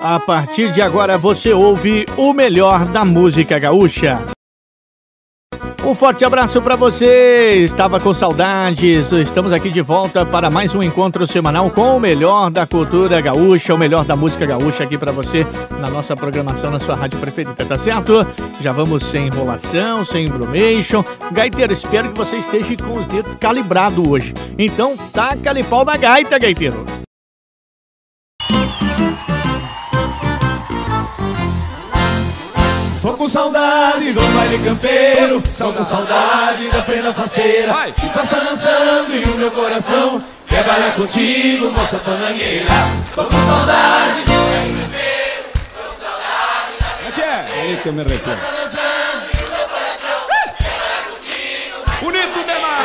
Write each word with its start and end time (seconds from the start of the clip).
A 0.00 0.18
partir 0.20 0.72
de 0.72 0.82
agora 0.82 1.16
você 1.16 1.52
ouve 1.52 2.06
o 2.16 2.32
melhor 2.32 2.84
da 2.86 3.04
música 3.04 3.58
gaúcha. 3.58 4.20
Um 5.84 5.96
forte 5.96 6.24
abraço 6.24 6.62
para 6.62 6.76
você. 6.76 7.54
Estava 7.64 7.98
com 7.98 8.14
saudades. 8.14 9.10
Estamos 9.10 9.52
aqui 9.52 9.68
de 9.68 9.80
volta 9.80 10.24
para 10.24 10.48
mais 10.48 10.74
um 10.74 10.82
encontro 10.82 11.26
semanal 11.26 11.70
com 11.70 11.96
o 11.96 12.00
melhor 12.00 12.50
da 12.50 12.66
cultura 12.66 13.20
gaúcha, 13.20 13.74
o 13.74 13.78
melhor 13.78 14.04
da 14.04 14.14
música 14.14 14.46
gaúcha 14.46 14.84
aqui 14.84 14.96
para 14.96 15.10
você 15.10 15.44
na 15.80 15.90
nossa 15.90 16.16
programação 16.16 16.70
na 16.70 16.78
sua 16.78 16.94
rádio 16.94 17.18
preferida, 17.18 17.64
tá 17.64 17.76
certo? 17.76 18.24
Já 18.60 18.70
vamos 18.72 19.02
sem 19.04 19.26
enrolação, 19.26 20.04
sem 20.04 20.26
embromation. 20.26 21.04
Gaiteiro, 21.32 21.72
espero 21.72 22.10
que 22.10 22.18
você 22.18 22.36
esteja 22.36 22.76
com 22.76 22.96
os 22.96 23.08
dedos 23.08 23.34
calibrados 23.34 24.06
hoje. 24.06 24.34
Então, 24.56 24.96
taca-lhe 25.12 25.64
pau 25.64 25.84
da 25.84 25.96
gaita, 25.96 26.38
gaiteiro. 26.38 26.86
Tô 33.02 33.14
com 33.14 33.26
saudade 33.26 34.12
do 34.12 34.20
baile 34.20 34.60
campeiro 34.60 35.42
Tô 35.58 35.72
com 35.72 35.82
saudade 35.84 36.68
da 36.68 36.82
prenda 36.82 37.12
faceira 37.12 37.74
Que 37.96 38.08
passa 38.10 38.36
dançando 38.36 39.12
e 39.12 39.24
o 39.24 39.38
meu 39.38 39.50
coração 39.50 40.20
Quer 40.46 40.62
bailar 40.62 40.94
contigo, 40.94 41.68
moça 41.72 41.98
panangueira 41.98 42.64
Tô 43.12 43.24
com 43.24 43.42
saudade 43.42 44.20
do 44.20 44.30
baile 44.30 44.82
campeiro 44.82 45.50
Tô 45.52 45.80
com 45.82 45.94
saudade 45.98 46.78
da 46.78 46.86
prenda 46.86 47.10
faceira 47.10 47.32
é. 47.32 47.60
Aí 47.60 47.76
que 47.82 47.88
eu 47.88 47.92
me 47.92 48.02
arrependo 48.02 48.36
Passa 48.36 48.52
dançando 48.62 49.26
e 49.34 49.38
o 49.42 49.50
meu 49.50 49.66
coração 49.66 50.20
Quer 50.60 50.70
bailar 50.78 51.02
contigo 51.10 51.82
Bonito 52.02 52.38
demais. 52.46 52.82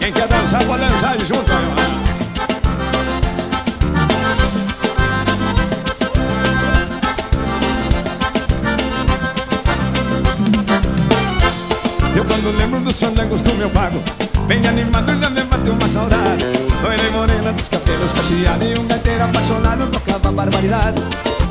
Quem 0.00 0.12
quer 0.12 0.26
dançar 0.26 0.64
pode 0.64 0.80
dançar 0.80 0.95
Quando 12.26 12.56
lembro 12.56 12.80
dos 12.80 12.96
sonhos 12.96 13.42
do 13.42 13.54
meu 13.54 13.70
pago 13.70 14.02
Bem 14.46 14.66
animado 14.66 15.18
já 15.20 15.30
me 15.30 15.42
bateu 15.42 15.72
uma 15.72 15.88
saudade. 15.88 16.44
Loira 16.82 17.02
e 17.02 17.10
morena 17.10 17.52
dos 17.52 17.68
cabelos 17.68 18.12
cacheados 18.12 18.66
E 18.66 18.78
um 18.78 18.86
gaiteiro 18.86 19.24
apaixonado 19.24 19.86
tocava 19.88 20.32
barbaridade. 20.32 21.02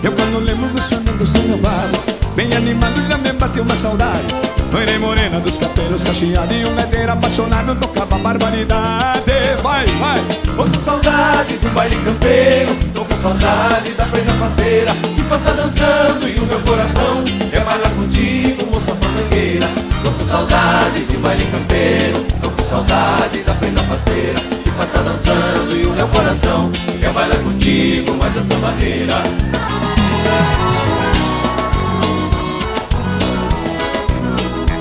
Eu 0.04 0.12
quando 0.12 0.40
lembro 0.40 0.70
dos 0.70 0.84
sonhos 0.84 1.04
do 1.04 1.40
meu 1.48 1.58
pago 1.58 2.04
Bem 2.36 2.54
animado 2.56 3.02
já 3.10 3.18
me 3.18 3.32
bateu 3.34 3.64
uma 3.64 3.76
saudade. 3.76 4.26
Loira 4.72 4.92
e 4.92 5.00
morena 5.00 5.40
dos 5.40 5.58
cabelos 5.58 6.04
cacheados 6.04 6.56
E 6.56 6.66
um 6.66 6.76
gaiteiro 6.76 7.12
apaixonado 7.12 7.76
tocava 7.76 8.18
barbaridade. 8.18 9.24
Vai, 9.62 9.86
vai! 9.86 10.45
Tô 10.56 10.64
com 10.64 10.80
saudade 10.80 11.58
do 11.58 11.70
baile 11.72 11.96
campeiro 11.98 12.74
Tô 12.94 13.04
com 13.04 13.18
saudade 13.18 13.92
da 13.92 14.06
prenda 14.06 14.32
faceira 14.36 14.92
Que 15.14 15.22
passa 15.24 15.52
dançando 15.52 16.30
e 16.30 16.40
o 16.40 16.46
meu 16.46 16.62
coração 16.62 17.24
Quer 17.52 17.66
bailar 17.66 17.92
contigo, 17.92 18.66
moça 18.74 18.96
fandangueira 18.96 19.68
Tô 20.02 20.12
com 20.12 20.26
saudade 20.26 21.02
do 21.02 21.20
baile 21.20 21.44
campeiro 21.46 22.26
Tô 22.42 22.50
com 22.50 22.64
saudade 22.64 23.44
da 23.44 23.54
prenda 23.56 23.82
faceira 23.84 24.40
Que 24.64 24.72
passa 24.72 25.04
dançando 25.04 25.76
e 25.76 25.86
o 25.88 25.92
meu 25.92 26.08
coração 26.08 26.72
Quer 27.02 27.12
bailar 27.12 27.38
contigo, 27.40 28.14
mais 28.14 28.38
essa 28.38 28.56
barreira 28.56 29.24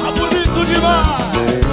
Tá 0.02 0.12
bonito 0.12 0.66
demais! 0.72 1.63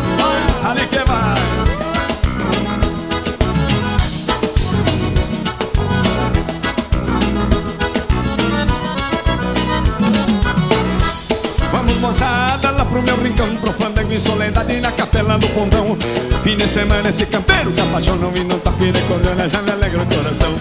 Pro 12.91 13.01
meu 13.01 13.15
rincão 13.15 13.55
Pro 13.55 13.71
fandango 13.71 14.13
e 14.13 14.19
soledade 14.19 14.79
na 14.81 14.91
capela 14.91 15.37
do 15.39 15.47
pontão. 15.49 15.97
Fim 16.43 16.57
de 16.57 16.67
semana 16.67 17.09
esse 17.09 17.25
campeiro 17.25 17.71
se 17.71 17.81
apaixonou 17.81 18.31
E 18.35 18.43
não 18.43 18.59
toque 18.59 18.91
de 18.91 19.01
cordona 19.01 19.49
já 19.49 19.61
me 19.61 19.71
alegra 19.71 20.01
o 20.01 20.05
coração. 20.05 20.53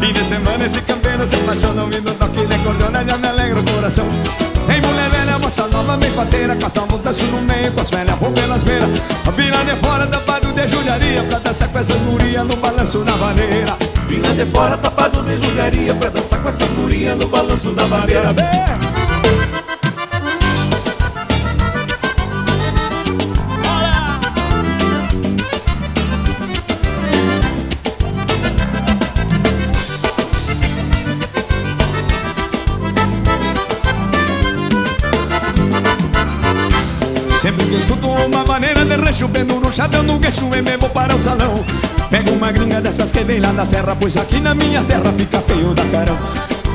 Fim 0.00 0.12
de 0.12 0.24
semana 0.24 0.64
esse 0.66 0.80
campeiro 0.82 1.26
se 1.26 1.36
apaixonou 1.36 1.88
E 1.90 2.00
não 2.00 2.14
toque 2.14 2.46
de 2.46 2.58
cordona 2.58 3.04
já 3.04 3.16
me 3.16 3.28
alegra 3.28 3.60
o 3.60 3.64
coração. 3.64 4.06
Tem 4.66 4.80
mulher 4.82 5.08
velha, 5.08 5.38
moça 5.38 5.66
nova, 5.68 5.96
bem 5.96 6.10
parceira 6.12 6.54
Com 6.56 6.66
as 6.66 7.22
no 7.22 7.40
meio, 7.42 7.72
com 7.72 7.80
as 7.80 7.90
velhas 7.90 8.18
vou 8.18 8.32
pelas 8.32 8.62
beiras. 8.64 8.90
A 9.26 9.30
vira 9.30 9.64
de 9.64 9.76
fora, 9.76 10.06
tapado 10.06 10.52
de 10.52 10.68
judiaria 10.68 11.22
Pra 11.22 11.38
dançar 11.38 11.68
com 11.68 11.78
essa 11.78 11.94
guria 11.94 12.44
no 12.44 12.56
balanço 12.56 12.98
da 12.98 13.12
vaneira 13.12 13.76
Vinha 14.08 14.34
de 14.34 14.50
fora 14.50 14.76
tapado 14.76 15.22
de 15.22 15.38
julgaria 15.38 15.94
Pra 15.94 16.10
dançar 16.10 16.42
com 16.42 16.48
essa 16.48 16.66
guria 16.66 17.14
no 17.14 17.28
balanço 17.28 17.70
da 17.72 17.84
bandeira 17.84 18.28
Sempre 18.28 19.57
de 39.12 39.24
rancho 39.24 39.28
Bendo 39.28 39.60
no 40.02 40.20
queixo 40.20 40.44
e 40.54 40.62
me 40.62 40.76
vou 40.76 40.90
para 40.90 41.14
o 41.14 41.18
salão. 41.18 41.64
Pego 42.10 42.32
uma 42.32 42.52
gringa 42.52 42.80
dessas 42.80 43.10
que 43.12 43.24
vem 43.24 43.40
lá 43.40 43.52
da 43.52 43.64
serra 43.64 43.96
Pois 43.98 44.16
aqui 44.16 44.40
na 44.40 44.54
minha 44.54 44.82
terra 44.82 45.12
fica 45.16 45.40
feio 45.40 45.74
da 45.74 45.84
carão. 45.86 46.18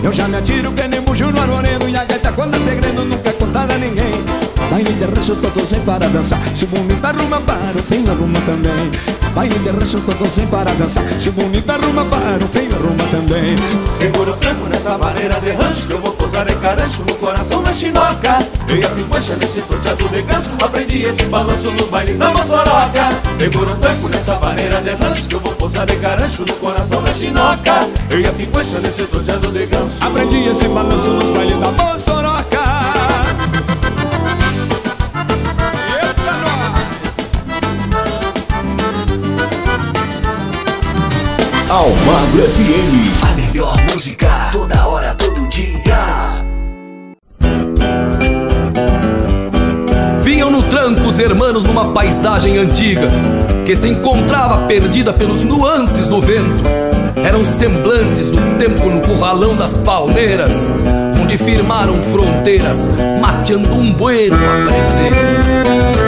Eu 0.04 0.12
já 0.12 0.28
me 0.28 0.38
atiro 0.38 0.72
que 0.74 0.88
nem 0.88 1.02
bujo 1.02 1.32
no 1.32 1.42
arvoredo 1.42 1.88
E 1.88 1.96
a 1.96 2.04
gaita 2.04 2.32
quando 2.34 2.56
é 2.56 2.60
segredo 2.60 3.06
nunca 3.06 3.30
é 3.30 3.34
contada 3.34 3.76
a 3.76 3.78
ninguém. 3.78 4.24
Baile 4.70 4.94
de 4.94 5.06
rancho 5.06 5.36
todo 5.36 5.66
sem 5.66 5.80
para 5.82 6.08
dançar. 6.08 6.40
Se 6.56 6.66
o 6.66 6.68
bonito 6.68 7.06
arruma 7.06 7.40
para 7.42 7.80
o 7.80 7.84
feio 7.84 8.10
arruma 8.10 8.40
também 8.42 9.13
Baile 9.34 9.58
de 9.60 9.70
rancho 9.70 10.00
todo 10.02 10.30
sem 10.30 10.46
para 10.46 10.72
dançar 10.74 11.04
Se 11.20 11.30
o 11.30 11.32
bonito 11.32 11.70
arruma 11.70 12.06
para 12.06 12.44
o 12.44 12.48
feio 12.48 12.70
arruma 12.76 13.04
também 13.06 13.56
Segura 13.98 14.32
o 14.32 14.38
tranco 14.38 14.70
nessa 14.70 14.96
vareira 14.96 15.40
de 15.42 15.52
rancho 15.52 15.88
Que 15.88 15.94
eu 15.94 16.00
vou 16.00 16.12
pousar 16.12 16.48
em 16.50 16.56
carancho 16.60 17.04
no 17.08 17.16
coração 17.16 17.64
da 17.64 17.74
chinoca 17.74 18.38
Eu 18.68 18.78
e 18.78 18.86
a 18.86 18.90
pinguancha 18.90 19.36
nesse 19.36 19.62
torteado 19.62 20.08
de 20.08 20.22
ganso 20.22 20.52
Aprendi 20.64 21.04
esse 21.04 21.24
balanço 21.26 21.72
nos 21.72 21.90
bailes 21.90 22.18
da 22.18 22.32
Moçoroca 22.32 23.22
Segura 23.40 23.72
o 23.72 23.76
tranco 23.78 24.08
nessa 24.10 24.36
vareira 24.36 24.82
de 24.82 24.92
rancho 24.92 25.24
Que 25.26 25.36
eu 25.36 25.40
vou 25.40 25.54
pousar 25.56 25.90
em 25.90 26.00
carancho 26.00 26.46
no 26.46 26.54
coração 26.54 27.02
da 27.02 27.14
chinoca 27.14 27.90
Eu 28.12 28.20
e 28.20 28.28
a 28.28 28.32
pinguancha 28.32 28.80
nesse 28.80 29.04
torteado 29.04 29.48
de 29.52 29.66
ganso 29.66 30.04
Aprendi 30.04 30.48
esse 30.48 30.68
balanço 30.68 31.10
nos 31.10 31.32
bailes 31.32 31.60
da 31.60 31.72
Moçoroca 31.72 32.33
Almagro 41.74 42.44
FM. 42.44 43.24
A 43.24 43.34
melhor 43.34 43.76
música 43.92 44.28
toda 44.52 44.88
hora, 44.88 45.16
todo 45.16 45.50
dia. 45.50 46.46
Vinham 50.22 50.52
no 50.52 50.62
tranco 50.62 51.02
os 51.02 51.18
hermanos 51.18 51.64
numa 51.64 51.92
paisagem 51.92 52.60
antiga 52.60 53.08
que 53.66 53.76
se 53.76 53.88
encontrava 53.88 54.68
perdida 54.68 55.12
pelos 55.12 55.44
nuances 55.44 56.08
do 56.08 56.22
vento. 56.22 56.62
Eram 57.16 57.44
semblantes 57.44 58.30
do 58.30 58.40
tempo 58.60 58.88
no 58.88 59.02
curralão 59.02 59.56
das 59.56 59.74
palmeiras, 59.74 60.72
onde 61.20 61.40
firmaram 61.40 61.96
fronteiras, 62.04 62.92
mateando 63.20 63.74
um 63.74 63.92
bueno 63.94 64.36
a 64.36 64.72
presente. 64.72 66.03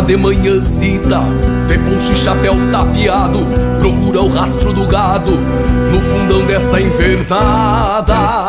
Pegada 0.00 0.02
de 0.02 0.16
manhãzita, 0.16 1.20
poncho 1.68 2.12
e 2.12 2.16
chapéu 2.16 2.54
tapeado, 2.72 3.40
procura 3.78 4.20
o 4.20 4.28
rastro 4.28 4.72
do 4.72 4.86
gado 4.86 5.32
no 5.32 6.00
fundão 6.00 6.44
dessa 6.46 6.80
invernada. 6.80 8.46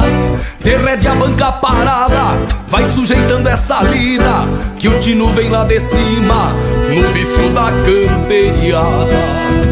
De 0.64 0.78
rédea 0.78 1.16
banca 1.16 1.52
parada, 1.52 2.38
vai 2.68 2.86
sujeitando 2.86 3.50
essa 3.50 3.82
lida, 3.84 4.48
que 4.78 4.88
o 4.88 5.00
tino 5.00 5.28
vem 5.34 5.50
lá 5.50 5.66
de 5.66 5.80
cima, 5.80 6.54
no 6.96 7.08
vício 7.10 7.50
da 7.50 7.72
camperiada. 7.72 9.71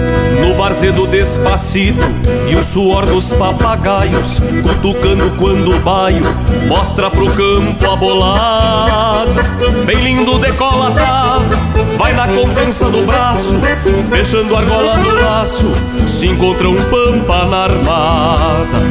No 0.69 0.75
varzedo 0.75 1.07
despacito 1.07 2.06
e 2.48 2.56
o 2.56 2.62
suor 2.62 3.07
dos 3.07 3.33
papagaios 3.33 4.39
Cutucando 4.62 5.31
quando 5.31 5.75
o 5.75 5.80
baio 5.80 6.21
mostra 6.68 7.10
pro 7.10 7.25
campo 7.31 7.92
abolado 7.92 9.31
Bem 9.88 10.00
lindo 10.00 10.38
decolatado, 10.38 11.57
vai 11.98 12.13
na 12.13 12.27
confiança 12.27 12.86
do 12.86 13.04
braço, 13.04 13.60
fechando 14.12 14.56
a 14.56 14.60
argola 14.60 14.98
do 14.98 15.16
laço, 15.16 15.71
se 16.06 16.27
encontra 16.27 16.69
um 16.69 16.75
pampa 16.75 17.45
na 17.45 17.63
armada. 17.63 18.83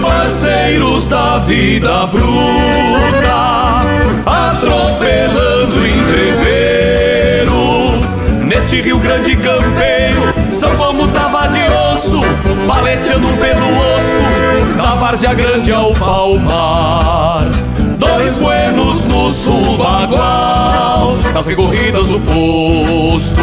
Parceiros 0.00 1.08
da 1.08 1.38
vida 1.38 2.06
bruta, 2.06 3.82
atropelando 4.24 5.84
entreveiro, 5.84 7.50
nesse 8.44 8.80
Rio 8.80 9.00
Grande 9.00 9.34
campeiro, 9.36 10.22
são 10.52 10.78
osso, 10.78 10.93
paleteando 12.66 13.28
pelo 13.38 13.66
osso, 13.96 14.76
da 14.76 14.94
várzea 14.94 15.34
grande 15.34 15.72
ao 15.72 15.92
palmar. 15.92 17.48
Dois 17.98 18.36
buenos 18.36 19.04
no 19.04 19.30
subagual 19.30 21.16
Das 21.32 21.46
recorridas 21.46 22.08
do 22.08 22.20
posto. 22.20 23.42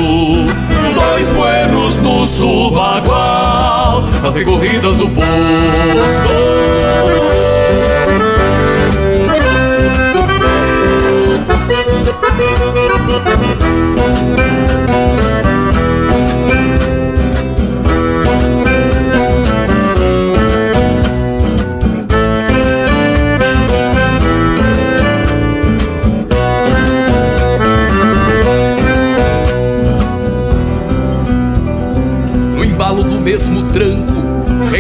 Dois 0.94 1.30
buenos 1.30 1.98
no 1.98 2.26
subagual 2.26 4.04
Das 4.22 4.36
recorridas 4.36 4.98
do 4.98 5.10
posto 5.10 6.32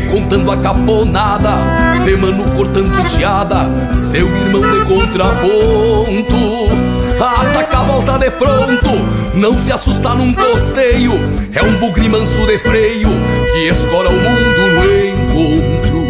recontando 0.01 0.51
a 0.51 0.57
caponada, 0.57 1.57
de 2.03 2.15
mano 2.17 2.43
cortando 2.55 3.07
geada, 3.09 3.69
seu 3.95 4.27
irmão 4.27 4.61
de 4.61 4.85
contraponto. 4.85 6.71
Ataca 7.19 7.79
a 7.79 7.83
volta 7.83 8.17
de 8.17 8.31
pronto, 8.31 8.89
não 9.35 9.57
se 9.57 9.71
assusta 9.71 10.09
num 10.15 10.33
costeio, 10.33 11.13
é 11.53 11.61
um 11.61 11.75
bugre 11.77 12.09
manso 12.09 12.45
de 12.47 12.57
freio 12.57 13.09
que 13.53 13.67
escora 13.67 14.09
o 14.09 14.13
mundo 14.13 14.61
no 14.73 14.85
encontro. 15.07 16.01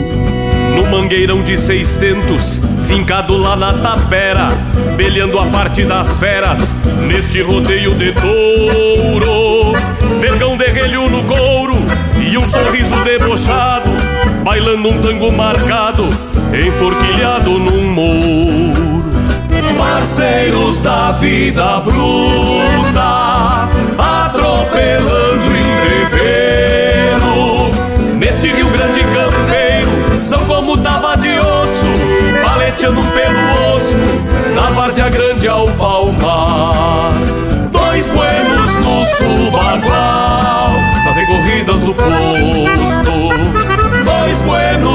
No 0.75 0.85
mangueirão 0.89 1.43
de 1.43 1.57
seis 1.57 1.97
tentos, 1.97 2.61
fincado 2.87 3.37
lá 3.37 3.57
na 3.57 3.73
tapera, 3.73 4.47
belhando 4.95 5.37
a 5.37 5.45
parte 5.47 5.83
das 5.83 6.17
feras, 6.17 6.77
neste 7.07 7.41
rodeio 7.41 7.93
de 7.93 8.13
touro. 8.13 9.73
Vergão 10.21 10.55
de 10.55 10.65
relho 10.65 11.09
no 11.09 11.23
couro, 11.23 11.75
e 12.31 12.37
um 12.37 12.45
sorriso 12.45 12.95
debochado, 13.03 13.89
bailando 14.41 14.87
um 14.87 15.01
tango 15.01 15.29
marcado, 15.33 16.05
enforquilhado 16.53 17.59
num 17.59 17.91
mouro. 17.91 19.03
Parceiros 19.77 20.79
da 20.79 21.11
vida 21.11 21.81
bruta, 21.81 23.67
atropelando 23.97 25.57
entreveiro. 25.57 27.69
Neste 28.17 28.47
Rio 28.47 28.69
Grande 28.69 29.01
campeiro, 29.01 29.91
são 30.21 30.45
como 30.45 30.77
tava 30.77 31.17
de 31.17 31.37
osso, 31.37 31.87
paleteando 32.41 33.01
pelo 33.01 33.75
osso, 33.75 33.97
da 34.55 34.69
várzea 34.69 35.09
grande 35.09 35.49
ao 35.49 35.67
palmar. 35.71 37.11
Dois 37.71 38.07
buenos 38.07 38.73
no 38.77 39.03
subagual 39.03 40.60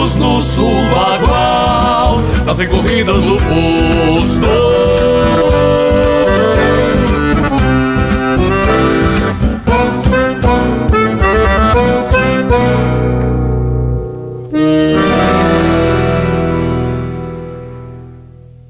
buenos 0.07 0.15
no 0.15 0.41
subagual 0.41 2.21
das 2.45 2.59
recorridas 2.59 3.25
do 3.25 3.37
posto. 3.37 4.47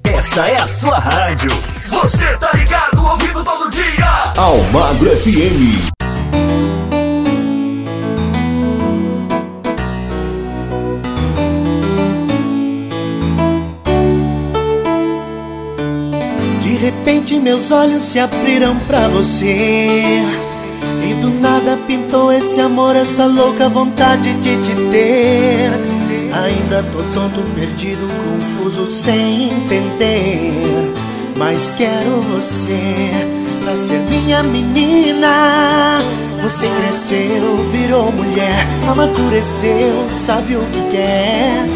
Essa 0.05 0.49
é 0.49 0.57
a 0.57 0.69
sua 0.69 0.99
rádio. 0.99 1.51
Você 1.89 2.37
tá 2.39 2.51
ligado, 2.55 3.05
ouvindo 3.05 3.45
todo 3.45 3.71
dia. 3.71 4.33
Almagro 4.37 5.11
FM. 5.17 5.96
Repente 17.27 17.41
meus 17.41 17.71
olhos 17.73 18.05
se 18.05 18.19
abriram 18.19 18.77
pra 18.87 19.09
você. 19.09 20.23
E 21.03 21.15
do 21.21 21.29
nada 21.41 21.77
pintou 21.87 22.33
esse 22.33 22.61
amor, 22.61 22.95
essa 22.95 23.27
louca 23.27 23.69
vontade 23.69 24.33
de 24.35 24.57
te 24.63 24.75
ter. 24.91 25.71
Ainda 26.33 26.85
tô 26.93 26.99
tonto, 27.15 27.43
perdido, 27.55 28.07
confuso, 28.25 28.87
sem 28.87 29.51
entender. 29.51 30.53
Mas 31.37 31.73
quero 31.77 32.21
você 32.21 33.11
pra 33.65 33.77
ser 33.77 33.99
minha 34.09 34.43
menina. 34.43 36.01
Você 36.43 36.69
cresceu, 36.69 37.69
virou 37.73 38.13
mulher, 38.13 38.67
amadureceu, 38.89 40.09
sabe 40.13 40.55
o 40.55 40.61
que 40.61 40.91
quer. 40.91 41.67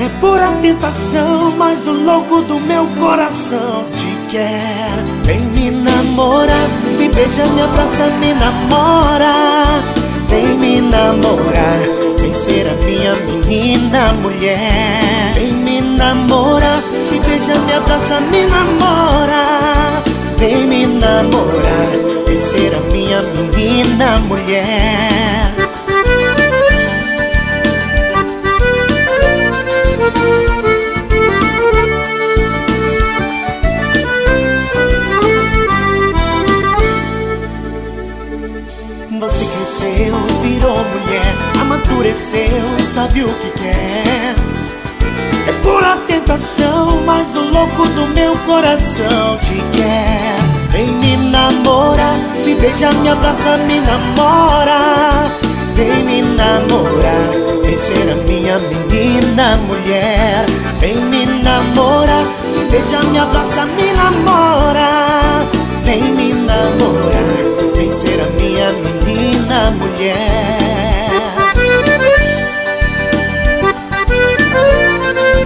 É 0.00 0.08
pura 0.18 0.48
tentação, 0.62 1.52
mas 1.58 1.86
o 1.86 1.92
louco 1.92 2.40
do 2.42 2.58
meu 2.60 2.86
coração 2.98 3.84
te 3.94 4.09
quer. 4.30 5.04
Vem 5.24 5.40
me 5.40 5.70
namorar, 5.70 6.68
me 6.98 7.08
beija, 7.08 7.44
me 7.46 7.62
abraça, 7.62 8.06
me 8.20 8.32
namora. 8.34 9.34
Vem 10.28 10.46
me 10.58 10.80
namorar, 10.80 11.80
vem 12.20 12.32
ser 12.32 12.66
a 12.68 12.74
minha 12.84 13.14
menina 13.26 14.12
mulher. 14.22 15.34
Vem 15.34 15.52
me 15.52 15.80
namorar, 15.80 16.80
me 17.10 17.18
beija, 17.20 17.54
me 17.66 17.72
abraça, 17.72 18.20
me 18.20 18.46
namora. 18.46 20.02
Vem 20.38 20.66
me 20.66 20.86
namorar, 20.86 21.92
vem 22.26 22.40
ser 22.40 22.72
a 22.74 22.92
minha 22.92 23.22
menina 23.22 24.18
mulher. 24.28 25.09
Sabe 42.14 43.22
o 43.22 43.28
que 43.28 43.50
quer. 43.60 44.34
É 45.48 45.52
pura 45.62 45.96
tentação, 46.06 47.02
mas 47.06 47.34
o 47.36 47.50
louco 47.50 47.86
do 47.88 48.06
meu 48.14 48.36
coração 48.46 49.38
te 49.38 49.56
quer. 49.76 50.36
Vem 50.70 50.86
me 50.86 51.16
namorar, 51.16 52.16
me 52.44 52.54
beija, 52.54 52.90
me 52.92 53.08
abraça, 53.08 53.56
me 53.58 53.80
namora. 53.80 55.30
Vem 55.74 56.04
me 56.04 56.22
namorar, 56.22 57.30
vem 57.62 57.76
ser 57.76 58.10
a 58.12 58.16
minha 58.26 58.58
menina 58.58 59.56
mulher. 59.68 60.46
Vem 60.80 60.96
me 60.96 61.26
namorar, 61.26 62.24
me 62.56 62.64
beija, 62.70 63.00
me 63.10 63.18
abraça, 63.18 63.66
me 63.66 63.92
namora. 63.92 65.46
Vem 65.84 66.02
me 66.02 66.32
namorar, 66.34 67.72
vem 67.74 67.90
ser 67.90 68.20
a 68.20 68.26
minha 68.40 68.70
menina 68.72 69.70
mulher. 69.70 70.69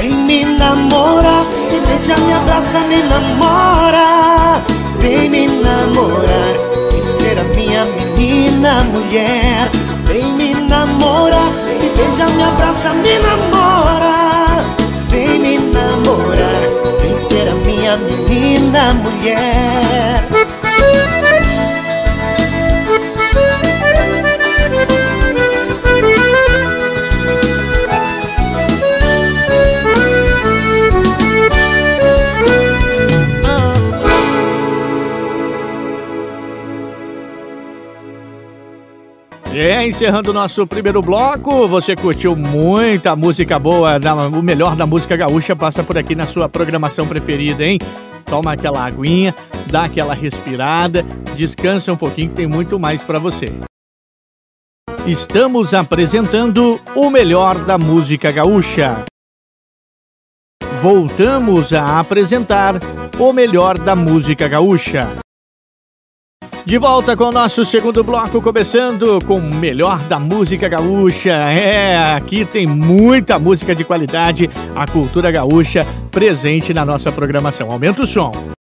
Vem 0.00 0.14
me 0.14 0.44
namorar, 0.46 1.44
me 1.70 1.78
beija, 1.80 2.16
me 2.16 2.32
abraça, 2.32 2.80
me 2.88 3.02
namora. 3.02 4.62
Vem 4.98 5.28
me 5.28 5.46
namorar, 5.46 6.54
vem 6.90 7.06
ser 7.06 7.38
a 7.38 7.44
minha 7.54 7.84
menina 7.84 8.82
mulher. 8.84 9.68
Vem 10.06 10.32
me 10.38 10.54
namorar, 10.54 11.50
me 11.82 11.90
beija, 11.94 12.24
me 12.34 12.42
abraça, 12.42 12.88
me 12.94 13.18
namora. 13.18 13.50
Vem 13.50 13.60
me 13.68 13.88
namorar, 13.88 13.90
vem 13.90 13.94
ser 13.94 14.00
a 14.00 14.00
minha 14.06 14.10
menina 14.14 14.14
mulher 14.14 14.20
Vem 14.22 14.22
me 14.22 14.24
namorar, 14.24 14.30
me 14.30 14.38
beija, 14.38 14.38
me 14.38 14.38
abraça, 14.38 14.38
me 14.38 14.38
namora 14.38 15.10
Vem 15.20 15.38
me 15.40 15.58
namorar, 15.58 16.62
vem 17.02 17.16
ser 17.16 17.48
a 17.48 17.54
minha 17.66 17.96
menina 17.96 18.94
mulher 18.94 20.29
É, 39.62 39.86
encerrando 39.86 40.30
o 40.30 40.32
nosso 40.32 40.66
primeiro 40.66 41.02
bloco, 41.02 41.68
você 41.68 41.94
curtiu 41.94 42.34
muita 42.34 43.14
música 43.14 43.58
boa, 43.58 44.00
o 44.32 44.40
melhor 44.42 44.74
da 44.74 44.86
música 44.86 45.14
gaúcha 45.14 45.54
passa 45.54 45.82
por 45.82 45.98
aqui 45.98 46.14
na 46.14 46.24
sua 46.24 46.48
programação 46.48 47.06
preferida, 47.06 47.62
hein? 47.62 47.78
Toma 48.24 48.54
aquela 48.54 48.82
aguinha, 48.82 49.34
dá 49.66 49.84
aquela 49.84 50.14
respirada, 50.14 51.02
descansa 51.36 51.92
um 51.92 51.96
pouquinho 51.98 52.30
que 52.30 52.36
tem 52.36 52.46
muito 52.46 52.80
mais 52.80 53.04
para 53.04 53.18
você. 53.18 53.52
Estamos 55.06 55.74
apresentando 55.74 56.80
o 56.96 57.10
melhor 57.10 57.62
da 57.62 57.76
música 57.76 58.32
gaúcha. 58.32 59.04
Voltamos 60.80 61.74
a 61.74 62.00
apresentar 62.00 62.76
o 63.18 63.30
melhor 63.30 63.76
da 63.76 63.94
música 63.94 64.48
gaúcha. 64.48 65.20
De 66.64 66.78
volta 66.78 67.16
com 67.16 67.24
o 67.24 67.32
nosso 67.32 67.64
segundo 67.64 68.04
bloco, 68.04 68.40
começando 68.40 69.18
com 69.24 69.38
o 69.38 69.54
melhor 69.54 69.98
da 70.04 70.18
música 70.18 70.68
gaúcha. 70.68 71.32
É, 71.32 72.14
aqui 72.14 72.44
tem 72.44 72.66
muita 72.66 73.38
música 73.38 73.74
de 73.74 73.82
qualidade, 73.82 74.48
a 74.74 74.86
cultura 74.86 75.30
gaúcha 75.30 75.84
presente 76.10 76.74
na 76.74 76.84
nossa 76.84 77.10
programação. 77.10 77.72
Aumenta 77.72 78.02
o 78.02 78.06
som. 78.06 78.59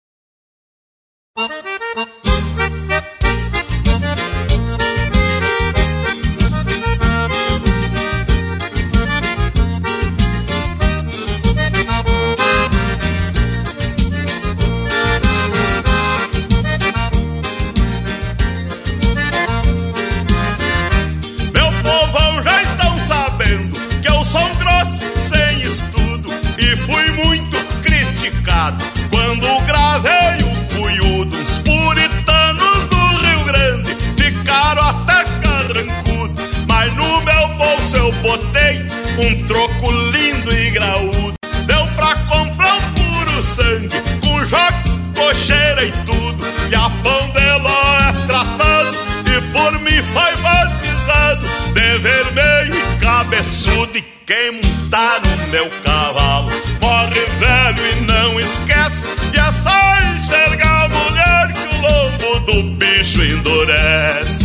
Um 39.21 39.47
troco 39.47 39.91
lindo 39.91 40.55
e 40.55 40.71
graúdo. 40.71 41.35
Deu 41.67 41.87
pra 41.97 42.15
comprar 42.31 42.77
um 42.77 42.93
puro 42.93 43.43
sangue, 43.43 43.89
com 44.23 44.45
jogo, 44.47 45.15
cocheira 45.17 45.85
e 45.85 45.93
tudo. 46.05 46.47
E 46.71 46.75
a 46.75 46.91
pão 47.03 47.31
de 47.31 47.63
ló 47.63 47.99
é 47.99 48.27
tratado, 48.27 48.97
e 49.27 49.41
por 49.53 49.73
mim 49.81 50.03
foi 50.03 50.37
batizado 50.43 51.47
de 51.75 51.99
vermelho 51.99 52.75
e 52.75 53.05
cabeçudo. 53.05 53.99
E 53.99 54.03
quem 54.25 54.53
montar 54.53 55.21
no 55.21 55.49
meu 55.49 55.71
cavalo 55.85 56.51
morre 56.81 57.27
velho 57.39 57.87
e 57.93 58.01
não 58.03 58.41
esquece. 58.41 59.09
E 59.35 59.39
é 59.39 59.53
só 59.53 60.15
enxergar 60.15 60.85
a 60.85 60.89
mulher 60.89 61.53
que 61.53 61.77
o 61.77 61.81
lombo 61.81 62.41
do 62.41 62.75
bicho 62.75 63.23
endurece. 63.23 64.38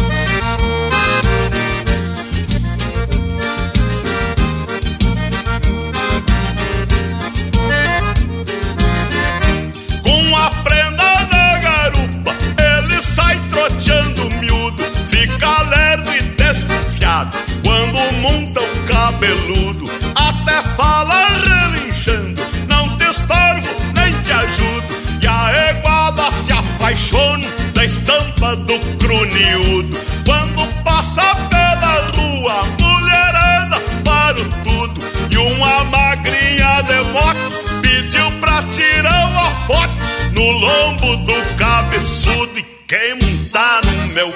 Monta 18.24 18.62
um 18.62 18.86
cabeludo, 18.86 19.84
até 20.16 20.62
fala 20.78 21.28
relinchando. 21.28 22.42
Não 22.70 22.98
te 22.98 23.04
estorvo, 23.04 23.68
nem 23.96 24.14
te 24.24 24.32
ajudo. 24.32 25.04
E 25.22 25.28
a 25.28 25.72
eguada 25.72 26.32
se 26.32 26.54
apaixona 26.54 27.46
da 27.74 27.84
estampa 27.84 28.56
do 28.56 28.80
cruniúdo. 28.98 30.00
Quando 30.26 30.84
passa 30.84 31.36
pela 31.50 32.00
rua, 32.16 32.64
mulherada 32.80 33.82
para 34.06 34.40
o 34.40 34.50
tudo. 34.64 35.02
E 35.30 35.38
uma 35.38 35.84
magrinha 35.84 36.82
de 36.84 37.02
moto 37.12 37.82
pediu 37.82 38.32
pra 38.40 38.64
tirar 38.72 39.28
uma 39.32 39.52
foto 39.68 39.94
no 40.32 40.50
lombo 40.50 41.18
do 41.18 41.56
cabeçudo. 41.58 42.58
E 42.58 42.64
quem 42.88 43.16
montar 43.16 43.82
no 43.84 44.14
meu 44.14 44.32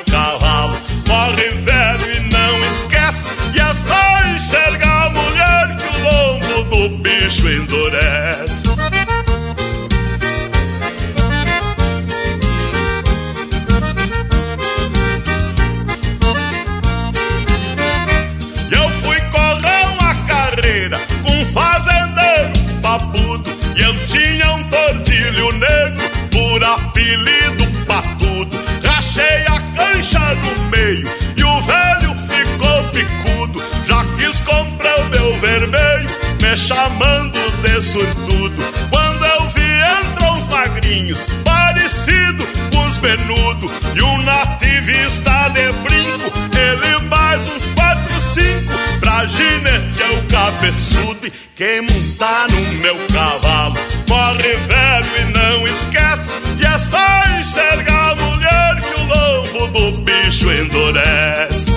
meio 30.69 31.07
e 31.35 31.43
o 31.43 31.61
velho 31.61 32.15
ficou 32.15 32.83
picudo. 32.91 33.63
Já 33.87 34.03
quis 34.17 34.41
comprar 34.41 34.99
o 34.99 35.09
meu 35.09 35.39
vermelho, 35.39 36.09
me 36.41 36.55
chamando 36.55 37.39
de 37.61 37.81
surtudo. 37.81 38.55
Quando 38.89 39.25
eu 39.25 39.49
vi 39.49 39.67
entrou 40.01 40.33
uns 40.33 40.47
magrinhos, 40.47 41.27
parecido 41.43 42.45
com 42.73 42.85
os 42.85 42.97
menudo. 42.97 43.67
E 43.95 44.01
um 44.01 44.21
nativista 44.23 45.49
de 45.49 45.71
brinco, 45.83 46.31
ele 46.55 47.05
mais 47.05 47.47
uns 47.49 47.67
quatro, 47.67 48.21
cinco. 48.21 48.99
Pra 48.99 49.25
ginete 49.25 50.03
é 50.03 50.17
o 50.17 50.23
cabeçudo 50.23 51.27
e 51.27 51.31
quem 51.55 51.81
montar 51.81 52.47
no 52.49 52.61
meu 52.81 52.97
cavalo 53.13 53.75
morre 54.07 54.55
velho 54.55 55.17
e 55.21 55.37
não 55.37 55.67
esquece. 55.67 56.35
E 56.61 56.65
é 56.65 56.77
só 56.77 57.39
enxergar 57.39 58.11
a 58.11 58.15
mulher 58.15 58.81
que 58.81 59.01
o 59.01 59.05
lombo 59.05 59.67
do 59.67 60.01
bicho 60.01 60.16
endurece. 60.27 61.71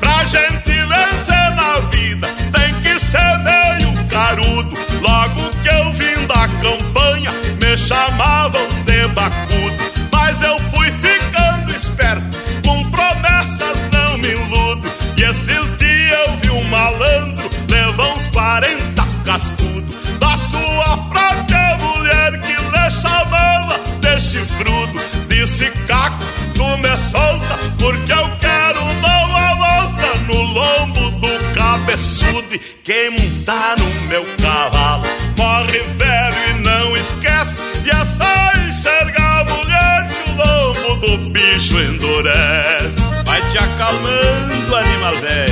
Pra 0.00 0.24
gente 0.24 0.70
vencer 0.70 1.50
na 1.56 1.78
vida 1.90 2.28
tem 2.52 2.74
que 2.82 3.00
ser 3.00 3.38
meio 3.38 4.06
carudo. 4.10 4.76
Logo 5.00 5.50
que 5.62 5.68
eu 5.68 5.88
vim 5.94 6.26
da 6.26 6.46
campanha 6.60 7.30
me 7.58 7.76
chamavam 7.78 8.68
de 8.84 9.08
bacudo. 9.14 9.92
Mas 10.12 10.42
eu 10.42 10.58
40 18.32 19.02
cascudo 19.24 20.18
da 20.18 20.36
sua 20.38 20.98
própria 21.08 21.76
mulher 21.78 22.40
que 22.40 22.52
lhe 22.52 22.90
chamava 22.90 23.78
de 24.00 24.20
chifrudo. 24.20 24.98
Disse 25.28 25.70
Caco, 25.86 26.24
tu 26.54 26.76
me 26.78 26.96
solta, 26.96 27.58
porque 27.78 28.12
eu 28.12 28.28
quero 28.40 28.80
dar 29.00 29.26
uma 29.26 29.54
volta 29.54 30.18
no 30.26 30.42
lombo 30.42 31.10
do 31.20 31.54
cabeçudo. 31.54 32.58
Quem 32.84 33.10
montar 33.10 33.76
no 33.78 34.08
meu 34.08 34.24
cavalo 34.42 35.04
morre 35.36 35.80
velho 35.96 36.36
e 36.50 36.62
não 36.62 36.96
esquece. 36.96 37.62
E 37.84 37.90
é 37.90 38.04
só 38.04 38.60
enxergar 38.68 39.40
a 39.40 39.44
mulher 39.44 40.08
que 40.08 40.30
o 40.30 40.34
lombo 40.34 41.06
do 41.06 41.30
bicho 41.30 41.78
endurece. 41.78 43.00
Vai 43.24 43.40
te 43.50 43.58
acalmando, 43.58 44.76
animal 44.76 45.16
velho. 45.16 45.51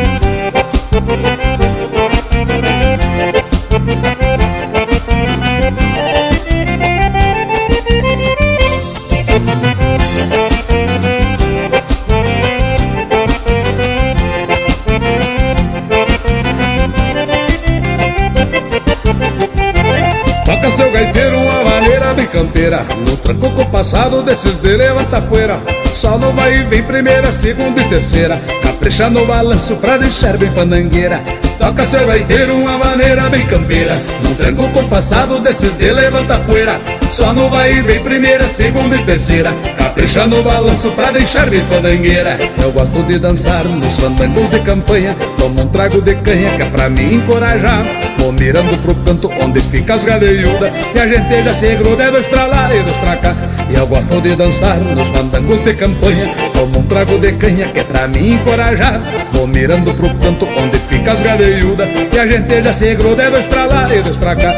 Campeira. 22.31 22.85
No 23.05 23.17
tranco 23.17 23.49
compassado 23.51 24.21
desses 24.23 24.57
de 24.57 24.75
levanta 24.75 25.21
poeira. 25.21 25.59
Só 25.93 26.17
no 26.17 26.31
vai 26.31 26.59
e 26.59 26.63
vem 26.63 26.83
primeira, 26.83 27.31
segunda 27.31 27.81
e 27.81 27.89
terceira. 27.89 28.41
Capricha 28.63 29.09
no 29.09 29.25
balanço 29.25 29.75
pra 29.75 29.97
deixar 29.97 30.37
bem 30.37 30.49
fandangueira 30.51 31.21
Toca 31.61 31.85
seu 31.85 32.07
gaiteiro 32.07 32.55
uma 32.55 32.77
maneira 32.79 33.29
bem 33.29 33.45
campeira. 33.45 33.95
No 34.23 34.33
tranco 34.33 34.67
compassado 34.71 35.39
desses 35.39 35.77
de 35.77 35.91
levanta 35.91 36.39
poeira. 36.39 36.81
Só 37.11 37.33
no 37.33 37.49
vai 37.49 37.73
e 37.73 37.81
vem 37.81 38.03
primeira, 38.03 38.47
segunda 38.47 38.95
e 38.95 39.05
terceira 39.05 39.51
Capricha 39.91 40.25
no 40.25 40.41
balanço 40.41 40.89
pra 40.91 41.11
deixar 41.11 41.49
bem 41.49 41.59
fandangueira. 41.65 42.39
Eu 42.63 42.71
gosto 42.71 43.03
de 43.03 43.19
dançar 43.19 43.61
nos 43.65 43.93
fandangos 43.95 44.49
de 44.49 44.59
campanha 44.61 45.13
Tomo 45.37 45.63
um 45.63 45.67
trago 45.67 46.01
de 46.01 46.15
canha 46.15 46.49
que 46.55 46.61
é 46.61 46.65
pra 46.69 46.89
me 46.89 47.15
encorajar. 47.15 47.85
Vou 48.17 48.31
mirando 48.31 48.81
pro 48.81 48.95
canto 48.95 49.29
onde 49.43 49.59
fica 49.59 49.93
as 49.93 50.05
galeiudas 50.05 50.71
E 50.95 50.97
a 50.97 51.05
gente 51.05 51.43
já 51.43 51.53
se 51.53 51.75
gruda 51.75 52.09
dois 52.09 52.25
pra 52.27 52.45
lá 52.45 52.73
e 52.73 52.81
dois 52.81 52.95
pra 52.97 53.17
cá. 53.17 53.35
E 53.69 53.73
eu 53.75 53.85
gosto 53.85 54.21
de 54.21 54.33
dançar 54.33 54.77
nos 54.77 55.09
fandangos 55.09 55.59
de 55.59 55.73
campanha 55.73 56.25
Tomo 56.53 56.79
um 56.79 56.83
trago 56.83 57.17
de 57.17 57.33
canha 57.33 57.67
que 57.67 57.79
é 57.79 57.83
pra 57.83 58.07
me 58.07 58.35
encorajar. 58.35 59.01
Vou 59.33 59.45
mirando 59.45 59.93
pro 59.93 60.07
canto 60.15 60.47
onde 60.57 60.77
fica 60.79 61.11
as 61.11 61.19
galeiudas 61.19 61.89
e 62.13 62.17
a 62.17 62.25
gente 62.25 62.63
já 62.63 62.71
se 62.71 62.95
gruda 62.95 63.29
dois 63.29 63.45
pra 63.45 63.65
lá 63.65 63.93
e 63.93 64.01
dois 64.01 64.15
pra 64.15 64.37
cá 64.37 64.55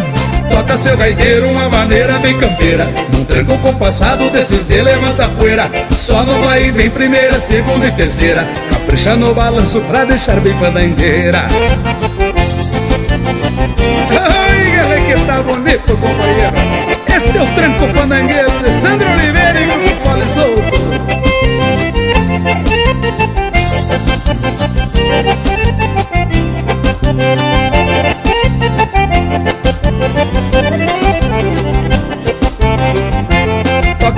Toca 0.49 0.77
seu 0.77 0.97
gaiteiro 0.97 1.47
uma 1.49 1.69
maneira 1.69 2.17
bem 2.19 2.37
campeira. 2.37 2.87
Num 3.11 3.25
tranco 3.25 3.57
compassado 3.59 4.29
desses 4.29 4.65
de 4.65 4.81
levanta 4.81 5.27
poeira. 5.29 5.69
Só 5.91 6.23
no 6.23 6.41
vai 6.43 6.65
e 6.65 6.71
vem 6.71 6.89
primeira, 6.89 7.39
segunda 7.39 7.87
e 7.87 7.91
terceira. 7.91 8.47
Capricha 8.69 9.15
no 9.15 9.33
balanço 9.33 9.81
pra 9.81 10.05
deixar 10.05 10.39
bem 10.39 10.53
fandangueira 10.53 11.47
Ai, 14.11 15.03
que 15.05 15.25
tá 15.25 15.41
bonito, 15.41 15.97
companheiro. 15.97 16.53
Este 17.15 17.37
é 17.37 17.41
o 17.41 17.47
tranco 17.55 17.87
fandangueiro 17.87 18.51
de 18.63 18.73
Sandro 18.73 19.09
Oliveira 19.09 19.59
e 19.61 19.65
Grupo 19.65 20.03
Fole 20.03 20.29
Solto 20.29 20.83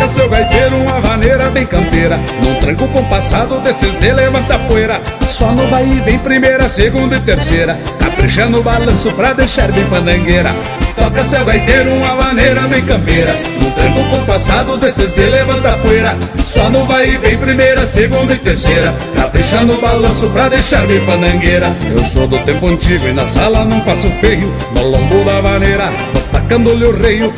Toca 0.06 0.08
seu 0.08 0.30
gaiteiro 0.30 0.76
uma 0.78 1.00
maneira 1.00 1.50
bem 1.50 1.66
campeira. 1.66 2.20
Num 2.44 2.60
tranco 2.60 2.88
compassado 2.90 3.60
desses 3.62 3.96
de 3.96 4.12
levanta 4.12 4.60
poeira. 4.60 5.02
Só 5.26 5.52
no 5.52 5.64
e 5.64 6.00
vem 6.02 6.20
primeira, 6.20 6.70
segunda 6.70 7.16
e 7.16 7.20
terceira. 7.20 7.76
Capricha 7.98 8.46
no 8.46 8.62
balanço 8.62 9.12
pra 9.14 9.34
deixar 9.34 9.72
bem 9.72 9.84
fandangueira 9.86 10.54
Toca 10.96 11.24
seu 11.24 11.44
gaiteiro 11.44 11.92
uma 11.96 12.16
maneira 12.16 12.62
bem 12.68 12.86
campeira. 12.86 13.34
Num 13.60 13.72
tranco 13.72 14.04
compassado 14.12 14.78
desses 14.78 15.12
de 15.12 15.26
levanta 15.26 15.76
poeira. 15.78 16.16
Só 16.46 16.70
no 16.70 16.86
vai 16.86 17.18
vem 17.18 17.38
primeira, 17.38 17.86
segunda 17.88 18.34
e 18.34 18.38
terceira. 18.38 18.94
Capricha 19.16 19.62
no 19.62 19.82
balanço 19.82 20.30
pra 20.30 20.50
deixar 20.50 20.86
bem 20.86 21.02
fandangueira 21.02 21.76
Eu 21.90 22.06
sou 22.06 22.28
do 22.28 22.38
tempo 22.40 22.68
antigo 22.68 23.08
e 23.08 23.14
na 23.14 23.28
sala 23.28 23.66
não 23.66 23.82
faço 23.82 24.08
feio. 24.22 24.54
No 24.76 24.88
lombo 24.88 25.24
da 25.24 25.42
maneira, 25.42 25.90
vou 26.14 26.22
tacando-lhe 26.32 26.86
o 26.86 26.96
reio 26.96 27.34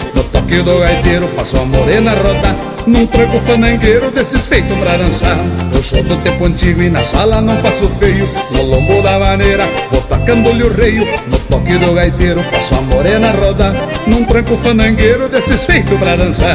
Toque 0.48 0.64
do 0.64 0.80
gaiteiro 0.80 1.28
faço 1.28 1.58
a 1.58 1.66
morena 1.66 2.14
rodar 2.14 2.77
num 2.88 3.06
tranco 3.06 3.38
fanangueiro 3.40 4.10
desses 4.12 4.48
feitos 4.48 4.76
pra 4.78 4.98
dançar. 4.98 5.38
Eu 5.74 5.84
sou 5.84 6.02
do 6.02 6.16
tempo 6.18 6.46
antigo 6.46 6.82
e 6.82 6.90
na 6.90 7.04
sala 7.04 7.42
não 7.42 7.56
faço 7.58 7.88
feio. 7.90 8.28
No 8.52 8.64
lombo 8.64 9.02
da 9.02 9.20
maneira, 9.20 9.68
vou 9.92 10.02
tacando-lhe 10.02 10.64
o 10.64 10.74
reio. 10.74 11.06
No 11.28 11.38
toque 11.40 11.78
do 11.78 11.94
gaiteiro, 11.94 12.40
faço 12.40 12.76
a 12.76 12.82
morena 12.82 13.32
rodar. 13.32 13.74
Num 14.08 14.24
tranco 14.24 14.56
fanangueiro 14.58 15.28
desses 15.28 15.66
feitos 15.66 15.98
pra 16.00 16.16
dançar. 16.16 16.48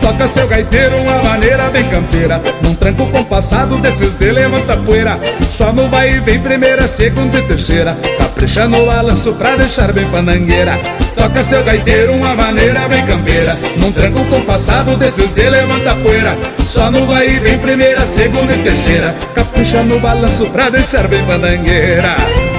Toca 0.00 0.28
seu 0.28 0.46
gaiteiro 0.46 0.96
uma 0.98 1.22
maneira 1.22 1.70
bem 1.70 1.88
campeira. 1.88 2.40
Num 2.62 2.74
tranco 2.74 3.06
compassado 3.06 3.78
desses 3.78 4.14
de 4.14 4.30
levanta 4.30 4.76
poeira. 4.76 5.18
Só 5.48 5.72
no 5.72 5.88
vai 5.88 6.14
e 6.14 6.20
vem 6.20 6.40
primeira, 6.40 6.86
segunda 6.86 7.38
e 7.38 7.42
terceira. 7.42 7.96
Capricha 8.18 8.68
no 8.68 8.86
balanço 8.86 9.32
pra 9.32 9.56
deixar 9.56 9.92
bem 9.92 10.04
fanangueira. 10.06 10.78
Toca 11.16 11.42
seu 11.42 11.62
gaiteiro 11.64 12.12
uma 12.12 12.34
maneira 12.34 12.86
bem 12.88 13.04
campeira. 13.06 13.56
Num 13.76 13.90
tranco 13.92 14.24
compassado 14.26 14.96
desses 14.96 15.34
de 15.34 15.48
levanta 15.48 15.69
poeira. 16.02 16.36
Só 16.66 16.90
no 16.90 17.06
vai 17.06 17.28
e 17.28 17.38
vem 17.38 17.58
primeira, 17.58 18.06
segunda 18.06 18.52
e 18.52 18.62
terceira. 18.62 19.14
Capricha 19.34 19.82
no 19.82 19.98
balanço 20.00 20.46
pra 20.46 20.68
deixar 20.70 21.06
bem 21.08 21.24
fandangueira 21.24 22.49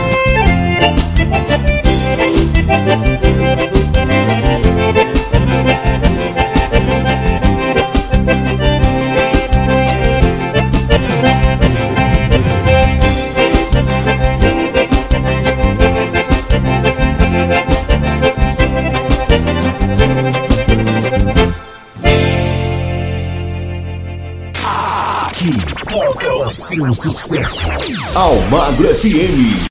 o 26.92 26.96
seu 26.96 27.12
sucesso. 27.12 27.68
Almagro 28.14 28.94
FM. 28.94 29.70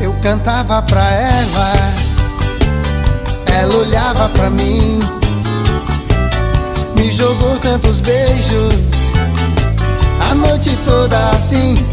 Eu 0.00 0.14
cantava 0.22 0.80
pra 0.82 1.10
ela, 1.10 1.74
ela 3.58 3.76
olhava 3.76 4.28
pra 4.30 4.48
mim, 4.48 5.00
me 6.96 7.12
jogou 7.12 7.58
tantos 7.58 8.00
beijos, 8.00 9.12
a 10.30 10.34
noite 10.34 10.74
toda 10.86 11.30
assim. 11.30 11.89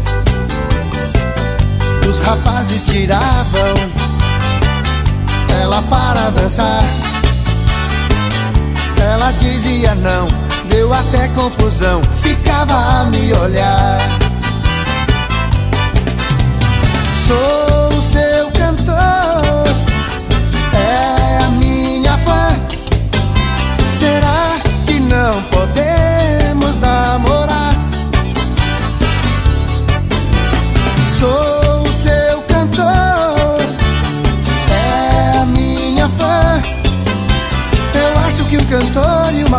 Os 2.08 2.20
rapazes 2.20 2.84
tiravam 2.84 3.74
ela 5.60 5.82
para 5.82 6.30
dançar. 6.30 6.82
Ela 8.98 9.30
dizia 9.32 9.94
não, 9.94 10.26
deu 10.70 10.90
até 10.94 11.28
confusão, 11.28 12.00
ficava 12.22 12.74
a 12.74 13.04
me 13.10 13.30
olhar. 13.34 14.00
Sou 17.12 17.98
o 17.98 18.02
seu 18.02 18.50
cantor, 18.52 19.68
é 20.72 21.44
a 21.44 21.50
minha 21.50 22.16
fã. 22.16 22.58
Será 23.86 24.47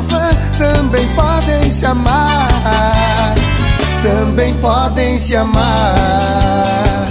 fã 0.03 0.29
também 0.57 1.07
podem 1.15 1.69
se 1.69 1.85
amar. 1.85 3.35
Também 4.03 4.53
podem 4.55 5.17
se 5.17 5.35
amar. 5.35 7.09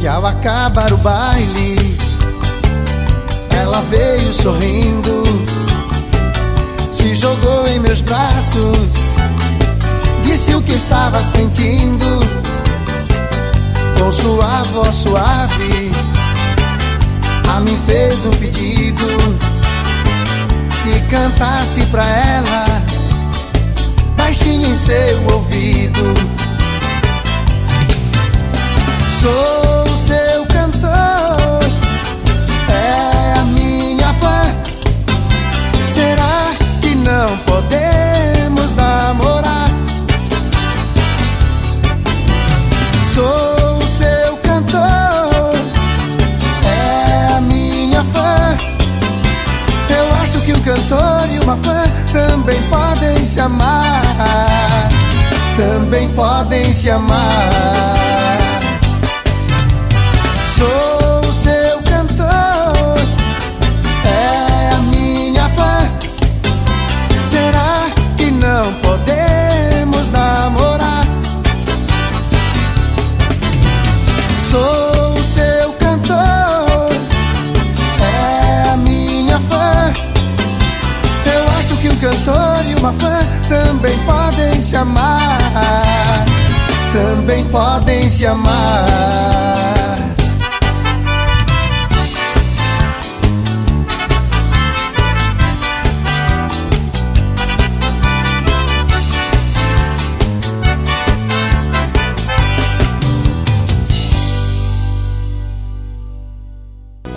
E 0.00 0.08
ao 0.08 0.24
acabar 0.24 0.92
o 0.92 0.96
baile, 0.98 1.98
ela 3.50 3.80
veio 3.90 4.32
sorrindo, 4.32 5.24
se 7.06 7.14
jogou 7.14 7.68
em 7.68 7.78
meus 7.78 8.00
braços, 8.00 9.12
disse 10.22 10.52
o 10.56 10.60
que 10.60 10.72
estava 10.72 11.22
sentindo, 11.22 12.04
com 13.96 14.10
sua 14.10 14.64
voz 14.64 14.96
suave, 14.96 15.92
a 17.48 17.60
mim 17.60 17.78
fez 17.86 18.24
um 18.24 18.30
pedido 18.30 19.06
que 20.82 21.00
cantasse 21.08 21.80
pra 21.92 22.04
ela, 22.04 22.66
baixinho 24.16 24.68
em 24.68 24.74
seu 24.74 25.32
ouvido. 25.32 26.02
Sou 29.20 29.75
podemos 37.66 38.74
namorar? 38.74 39.70
Sou 43.02 43.82
seu 43.88 44.36
cantor, 44.38 45.54
é 46.64 47.34
a 47.36 47.40
minha 47.40 48.04
fã. 48.04 48.56
Eu 49.88 50.12
acho 50.22 50.40
que 50.40 50.52
um 50.52 50.60
cantor 50.60 51.28
e 51.32 51.38
uma 51.40 51.56
fã 51.56 51.84
também 52.12 52.60
podem 52.68 53.24
se 53.24 53.40
amar. 53.40 54.88
Também 55.56 56.08
podem 56.10 56.72
se 56.72 56.90
amar. 56.90 58.38
Sou 60.56 60.95
podemos 69.06 70.10
namorar? 70.10 71.06
Sou 74.38 75.22
seu 75.22 75.72
cantor, 75.74 76.90
é 78.00 78.70
a 78.70 78.76
minha 78.76 79.38
fã. 79.38 79.92
Eu 81.24 81.44
acho 81.58 81.76
que 81.76 81.88
um 81.88 81.96
cantor 81.96 82.64
e 82.66 82.74
uma 82.74 82.92
fã 82.94 83.20
também 83.48 83.96
podem 84.00 84.60
se 84.60 84.76
amar. 84.76 85.38
Também 86.92 87.44
podem 87.46 88.08
se 88.08 88.26
amar. 88.26 89.75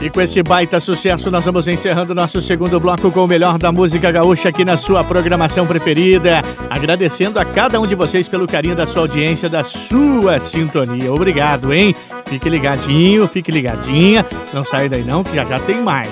E 0.09 0.11
com 0.11 0.21
esse 0.21 0.41
baita 0.41 0.79
sucesso, 0.79 1.29
nós 1.29 1.45
vamos 1.45 1.67
encerrando 1.67 2.15
nosso 2.15 2.41
segundo 2.41 2.79
bloco 2.79 3.11
com 3.11 3.25
o 3.25 3.27
melhor 3.27 3.59
da 3.59 3.71
música 3.71 4.09
gaúcha 4.09 4.49
aqui 4.49 4.65
na 4.65 4.75
sua 4.75 5.03
programação 5.03 5.67
preferida. 5.67 6.41
Agradecendo 6.67 7.39
a 7.39 7.45
cada 7.45 7.79
um 7.79 7.85
de 7.85 7.93
vocês 7.93 8.27
pelo 8.27 8.47
carinho 8.47 8.75
da 8.75 8.87
sua 8.87 9.03
audiência, 9.03 9.47
da 9.47 9.63
sua 9.63 10.39
sintonia. 10.39 11.13
Obrigado, 11.13 11.71
hein? 11.71 11.95
Fique 12.25 12.49
ligadinho, 12.49 13.27
fique 13.27 13.51
ligadinha. 13.51 14.25
Não 14.51 14.63
saia 14.63 14.89
daí 14.89 15.03
não, 15.03 15.23
que 15.23 15.35
já 15.35 15.45
já 15.45 15.59
tem 15.59 15.79
mais. 15.79 16.09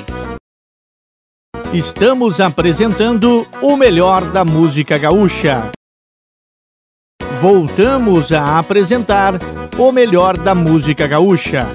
Estamos 1.74 2.40
apresentando 2.40 3.48
o 3.64 3.76
melhor 3.76 4.30
da 4.30 4.46
música 4.46 4.96
gaúcha. 5.00 5.72
Voltamos 7.42 8.32
a 8.32 8.60
apresentar 8.60 9.34
o 9.76 9.92
melhor 9.92 10.38
da 10.38 10.54
música 10.54 11.08
gaúcha. 11.08 11.68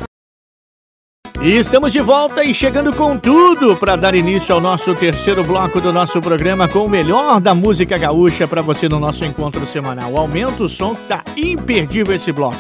E 1.45 1.57
estamos 1.57 1.93
de 1.93 2.01
volta 2.01 2.45
e 2.45 2.55
chegando 2.55 2.95
com 2.95 3.19
tudo 3.19 3.75
para 3.77 3.97
dar 3.97 4.15
início 4.15 4.55
ao 4.55 4.61
nosso 4.61 4.95
terceiro 4.95 5.43
bloco 5.43 5.81
do 5.81 5.93
nosso 5.93 6.21
programa 6.21 6.69
com 6.69 6.85
o 6.85 6.89
melhor 6.89 7.41
da 7.41 7.53
música 7.53 7.99
gaúcha 7.99 8.47
para 8.47 8.63
você 8.63 8.89
no 8.89 9.01
nosso 9.01 9.25
encontro 9.25 9.67
semanal. 9.67 10.17
Aumenta 10.17 10.63
o 10.63 10.69
som 10.69 10.95
que 10.95 11.03
tá 11.09 11.25
imperdível 11.37 12.15
esse 12.15 12.31
bloco. 12.31 12.57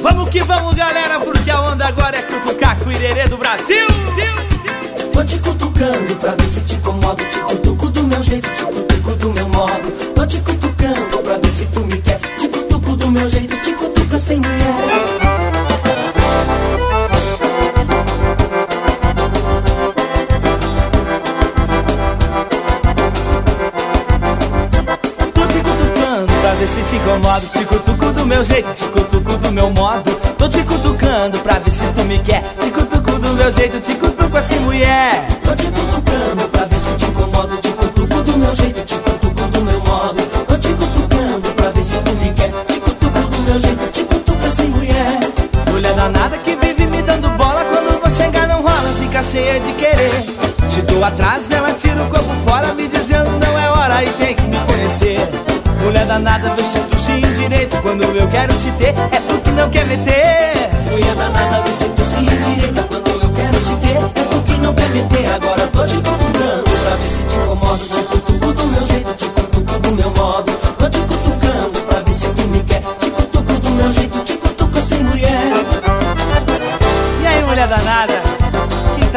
Vamos 0.00 0.30
que 0.30 0.40
vamos, 0.40 0.74
galera, 0.74 1.20
porque 1.20 1.50
a 1.50 1.60
onda 1.60 1.86
agora 1.86 2.16
é 2.16 2.22
cutucar 2.22 2.82
com 2.82 2.88
o 2.88 2.92
irerê 2.92 3.28
do 3.28 3.36
Brasil. 3.36 3.86
Tô 5.12 5.22
te 5.22 5.38
cutucando 5.38 6.16
pra 6.18 6.30
ver 6.30 6.48
se 6.48 6.62
te 6.62 6.76
incomodo. 6.76 7.22
Te 7.22 7.38
cutuco 7.40 7.90
do 7.90 8.04
meu 8.04 8.22
jeito, 8.22 8.48
te 8.48 8.64
cutuco 8.64 9.14
do 9.16 9.32
meu 9.34 9.48
modo. 9.50 10.14
Tô 10.14 10.26
te 10.26 10.40
cutucando 10.40 11.18
pra 11.18 11.36
ver 11.36 11.50
se 11.50 11.66
tu 11.66 11.80
me 11.80 11.98
quer. 11.98 12.18
Te 12.38 12.48
cutuco 12.48 12.96
do 12.96 13.10
meu 13.10 13.28
jeito, 13.28 13.54
te 13.58 13.72
cutuca 13.72 13.99
sem 14.20 14.38
mulher. 14.38 14.58
Tô 25.32 25.46
te 25.46 25.58
cutucando 25.58 26.32
pra 26.42 26.54
ver 26.54 26.68
se 26.68 26.82
te 26.82 26.96
incomodo. 26.96 27.46
Te 27.46 27.64
cutuco 27.64 28.12
do 28.12 28.26
meu 28.26 28.44
jeito, 28.44 28.72
te 28.74 28.84
cutuco 28.84 29.36
do 29.38 29.52
meu 29.52 29.70
modo. 29.70 30.10
Tô 30.36 30.48
te 30.48 30.62
cutucando 30.64 31.38
pra 31.38 31.58
ver 31.58 31.72
se 31.72 31.86
tu 31.86 32.04
me 32.04 32.18
quer. 32.18 32.42
Te 32.60 32.70
cutuco 32.70 33.18
do 33.18 33.32
meu 33.32 33.50
jeito, 33.50 33.80
te 33.80 33.94
cutuco 33.94 34.36
assim, 34.36 34.58
mulher. 34.60 35.26
Tô 35.42 35.56
te 35.56 35.66
cutucando 35.66 36.46
pra 36.50 36.66
ver 36.66 36.78
se 36.78 36.92
te 36.92 37.06
incomodo. 37.06 37.56
Te 37.56 37.70
cutuco 37.70 38.22
do 38.22 38.36
meu 38.36 38.54
jeito, 38.54 38.84
te 38.84 38.96
cutuco 38.96 39.48
do 39.48 39.62
meu 39.62 39.80
modo. 39.80 40.39
Danada 46.00 46.38
que 46.38 46.56
vive 46.56 46.86
me 46.86 47.02
dando 47.02 47.28
bola. 47.36 47.62
Quando 47.70 48.00
vou 48.00 48.10
chegar 48.10 48.48
não 48.48 48.62
rola, 48.62 48.90
fica 48.98 49.22
cheia 49.22 49.60
de 49.60 49.72
querer. 49.74 50.12
Se 50.68 50.80
tô 50.82 51.04
atrás, 51.04 51.50
ela 51.50 51.72
tira 51.72 52.02
o 52.02 52.08
corpo 52.08 52.32
fora, 52.46 52.72
me 52.72 52.88
dizendo 52.88 53.30
não 53.44 53.58
é 53.58 53.68
hora 53.70 54.02
e 54.02 54.10
tem 54.14 54.34
que 54.34 54.44
me 54.44 54.58
conhecer. 54.60 55.20
Mulher 55.82 56.06
danada, 56.06 56.54
vê 56.54 56.62
se 56.62 56.78
tu 56.78 56.98
se 56.98 57.12
endireita. 57.12 57.76
Quando 57.82 58.02
eu 58.02 58.28
quero 58.28 58.54
te 58.54 58.70
ter, 58.72 58.94
é 59.12 59.20
tu 59.28 59.38
que 59.44 59.50
não 59.50 59.68
quer 59.68 59.84
meter. 59.86 60.70
Mulher 60.90 61.14
danada, 61.16 61.62
vê 61.62 61.72
se 61.72 61.88
tu 61.90 62.04
se 62.04 62.29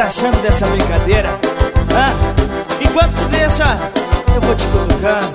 tá 0.04 0.08
achando 0.08 0.42
dessa 0.42 0.66
brincadeira? 0.66 1.30
Hã? 1.94 2.12
Enquanto 2.78 3.14
tu 3.14 3.24
deixa, 3.28 3.64
eu 4.34 4.40
vou 4.42 4.54
te 4.54 4.64
cutucando. 4.64 5.32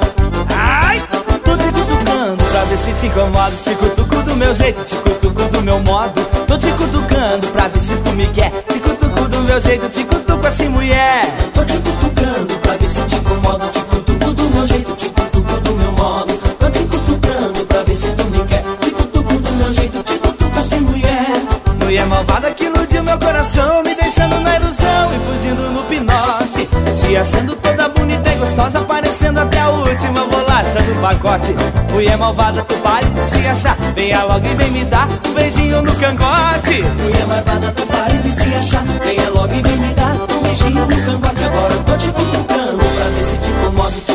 Ai! 0.56 1.02
Tô 1.44 1.58
te 1.58 1.72
cutucando 1.72 2.44
pra 2.44 2.64
ver 2.66 2.78
se 2.78 2.94
te 2.94 3.08
incomodo. 3.08 3.56
Te 3.64 3.74
cutuco 3.74 4.22
do 4.22 4.36
meu 4.36 4.54
jeito, 4.54 4.84
te 4.84 4.96
cutuco 4.98 5.42
do 5.46 5.62
meu 5.64 5.80
modo. 5.80 6.22
Tô 6.46 6.56
te 6.56 6.72
cutucando 6.74 7.48
pra 7.48 7.68
ver 7.68 7.82
se 7.82 7.96
tu 7.98 8.12
me 8.12 8.28
quer. 8.28 8.52
Te 8.68 8.80
cutuco 8.80 9.28
do 9.28 9.40
meu 9.40 9.60
jeito, 9.60 9.90
te 9.90 10.04
cutuco 10.04 10.46
assim, 10.46 10.70
mulher. 10.70 11.26
Tô 11.52 11.66
te 11.66 11.78
cutucando 11.78 12.54
pra 12.60 12.76
ver 12.76 12.90
se 12.90 13.02
te 13.02 13.16
incomodo. 13.16 13.68
Te 13.70 13.80
cutuco 13.80 14.34
do 14.34 14.50
meu 14.52 14.68
jeito, 14.68 14.96
te 14.96 15.09
coração, 23.30 23.84
me 23.84 23.94
deixando 23.94 24.40
na 24.40 24.56
ilusão 24.56 25.12
e 25.14 25.20
fugindo 25.20 25.62
no 25.72 25.84
pinote. 25.84 26.68
Se 26.94 27.16
achando 27.16 27.56
toda 27.56 27.88
bonita 27.90 28.28
e 28.28 28.36
gostosa, 28.38 28.82
parecendo 28.82 29.40
até 29.40 29.60
a 29.60 29.70
última 29.70 30.26
bolacha 30.26 30.82
do 30.82 31.00
pacote. 31.00 31.56
Mulher 31.92 32.18
malvada, 32.18 32.64
tu 32.64 32.76
pare 32.78 33.06
de 33.06 33.22
se 33.22 33.46
achar, 33.46 33.78
venha 33.96 34.24
logo 34.24 34.46
e 34.46 34.56
vem 34.56 34.72
me 34.72 34.86
dar 34.86 35.08
um 35.28 35.34
beijinho 35.34 35.82
no 35.84 35.94
cangote. 35.96 36.82
Mulher 36.98 37.28
malvada, 37.28 37.72
tu 37.72 37.86
pare 37.86 38.18
de 38.18 38.32
se 38.34 38.56
achar. 38.56 38.84
Venha 39.04 39.30
logo 39.30 39.54
e 39.54 39.62
vem 39.62 39.78
me 39.78 39.94
dar 39.94 40.16
um 40.16 40.42
beijinho 40.42 40.88
no 40.88 41.06
cangote. 41.06 41.44
Agora 41.44 41.74
eu 41.74 41.84
tô 41.84 41.98
te 41.98 42.12
cutucando 42.12 42.78
pra 42.78 43.10
ver 43.10 43.24
se 43.24 43.38
te 43.38 43.50
incomodo. 43.52 44.09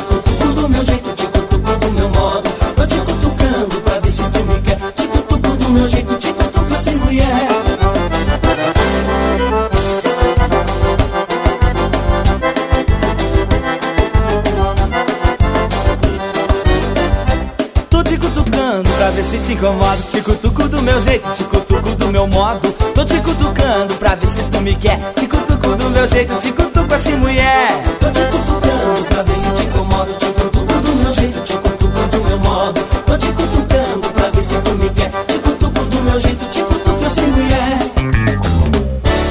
se 19.35 19.38
te 19.38 19.53
incomodo 19.55 20.03
Te 20.11 20.20
cutuco 20.20 20.68
do 20.68 20.83
meu 20.83 21.01
jeito, 21.01 21.29
te 21.31 21.44
cutuco 21.44 21.90
do 21.97 22.09
meu 22.11 22.27
modo. 22.27 22.70
Tô 22.94 23.05
te 23.05 23.18
cutucando 23.20 23.94
pra 23.99 24.14
ver 24.14 24.29
se 24.29 24.42
tu 24.44 24.61
me 24.61 24.75
quer 24.75 24.99
Te 25.14 25.27
cutuco 25.27 25.75
do 25.77 25.90
meu 25.90 26.07
jeito, 26.07 26.35
te 26.37 26.53
cutuco 26.53 26.94
assim 26.94 27.16
mulher. 27.16 27.83
Tô 27.99 28.11
te 28.11 28.20
cutucando 28.20 29.05
pra 29.09 29.23
ver 29.23 29.37
se 29.37 29.51
te 29.51 29.62
incomodo 29.64 30.12
Te 30.14 30.27
cutuco 30.27 30.75
do 30.75 30.97
meu 30.97 31.12
jeito, 31.12 31.40
te 31.40 31.53
cutuco 31.55 32.07
do 32.11 32.25
meu 32.25 32.38
modo. 32.38 32.81
Tô 33.07 33.16
te 33.16 33.27
cutucando 33.27 34.12
pra 34.14 34.31
ver 34.31 34.42
se 34.42 34.55
tu 34.57 34.70
me 34.73 34.88
quer 34.90 35.11
Te 35.27 35.38
cutuco 35.38 35.81
do 35.85 36.03
meu 36.03 36.20
jeito, 36.20 36.44
te 36.47 36.62
cutuco 36.62 37.05
assim 37.05 37.27
mulher. 37.27 37.79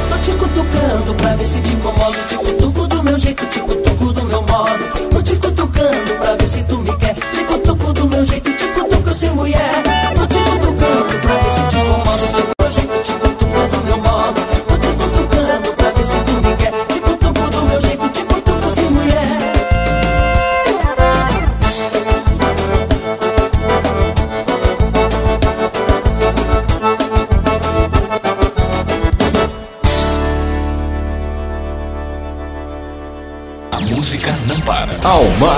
Tô 0.09 0.17
te 0.17 0.31
cutucando 0.31 1.15
pra 1.15 1.35
ver 1.35 1.47
se 1.47 1.61
te 1.61 1.73
incomodo 1.73 2.17
Te 2.27 2.35
cutuco 2.35 2.62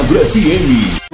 Agro 0.06 0.20
FM. 0.20 1.05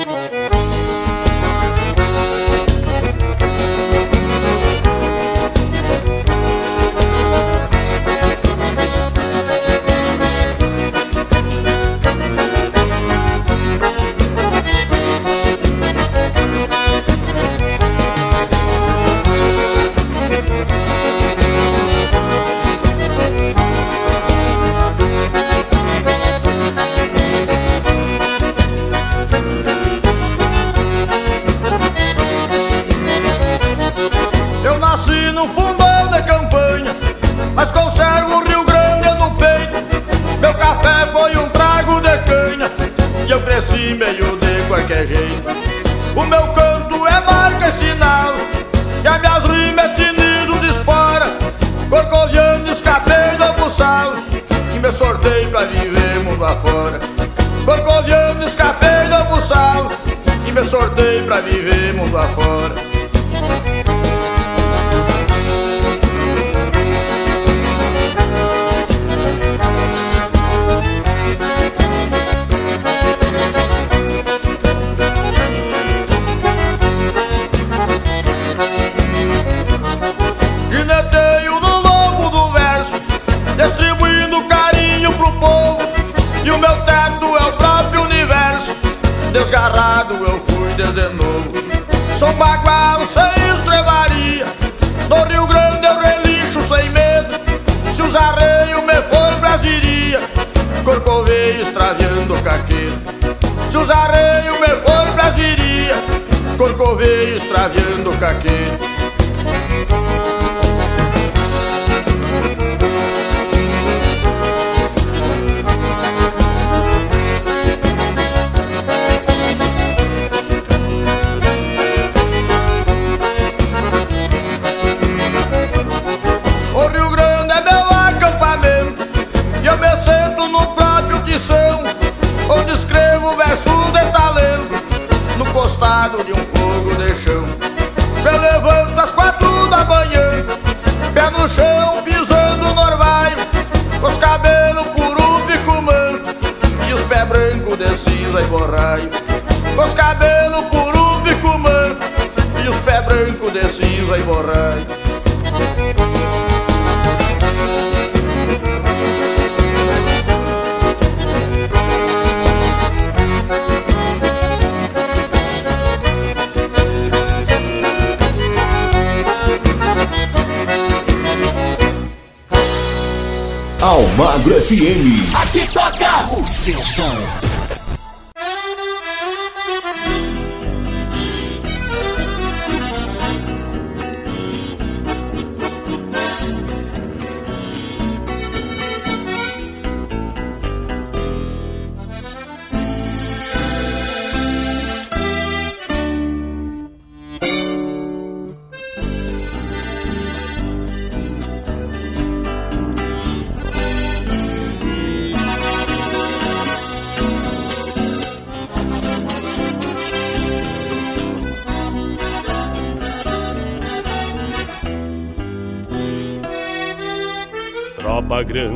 Agro 174.33 174.53
FM. 174.61 175.35
Aqui 175.35 175.67
toca 175.73 176.33
o 176.39 176.47
seu 176.47 176.81
som. 176.85 177.50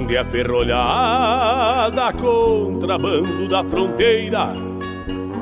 onde 0.05 0.17
a 0.17 0.23
ferrolhada 0.23 2.13
contrabando 2.13 3.47
da 3.47 3.63
fronteira, 3.63 4.53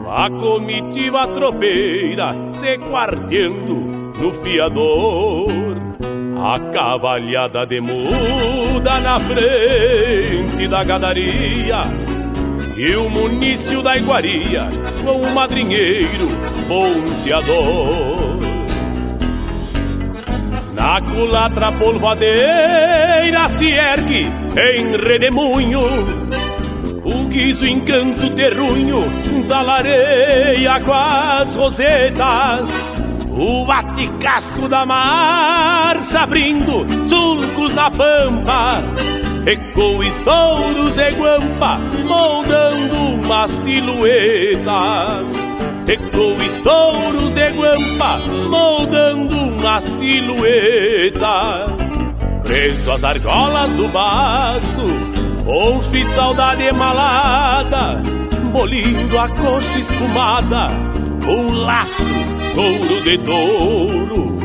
a 0.09 0.29
comitiva 0.29 1.27
tropeira 1.27 2.31
se 2.53 2.77
quarteando 2.77 3.75
no 4.17 4.33
fiador, 4.41 5.51
a 6.41 6.57
cavalhada 6.71 7.65
de 7.65 7.81
muda 7.81 9.01
na 9.01 9.19
frente 9.19 10.65
da 10.69 10.83
gadaria, 10.85 11.79
e 12.77 12.95
o 12.95 13.09
munício 13.09 13.81
da 13.81 13.97
iguaria 13.97 14.69
com 15.03 15.23
o 15.23 15.33
madrinheiro 15.33 16.27
ponteador. 16.69 18.39
Na 20.73 21.01
culatra 21.01 21.71
polvadeira 21.73 23.49
se 23.49 23.71
ergue 23.71 24.42
em 24.57 24.91
redemoinho 24.91 25.81
O 27.03 27.27
guiso 27.27 27.65
encanto 27.65 28.29
terrunho 28.31 29.03
da 29.47 29.61
lareia 29.61 30.79
com 30.79 30.93
as 30.93 31.55
rosetas 31.55 32.69
O 33.29 33.65
bate-casco 33.65 34.67
da 34.67 34.85
marça 34.85 36.21
abrindo 36.21 36.85
sulcos 37.07 37.73
na 37.73 37.89
pampa 37.89 38.81
E 39.45 39.57
com 39.73 40.03
estouros 40.03 40.95
de 40.95 41.09
guampa 41.11 41.79
moldando 42.07 43.25
uma 43.25 43.47
silhueta 43.47 45.23
e 45.85 45.97
com 45.97 46.41
estouros 46.41 47.33
de 47.33 47.49
guampa 47.51 48.17
moldando 48.49 49.35
uma 49.35 49.81
silhueta. 49.81 51.72
Preso 52.43 52.91
às 52.91 53.03
argolas 53.03 53.71
do 53.71 53.87
basto, 53.89 54.85
e 55.93 56.05
saudade 56.15 56.63
emalada, 56.63 58.01
bolindo 58.51 59.17
a 59.17 59.27
coxa 59.29 59.79
espumada, 59.79 60.67
um 61.27 61.51
laço, 61.53 62.03
couro 62.53 63.01
de 63.01 63.17
touro. 63.19 64.37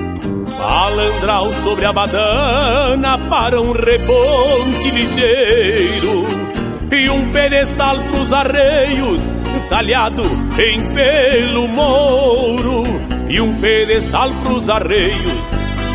Malandral 0.59 1.53
sobre 1.63 1.85
a 1.85 1.93
badana 1.93 3.17
para 3.31 3.61
um 3.61 3.73
reponte 3.73 4.91
ligeiro 4.91 6.27
e 6.91 7.09
um 7.09 7.31
pedestal 7.31 7.97
pros 8.11 8.33
arreios 8.33 9.23
talhado 9.69 10.23
em 10.59 10.81
pelo 10.95 11.69
mouro 11.69 12.85
e 13.29 13.41
um 13.41 13.61
pedestal 13.61 14.31
pros 14.43 14.69
arreios 14.69 15.47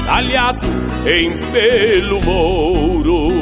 talhado 0.05 0.82
em 1.05 1.37
pelo 1.51 2.21
mouro. 2.21 3.32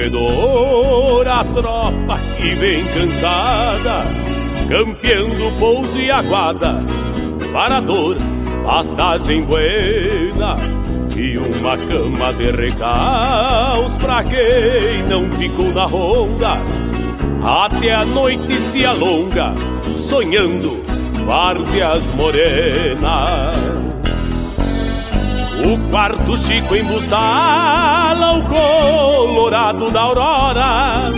Corredor, 0.00 1.28
a 1.28 1.44
tropa 1.44 2.18
que 2.36 2.54
vem 2.54 2.82
cansada, 2.86 4.04
campeando 4.66 5.52
pouso 5.58 5.98
e 5.98 6.10
aguada, 6.10 6.82
parador, 7.52 8.16
pastagem 8.64 9.44
buena 9.44 10.56
e 11.14 11.36
uma 11.36 11.76
cama 11.76 12.32
de 12.32 12.50
recaus 12.50 13.96
pra 13.98 14.24
quem 14.24 15.02
não 15.08 15.30
ficou 15.32 15.70
na 15.74 15.84
ronda. 15.84 16.62
Até 17.44 17.94
a 17.94 18.04
noite 18.06 18.54
se 18.54 18.86
alonga, 18.86 19.54
sonhando 19.98 20.82
várzeas 21.26 22.08
morenas. 22.14 23.54
O 25.62 25.90
quarto 25.90 26.19
Chico 26.36 26.76
embuçala 26.76 28.38
o 28.38 28.42
colorado 28.44 29.90
da 29.90 30.00
aurora. 30.00 31.12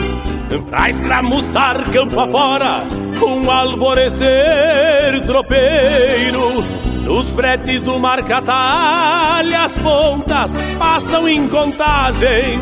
Pra 0.69 0.91
escramuçar 0.91 1.91
campo 1.91 2.21
afora 2.21 2.87
Um 3.23 3.51
alvorecer 3.51 5.25
tropeiro. 5.27 6.63
Nos 7.05 7.33
bretes 7.35 7.83
do 7.83 7.99
mar 7.99 8.23
catalha 8.23 9.65
As 9.65 9.77
pontas 9.77 10.53
passam 10.79 11.29
em 11.29 11.49
contagem. 11.49 12.61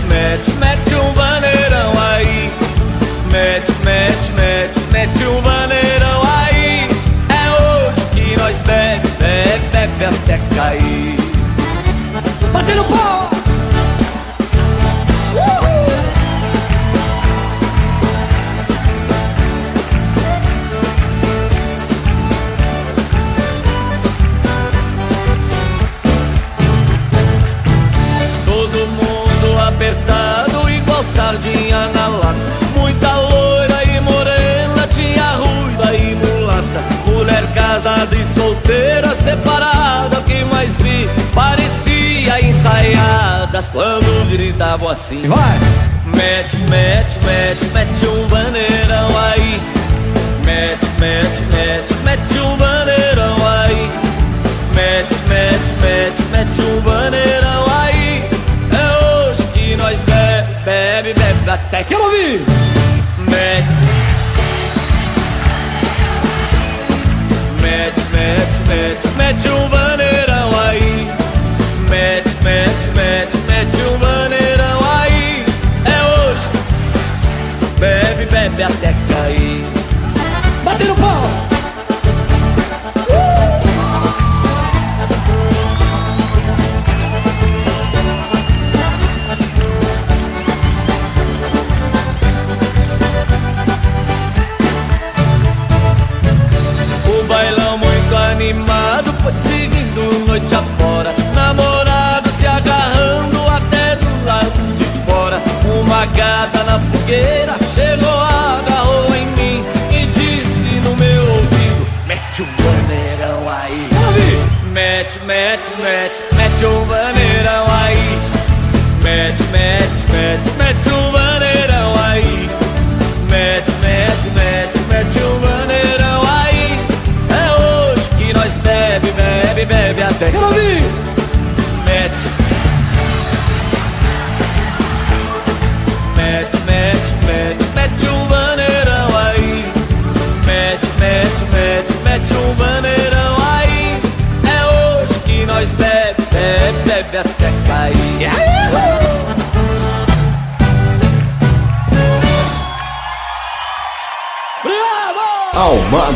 assim 44.90 45.28
Vai! 45.28 45.60
Mete, 46.06 46.58
mete, 46.70 47.20
mete, 47.24 47.66
mete 47.74 48.00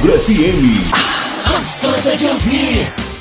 Almagro 0.03 0.15
FM. 0.19 0.85
Gostosa 1.47 2.17
de 2.17 2.27
ouvir. 2.27 3.12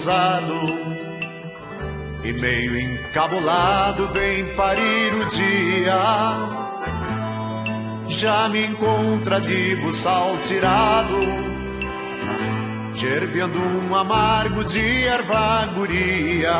Rosado 0.00 0.60
E 2.24 2.32
meio 2.32 2.80
encabulado 2.80 4.08
vem 4.08 4.46
parir 4.54 5.14
o 5.14 5.28
dia. 5.28 6.00
Já 8.08 8.48
me 8.48 8.66
encontra 8.66 9.40
de 9.40 9.76
buçal 9.76 10.36
tirado 10.46 11.16
Gerviando 12.94 13.58
um 13.58 13.94
amargo 13.94 14.64
de 14.64 15.04
erva 15.06 15.66
guria. 15.74 16.50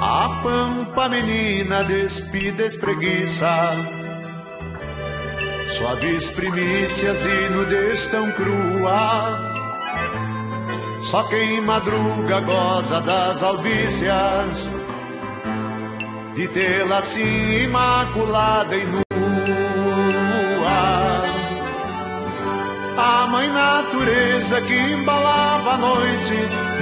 A 0.00 0.40
pampa 0.42 1.08
menina 1.08 1.84
despida 1.84 2.64
espreguiça 2.64 3.46
Suaves 5.70 6.28
primícias 6.30 7.18
e 7.24 7.52
nudez 7.52 8.06
tão 8.08 8.30
crua 8.32 9.47
Só 11.08 11.22
quem 11.22 11.62
madruga 11.62 12.40
goza 12.40 13.00
das 13.00 13.42
albícias 13.42 14.70
De 16.36 16.46
tê-la 16.48 16.98
assim 16.98 17.62
imaculada 17.62 18.76
e 18.76 18.84
nua. 18.84 19.04
A 22.98 23.26
mãe 23.26 23.48
natureza 23.48 24.60
que 24.60 24.74
embalava 24.74 25.72
a 25.72 25.78
noite 25.78 26.34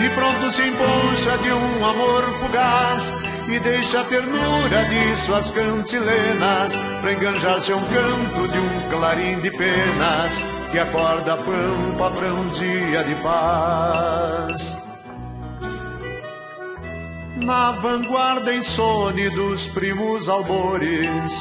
E 0.05 0.11
pronto 0.16 0.51
se 0.51 0.62
emponcha 0.62 1.39
de 1.45 1.53
um 1.53 1.87
amor 1.87 2.24
fugaz 2.41 3.12
e 3.49 3.61
deixa 3.61 4.01
a 4.01 4.05
ternura 4.05 4.85
de 4.87 5.16
suas 5.18 5.53
cantilenas 5.53 6.74
pra 7.01 7.12
enganjar-se 7.12 7.70
a 7.70 7.77
um 7.77 7.81
canto 7.81 8.49
de 8.49 8.59
um 8.59 8.91
clarim 8.91 9.39
de 9.39 9.53
penas 9.53 10.55
que 10.71 10.79
acorda 10.79 11.35
a 11.35 11.37
pampa 11.37 12.11
pra 12.11 12.33
um 12.33 12.49
dia 12.49 13.05
de 13.05 13.14
paz. 13.17 14.77
Na 17.45 17.73
vanguarda 17.73 18.55
insone 18.55 19.29
dos 19.31 19.67
primos 19.69 20.29
albores, 20.29 21.33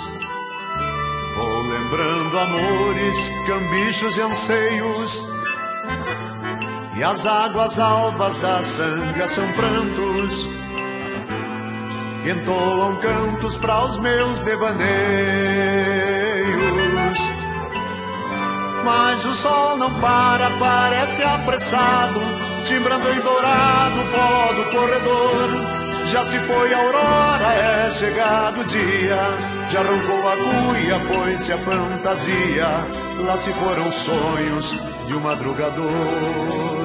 vou 1.35 1.61
lembrando 1.61 2.39
amores, 2.39 3.31
cambichos 3.47 4.17
e 4.17 4.21
anseios 4.21 5.23
E 6.97 7.03
as 7.03 7.25
águas 7.25 7.79
alvas 7.79 8.37
da 8.39 8.63
sanga 8.63 9.27
são 9.27 9.51
prantos 9.53 10.45
entoam 12.29 12.95
cantos 12.97 13.55
para 13.57 13.85
os 13.85 13.99
meus 13.99 14.39
devaneios. 14.41 16.14
Mas 18.85 19.25
o 19.25 19.33
sol 19.33 19.77
não 19.77 19.91
para, 19.99 20.47
parece 20.59 21.23
apressado, 21.23 22.19
timbrando 22.65 23.09
em 23.09 23.19
dourado 23.19 23.99
o 23.99 24.11
pó 24.11 24.53
do 24.53 24.63
corredor. 24.71 25.49
Já 26.11 26.23
se 26.23 26.37
foi 26.37 26.71
a 26.71 26.77
aurora, 26.77 27.53
é 27.53 27.91
chegado 27.91 28.61
o 28.61 28.63
dia. 28.65 29.17
Já 29.71 29.79
arrancou 29.79 30.29
a 30.29 30.35
cuia, 30.35 30.99
põe-se 31.07 31.51
a 31.51 31.57
fantasia. 31.57 32.67
Lá 33.25 33.37
se 33.39 33.51
foram 33.53 33.89
os 33.89 33.95
sonhos 33.95 34.71
de 35.07 35.15
um 35.15 35.19
madrugador. 35.19 36.84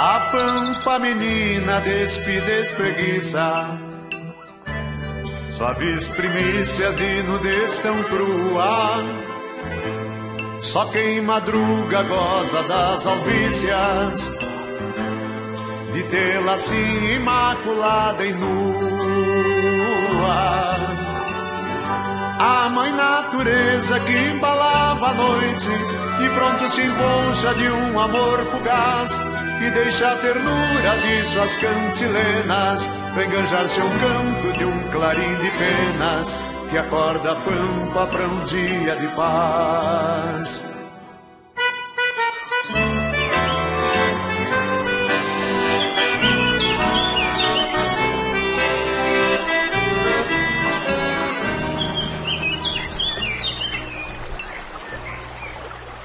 A 0.00 0.30
pampa 0.30 0.96
menina 1.00 1.80
despe 1.80 2.40
despreguiça. 2.42 3.66
Suaves 5.56 6.06
primícias 6.06 6.94
de 6.94 7.22
nudez 7.24 7.80
tão 7.80 8.00
crua. 8.04 9.02
Só 10.60 10.84
quem 10.92 11.20
madruga 11.20 12.04
goza 12.04 12.62
das 12.68 13.04
alvícias. 13.08 14.30
De 15.92 16.04
tê-la 16.04 16.54
assim 16.54 17.14
imaculada 17.16 18.24
e 18.24 18.32
nua 18.34 19.18
A 22.38 22.68
mãe 22.70 22.92
natureza 22.92 23.98
que 24.00 24.16
embalava 24.30 25.08
a 25.08 25.14
noite 25.14 25.68
E 26.20 26.28
pronto 26.30 26.70
se 26.70 26.82
enconcha 26.82 27.54
de 27.54 27.68
um 27.68 27.98
amor 27.98 28.38
fugaz 28.50 29.12
e 29.60 29.70
deixa 29.70 30.12
a 30.12 30.16
ternura 30.16 30.96
de 31.02 31.24
suas 31.26 31.56
cantilenas 31.56 32.80
enganjar-se 33.16 33.80
um 33.80 33.90
canto 33.98 34.56
de 34.56 34.64
um 34.64 34.88
clarim 34.90 35.34
de 35.42 35.50
penas 35.50 36.32
que 36.70 36.78
acorda 36.78 37.32
a 37.32 37.36
pampa 37.36 38.06
para 38.06 38.24
um 38.24 38.44
dia 38.44 38.94
de 38.96 39.08
paz. 39.08 40.67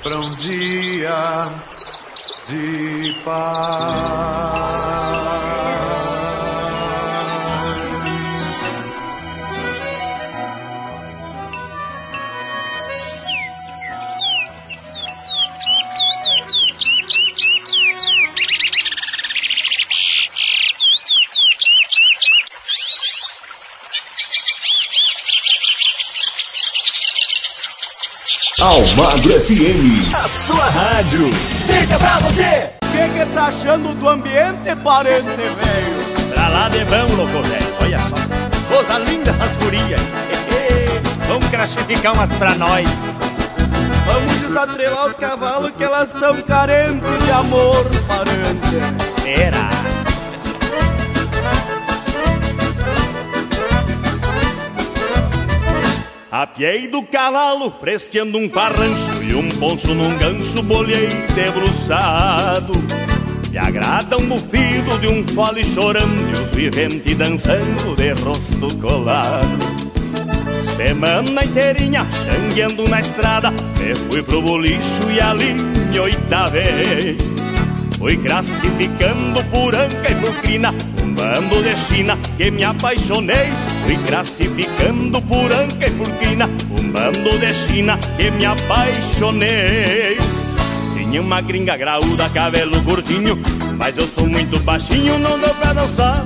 Para 0.04 0.20
um 0.20 0.36
dia 0.36 1.48
de 2.50 3.16
paz. 3.24 4.93
Almagro 28.64 29.38
FM, 29.42 30.10
a 30.16 30.26
sua 30.26 30.64
rádio. 30.70 31.30
Fica 31.68 32.00
pra 32.00 32.20
você! 32.20 32.70
O 32.82 32.88
que 32.94 33.20
que 33.20 33.26
tá 33.34 33.48
achando 33.48 33.94
do 33.94 34.08
ambiente, 34.08 34.74
parente 34.82 35.26
velho? 35.26 36.34
Pra 36.34 36.48
lá 36.48 36.70
de 36.70 36.82
vamos, 36.86 37.12
louco 37.12 37.44
velho. 37.44 37.76
Olha 37.82 38.00
só. 38.00 38.16
Coisa 38.74 39.00
linda 39.00 39.32
essas 39.32 39.58
gurias. 39.58 40.00
Vamos 41.28 41.46
classificar 41.50 42.14
umas 42.14 42.32
pra 42.38 42.56
nós. 42.56 42.88
Vamos 44.06 44.32
desatrelar 44.40 45.08
os 45.08 45.18
cavalos 45.18 45.72
que 45.78 45.84
elas 45.84 46.14
tão 46.14 46.42
carentes 46.44 47.26
de 47.26 47.32
amor, 47.32 47.86
parente. 48.08 49.22
Será? 49.22 49.83
Apiei 56.36 56.88
do 56.88 57.04
cavalo, 57.04 57.72
fresteando 57.80 58.40
um 58.40 58.50
parrancho 58.50 59.22
E 59.22 59.36
um 59.36 59.48
poncho 59.50 59.94
num 59.94 60.18
gancho, 60.18 60.64
bolhei 60.64 61.08
debruçado. 61.36 62.74
Me 63.52 63.58
agrada 63.60 64.18
um 64.18 64.26
bufido 64.26 64.98
de 64.98 65.10
um 65.10 65.28
fole 65.28 65.64
chorando 65.64 66.36
E 66.36 66.42
os 66.42 66.56
viventes 66.56 67.16
dançando 67.16 67.96
de 67.96 68.14
rosto 68.14 68.76
colado. 68.78 69.46
Semana 70.76 71.46
inteirinha, 71.46 72.04
xangueando 72.12 72.90
na 72.90 73.00
estrada 73.00 73.52
Me 73.52 73.94
fui 73.94 74.24
pro 74.24 74.42
bolicho 74.42 75.12
e 75.12 75.22
ali 75.22 75.54
me 75.54 76.00
oitavei. 76.00 77.16
Fui 78.00 78.18
classificando 78.18 79.44
por 79.52 79.76
anca 79.76 80.12
e 80.12 80.16
por 80.16 80.34
crina 80.42 80.74
Um 81.04 81.14
bando 81.14 81.62
de 81.62 81.78
China 81.78 82.18
que 82.36 82.50
me 82.50 82.64
apaixonei 82.64 83.52
Fui 83.86 83.98
classificando 84.08 85.22
por 85.22 85.52
anca 85.52 85.88
e 85.88 85.92
por 85.92 86.10
crina 86.12 86.50
Um 86.80 86.92
bando 86.92 87.38
de 87.38 87.54
China 87.54 87.98
que 88.18 88.32
me 88.32 88.46
apaixonei. 88.46 90.18
Tinha 90.94 91.22
uma 91.22 91.42
gringa 91.42 91.76
graúda, 91.76 92.30
cabelo 92.30 92.82
curtinho 92.84 93.38
Mas 93.78 93.98
eu 93.98 94.08
sou 94.08 94.26
muito 94.26 94.60
baixinho, 94.62 95.20
não 95.20 95.38
deu 95.38 95.54
pra 95.56 95.74
dançar. 95.74 96.26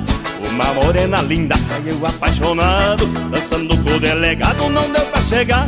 Uma 0.49 0.65
morena 0.73 1.21
linda, 1.21 1.55
saiu 1.57 1.99
apaixonado 2.05 3.05
Dançando 3.29 3.75
com 3.77 3.95
o 3.95 3.99
delegado, 3.99 4.69
não 4.69 4.89
deu 4.91 5.05
pra 5.05 5.21
chegar. 5.21 5.67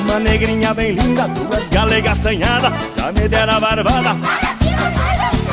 Uma 0.00 0.18
negrinha 0.18 0.74
bem 0.74 0.92
linda, 0.92 1.26
duas 1.28 1.68
galegas 1.68 2.18
assanhadas 2.18 2.72
Já 2.96 3.12
me 3.12 3.28
deram 3.28 3.54
a 3.54 3.60
barbada. 3.60 4.14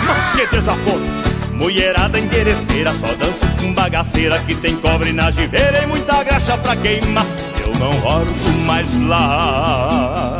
Mas 0.05 0.31
que 0.35 0.47
desaforo 0.47 1.30
Mulherada 1.61 2.17
interesseira, 2.17 2.91
só 2.91 3.05
danço 3.13 3.61
com 3.61 3.71
bagaceira 3.71 4.39
Que 4.39 4.55
tem 4.55 4.75
cobre 4.77 5.13
na 5.13 5.29
giveira 5.29 5.83
e 5.83 5.85
muita 5.85 6.23
graxa 6.23 6.57
pra 6.57 6.75
queimar. 6.75 7.23
Eu 7.63 7.71
não 7.79 7.91
volto 8.01 8.49
mais 8.65 8.87
lá. 9.07 10.39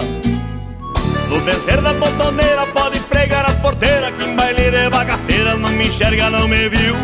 No 1.30 1.40
vencer 1.42 1.80
da 1.80 1.94
botoneira 1.94 2.66
pode 2.74 3.00
pregar 3.02 3.46
as 3.46 3.54
porteiras 3.58 4.12
Que 4.16 4.30
em 4.30 4.36
baile 4.36 4.72
de 4.72 4.90
bagaceira 4.90 5.56
não 5.58 5.70
me 5.70 5.90
enxerga, 5.90 6.32
não 6.32 6.48
me 6.48 6.68
viu. 6.70 6.96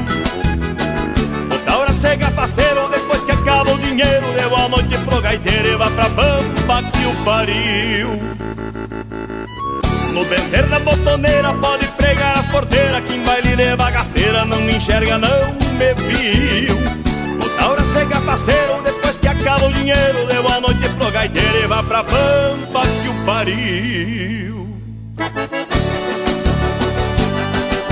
Outra 1.52 1.78
hora 1.78 1.94
chega 1.94 2.32
parceiro, 2.32 2.90
depois 2.90 3.22
que 3.22 3.32
acaba 3.34 3.72
o 3.72 3.78
dinheiro 3.78 4.26
Deu 4.36 4.56
a 4.56 4.68
noite 4.68 4.98
pro 4.98 5.22
gaiteiro 5.22 5.68
e 5.68 5.76
vai 5.76 5.92
pra 5.92 6.10
pampa 6.10 6.90
que 6.92 7.06
o 7.06 7.24
pariu. 7.24 8.20
No 10.12 10.24
vencer 10.24 10.66
da 10.66 10.80
botoneira 10.80 11.54
pode 11.54 11.86
pregar 11.90 12.07
as 12.38 12.46
porteiras 12.48 13.04
Que 13.06 13.16
em 13.16 13.24
baile 13.24 13.56
de 13.56 13.76
bagaceira 13.76 14.46
não 14.46 14.60
me 14.62 14.76
enxerga, 14.76 15.18
não 15.18 15.54
me 15.78 15.94
viu. 15.94 16.78
Outra 17.42 17.68
hora 17.70 17.84
chega 17.94 18.22
parceiro, 18.22 18.82
depois 18.84 19.18
que 19.18 19.28
acaba 19.28 19.66
o 19.66 19.74
dinheiro 19.74 20.28
Deu 20.28 20.48
a 20.48 20.62
noite 20.62 20.90
pro 20.98 21.12
gaiteiro 21.12 21.64
e 21.64 21.68
vai 21.68 21.84
pra 21.84 22.04
pampa 22.04 22.82
que 23.02 23.10
o 23.10 23.26
pariu. 23.26 24.68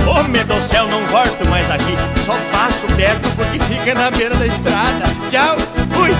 Homem 0.06 0.44
do 0.44 0.62
céu, 0.62 0.86
não 0.86 1.04
volto 1.08 1.48
mais 1.50 1.68
aqui 1.70 1.96
Só 2.24 2.36
passo 2.52 2.86
perto 2.96 3.28
porque 3.36 3.58
fica 3.58 3.94
na 3.94 4.10
beira 4.10 4.36
da 4.36 4.46
estrada. 4.46 5.04
Tchau, 5.28 5.56
fui 5.92 6.10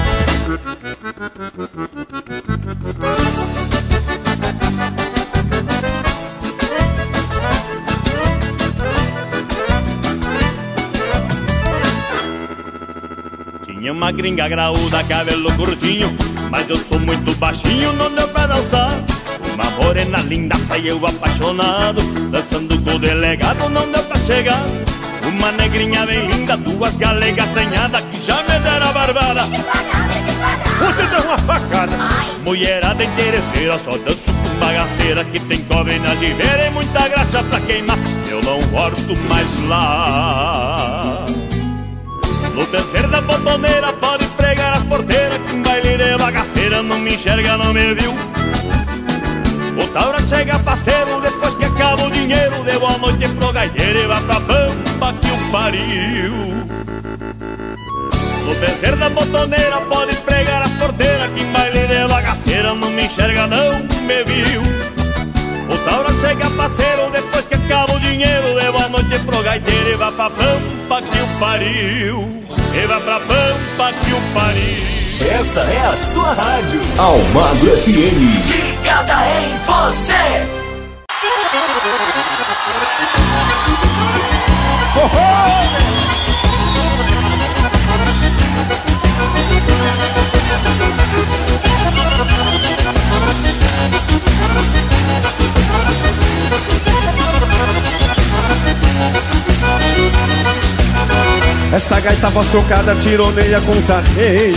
Uma 13.90 14.10
gringa 14.10 14.48
graúda, 14.48 15.02
cabelo 15.04 15.52
curtinho 15.52 16.14
Mas 16.50 16.68
eu 16.68 16.76
sou 16.76 16.98
muito 16.98 17.34
baixinho, 17.36 17.92
não 17.92 18.12
deu 18.12 18.26
pra 18.28 18.46
dançar. 18.46 18.92
Uma 19.54 19.70
morena 19.82 20.18
linda, 20.18 20.56
saiu 20.56 21.00
apaixonado 21.06 22.02
Dançando 22.30 22.78
com 22.82 22.96
o 22.96 22.98
delegado, 22.98 23.68
não 23.68 23.90
deu 23.90 24.02
pra 24.02 24.18
chegar. 24.18 24.62
Uma 25.26 25.52
negrinha 25.52 26.04
bem 26.04 26.26
linda, 26.26 26.56
duas 26.56 26.96
galegas 26.96 27.50
assanhadas 27.50 28.02
Que 28.10 28.20
já 28.20 28.42
me 28.42 28.58
deram 28.58 28.88
a 28.88 28.92
barbada. 28.92 29.46
Vou 29.46 30.92
te 30.92 31.06
dar 31.10 31.24
uma 31.24 31.38
facada. 31.38 31.96
Mulherada 32.44 33.04
interesseira 33.04 33.78
Só 33.78 33.90
danço 33.90 34.32
com 34.32 34.60
bagaceira 34.60 35.24
Que 35.24 35.40
tem 35.40 35.58
cobre 35.64 35.98
na 35.98 36.14
giveira 36.14 36.66
E 36.66 36.70
muita 36.70 37.08
graça 37.08 37.42
pra 37.44 37.60
queimar. 37.60 37.98
Eu 38.28 38.42
não 38.42 38.60
volto 38.60 39.16
mais 39.28 39.68
lá 39.68 41.05
No 42.56 42.66
terceiro 42.68 43.08
da 43.08 43.20
botoneira 43.20 43.92
Pode 43.92 44.24
pregar 44.28 44.72
as 44.72 44.82
porteiras 44.84 45.38
Que 45.46 45.56
um 45.56 45.62
baile 45.62 45.98
de 45.98 46.16
bagaceira 46.16 46.82
Não 46.82 46.98
me 46.98 47.14
enxerga, 47.14 47.58
não 47.58 47.74
me 47.74 47.94
viu. 47.94 48.14
O 49.78 49.86
Taura 49.88 50.18
chega 50.26 50.58
parceiro 50.60 51.20
depois 51.20 51.54
que 51.54 51.66
acaba 51.66 52.02
o 52.04 52.10
dinheiro 52.10 52.64
Deu 52.64 52.86
a 52.86 52.96
noite 52.96 53.28
pro 53.28 53.52
gaiteiro 53.52 53.98
e 53.98 54.06
vai 54.06 54.22
pra 54.22 54.40
pampa 54.40 55.12
que 55.20 55.30
o 55.30 55.52
pariu. 55.52 56.32
No 58.46 58.54
vencer 58.54 58.96
da 58.96 59.10
botoneira 59.10 59.78
pode 59.82 60.16
pregar 60.16 60.62
as 60.62 60.72
porteiras 60.72 61.30
Que 61.34 61.42
em 61.42 61.52
baile 61.52 61.86
de 61.86 62.08
bagaceira 62.08 62.74
não 62.74 62.90
me 62.90 63.04
enxerga 63.04 63.46
não 63.46 63.80
me 63.80 64.24
viu. 64.24 64.62
O 65.68 65.76
Taura 65.84 66.08
chega 66.14 66.48
parceiro 66.48 67.10
depois 67.12 67.44
que 67.44 67.54
acaba 67.54 67.92
o 67.92 68.00
dinheiro 68.00 68.58
Deu 68.58 68.78
a 68.78 68.88
noite 68.88 69.18
pro 69.26 69.42
gaiteiro 69.42 69.90
e 69.90 69.96
vai 69.96 70.12
pra 70.12 70.30
pampa 70.30 71.02
que 71.02 71.18
o 71.18 71.38
pariu 71.38 72.45
E 72.76 72.86
vai 72.86 73.00
pra 73.00 73.20
pampa 73.20 73.92
que 74.04 74.12
o 74.12 74.20
pariu 74.34 74.96
essa 75.20 75.60
é 75.60 75.80
a 75.80 75.96
sua 75.96 76.34
rádio. 76.34 76.80
Almagro 76.98 77.76
FM. 77.78 77.90
Ligada 78.46 79.14
em 79.40 79.48
você. 79.66 80.56
Esta 101.72 102.00
gaita 102.00 102.30
voz 102.30 102.46
trocada 102.48 102.94
tironeia 102.94 103.60
com 103.60 103.72
os 103.72 103.90
arreios. 103.90 104.56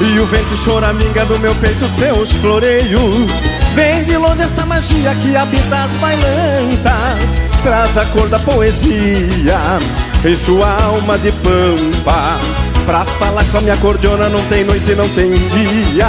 E 0.00 0.18
o 0.18 0.24
vento 0.26 0.56
choraminga 0.64 1.24
no 1.26 1.38
meu 1.38 1.54
peito 1.56 1.86
seus 1.98 2.32
floreios. 2.32 3.30
Vem 3.74 4.02
de 4.04 4.16
longe 4.16 4.42
esta 4.42 4.64
magia 4.64 5.14
que 5.16 5.36
habita 5.36 5.76
as 5.76 5.94
bailantas. 5.96 7.36
Traz 7.62 7.98
a 7.98 8.06
cor 8.06 8.28
da 8.28 8.38
poesia 8.38 9.78
em 10.24 10.34
sua 10.34 10.82
alma 10.82 11.18
de 11.18 11.30
pampa. 11.32 12.38
Pra 12.86 13.04
falar 13.04 13.44
com 13.44 13.58
a 13.58 13.60
minha 13.60 13.76
cordiona 13.76 14.28
não 14.28 14.42
tem 14.46 14.64
noite, 14.64 14.94
não 14.94 15.08
tem 15.10 15.32
dia. 15.32 16.08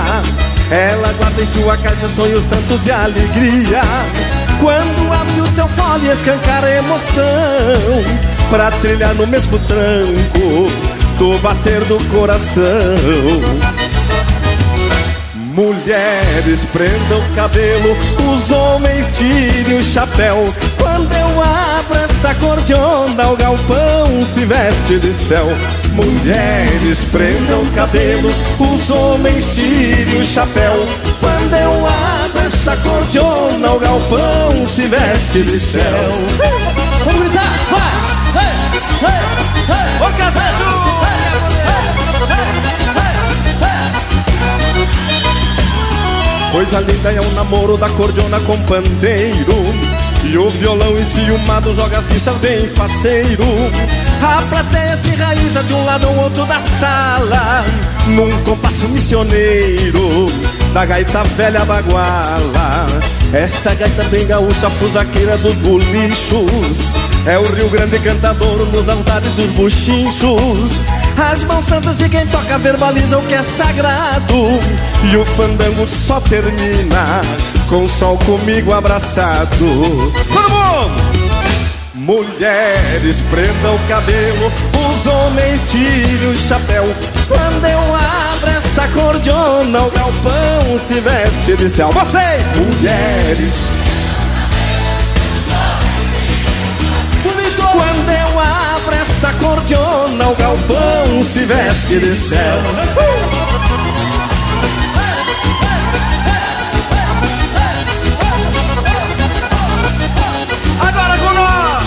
Ela 0.71 1.11
guarda 1.13 1.41
em 1.41 1.45
sua 1.45 1.75
caixa 1.75 2.07
sonhos 2.15 2.45
tantos 2.45 2.87
e 2.87 2.91
alegria. 2.91 3.81
Quando 4.57 5.13
abre 5.13 5.41
o 5.41 5.47
seu 5.53 5.67
fole 5.67 6.07
escancar 6.07 6.63
a 6.63 6.71
emoção 6.71 8.30
Pra 8.51 8.69
trilhar 8.69 9.15
no 9.15 9.25
mesmo 9.25 9.57
tranco 9.59 10.67
Do 11.17 11.39
bater 11.39 11.79
do 11.85 11.97
coração 12.09 12.61
Mulheres 15.53 16.63
prendam 16.71 17.19
o 17.19 17.35
cabelo, 17.35 17.95
os 18.33 18.51
homens 18.51 19.09
tirem 19.17 19.77
o 19.77 19.83
chapéu. 19.83 20.45
Quando 20.77 21.13
eu 21.13 21.43
abro 21.43 21.99
esta 21.99 22.33
cordiona, 22.35 23.29
o 23.29 23.35
galpão 23.35 24.25
se 24.25 24.45
veste 24.45 24.97
de 24.99 25.13
céu. 25.13 25.47
Mulheres 25.91 27.03
prendam 27.11 27.63
o 27.63 27.71
cabelo, 27.73 28.29
os 28.59 28.89
homens 28.91 29.53
tirem 29.53 30.21
o 30.21 30.23
chapéu. 30.23 30.87
Quando 31.19 31.53
eu 31.53 31.85
abro 31.85 32.47
esta 32.47 32.77
cordiona, 32.77 33.73
o 33.73 33.79
galpão 33.79 34.65
se 34.65 34.87
veste 34.87 35.41
de 35.41 35.59
céu. 35.59 35.83
Vamos 37.03 37.23
gritar, 37.23 37.50
Ô 39.99 40.17
cabeço! 40.17 40.71
Coisa 46.51 46.79
linda 46.81 47.11
é 47.11 47.21
o 47.21 47.31
namoro 47.31 47.77
da 47.77 47.89
cordiona 47.89 48.39
com 48.41 48.59
pandeiro. 48.63 49.55
E 50.23 50.37
o 50.37 50.47
violão 50.49 50.97
enciumado 50.97 51.73
joga 51.73 51.99
as 51.99 52.05
fichas 52.07 52.35
bem 52.37 52.67
faceiro. 52.69 53.43
A 54.21 54.41
plateia 54.43 54.97
se 55.01 55.09
realiza 55.09 55.63
de 55.63 55.73
um 55.73 55.83
lado 55.85 56.07
ao 56.07 56.15
outro 56.15 56.45
da 56.45 56.59
sala 56.59 57.65
Num 58.05 58.31
compasso 58.43 58.87
missioneiro 58.87 60.27
Da 60.75 60.85
gaita 60.85 61.23
velha 61.23 61.65
baguala. 61.65 62.85
Esta 63.33 63.73
gaita 63.73 64.03
bem 64.05 64.27
gaúcha, 64.27 64.69
fusaqueira 64.69 65.37
dos 65.37 65.55
bolichos 65.55 67.00
É 67.25 67.37
o 67.37 67.43
Rio 67.53 67.69
Grande 67.69 67.99
cantador 67.99 68.65
nos 68.65 68.89
altares 68.89 69.31
dos 69.33 69.51
buchinchos 69.51 70.81
as 71.17 71.43
mãos 71.43 71.65
santas 71.67 71.95
de 71.95 72.09
quem 72.09 72.25
toca 72.27 72.57
verbalizam 72.57 73.19
o 73.19 73.25
que 73.25 73.33
é 73.33 73.43
sagrado 73.43 74.59
E 75.03 75.15
o 75.15 75.25
fandango 75.25 75.85
só 75.87 76.19
termina 76.19 77.21
com 77.69 77.85
o 77.85 77.89
sol 77.89 78.17
comigo 78.19 78.73
abraçado 78.73 79.51
Todo 80.33 80.49
mundo! 80.49 81.21
Mulheres 81.93 83.19
prendam 83.29 83.75
o 83.75 83.87
cabelo, 83.87 84.51
os 84.91 85.05
homens 85.05 85.61
tirem 85.67 86.31
o 86.31 86.35
chapéu 86.35 86.85
Quando 87.27 87.65
eu 87.65 87.95
abro 87.95 88.49
esta 88.49 88.87
cordiona, 88.87 89.83
o 89.83 89.91
galpão 89.91 90.79
se 90.79 90.99
veste 90.99 91.55
de 91.55 91.69
céu 91.69 91.91
Vocês! 91.91 92.43
Mulheres 92.55 93.61
esta 99.21 99.33
cordiona, 99.33 100.29
o 100.29 100.35
galpão 100.35 101.23
se 101.23 101.43
veste 101.43 101.99
de 101.99 102.15
céu. 102.15 102.57
Agora 110.79 111.17
com 111.19 111.33
nós! 111.35 111.83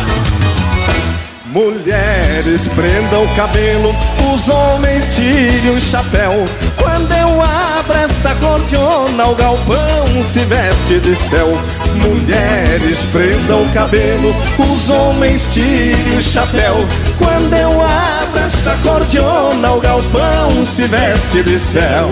Mulheres 1.46 2.68
prendam 2.68 3.24
o 3.24 3.34
cabelo, 3.34 3.92
os 4.32 4.48
homens 4.48 5.12
tirem 5.16 5.74
o 5.74 5.80
chapéu. 5.80 6.46
Quando 6.76 7.12
eu 7.12 7.42
abro 7.42 7.96
esta 7.96 8.34
cordiona, 8.36 9.26
o 9.26 9.34
galpão 9.34 10.22
se 10.22 10.40
veste 10.40 11.00
de 11.00 11.14
céu. 11.14 11.58
Mulheres 11.96 13.06
prendam 13.06 13.62
o 13.62 13.68
cabelo, 13.72 14.34
os 14.58 14.90
homens 14.90 15.48
tirem 15.52 16.18
o 16.18 16.22
chapéu. 16.22 16.86
Quando 17.34 17.52
eu 17.52 17.72
abro 17.82 18.38
essa 18.46 18.76
cordiona, 18.76 19.72
o 19.72 19.80
galpão 19.80 20.64
se 20.64 20.86
veste 20.86 21.42
de 21.42 21.58
céu. 21.58 22.08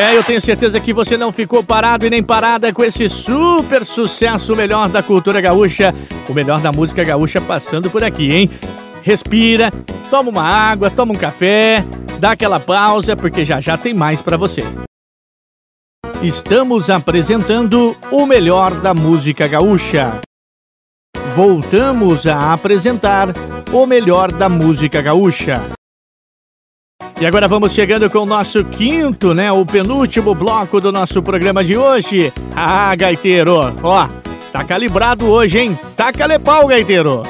É, 0.00 0.16
eu 0.16 0.24
tenho 0.24 0.40
certeza 0.40 0.80
que 0.80 0.94
você 0.94 1.14
não 1.14 1.30
ficou 1.30 1.62
parado 1.62 2.06
e 2.06 2.10
nem 2.10 2.22
parada 2.22 2.72
com 2.72 2.82
esse 2.82 3.06
super 3.06 3.84
sucesso, 3.84 4.54
o 4.54 4.56
melhor 4.56 4.88
da 4.88 5.02
cultura 5.02 5.42
gaúcha, 5.42 5.94
o 6.26 6.32
melhor 6.32 6.58
da 6.58 6.72
música 6.72 7.04
gaúcha 7.04 7.38
passando 7.38 7.90
por 7.90 8.02
aqui, 8.02 8.32
hein? 8.32 8.50
Respira, 9.02 9.70
toma 10.08 10.30
uma 10.30 10.42
água, 10.42 10.90
toma 10.90 11.12
um 11.12 11.16
café, 11.16 11.84
dá 12.18 12.30
aquela 12.30 12.58
pausa, 12.58 13.14
porque 13.14 13.44
já 13.44 13.60
já 13.60 13.76
tem 13.76 13.92
mais 13.92 14.22
para 14.22 14.38
você. 14.38 14.62
Estamos 16.22 16.88
apresentando 16.88 17.94
o 18.10 18.24
melhor 18.24 18.80
da 18.80 18.94
música 18.94 19.46
gaúcha. 19.46 20.18
Voltamos 21.36 22.26
a 22.26 22.54
apresentar 22.54 23.28
o 23.70 23.84
melhor 23.84 24.32
da 24.32 24.48
música 24.48 25.02
gaúcha. 25.02 25.60
E 27.20 27.26
agora 27.26 27.46
vamos 27.46 27.74
chegando 27.74 28.08
com 28.08 28.20
o 28.20 28.26
nosso 28.26 28.64
quinto, 28.64 29.34
né? 29.34 29.52
O 29.52 29.66
penúltimo 29.66 30.34
bloco 30.34 30.80
do 30.80 30.90
nosso 30.90 31.22
programa 31.22 31.62
de 31.62 31.76
hoje. 31.76 32.32
Ah, 32.56 32.94
gaiteiro, 32.96 33.74
ó, 33.82 34.08
tá 34.50 34.64
calibrado 34.64 35.28
hoje, 35.28 35.58
hein? 35.58 35.78
Taca 35.94 36.40
pau, 36.40 36.66
gaiteiro. 36.66 37.22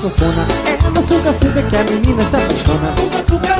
Sanfona. 0.00 0.46
É 0.64 0.90
no 0.90 1.02
fuga-fuga 1.02 1.62
que 1.62 1.76
a 1.76 1.84
menina 1.84 2.24
se 2.24 2.36
apaixona. 2.36 2.88
Fuga-fuga 2.96 3.56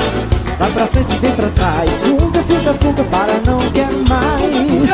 Vai 0.57 0.71
pra 0.71 0.87
frente, 0.87 1.19
vem 1.19 1.31
pra 1.33 1.49
trás. 1.49 1.99
Fuga, 2.01 2.41
fuga, 2.41 2.73
fuga, 2.73 3.03
para, 3.03 3.33
não 3.45 3.71
quer 3.71 3.91
mais. 4.09 4.89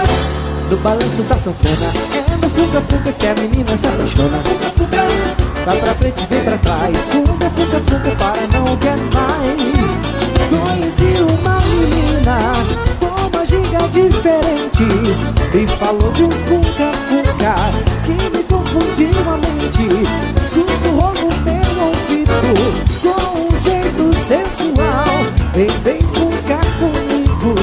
No 0.70 0.78
balanço 0.78 1.24
da 1.24 1.38
sanfona. 1.38 1.88
É 2.14 2.36
no 2.42 2.50
fuga-fuga 2.50 3.14
que 3.14 3.28
a 3.28 3.34
menina 3.36 3.78
se 3.78 3.88
apaixona. 3.88 4.38
Fuga-fuga 4.44 5.08
Vai 5.66 5.78
pra 5.80 5.96
frente, 5.96 6.28
vem 6.30 6.44
pra 6.44 6.58
trás. 6.58 6.98
Fuga, 7.12 7.50
fuga, 7.50 7.80
fuga, 7.80 8.16
para, 8.18 8.60
não 8.60 8.76
quer 8.78 8.98
mais. 9.14 9.88
Conheci 10.50 11.16
uma 11.22 11.60
menina 11.62 12.54
Com 13.00 13.28
uma 13.28 13.46
giga 13.46 13.88
diferente. 13.88 14.84
E 15.54 15.68
falou 15.78 16.12
de 16.12 16.24
um 16.24 16.32
fuga-fuga 16.32 17.97
Que 18.08 18.14
me 18.14 18.42
confundiu 18.44 19.10
a 19.30 19.36
mente. 19.36 19.90
Sussurrou 20.42 21.14
no 21.14 21.28
meu 21.44 21.88
ouvido 21.88 22.32
Com 23.02 23.38
um 23.38 23.50
jeito 23.62 24.18
sensual. 24.18 25.08
Vem, 25.54 25.68
vem 25.84 26.00
fuga 26.00 26.62
comigo 26.80 27.56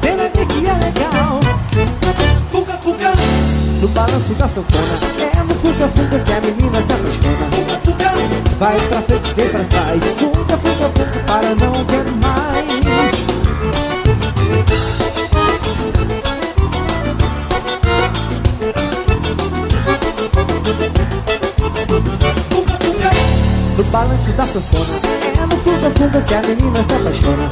Cê 0.00 0.14
vai 0.14 0.30
ver 0.30 0.46
que 0.46 0.64
é 0.64 0.74
legal. 0.74 1.40
Fuga, 2.52 2.78
fuga. 2.80 3.12
No 3.80 3.88
balanço 3.88 4.32
da 4.34 4.46
sanfona 4.46 4.94
É 5.34 5.42
no 5.42 5.54
fuga, 5.56 5.88
fuga 5.88 6.18
que 6.20 6.32
a 6.34 6.40
menina 6.40 6.82
se 6.82 6.92
apaixona. 6.92 7.50
Fuga, 7.50 7.80
fuga. 7.82 8.12
Vai 8.60 8.78
pra 8.78 9.02
frente, 9.02 9.34
vem 9.34 9.48
pra 9.48 9.64
trás. 9.64 10.04
Fuga, 10.14 10.56
fuga, 10.56 10.90
fuga 10.94 11.24
para 11.26 11.48
não 11.56 11.84
quer 11.86 12.04
mais 12.22 12.99
balanço 23.90 24.30
da 24.32 24.46
sanfona. 24.46 25.00
É 25.36 25.46
no 25.46 25.56
fuga, 25.58 25.90
fuga 25.90 26.20
que 26.22 26.34
a 26.34 26.42
menina 26.42 26.84
se 26.84 26.92
apaixona. 26.92 27.48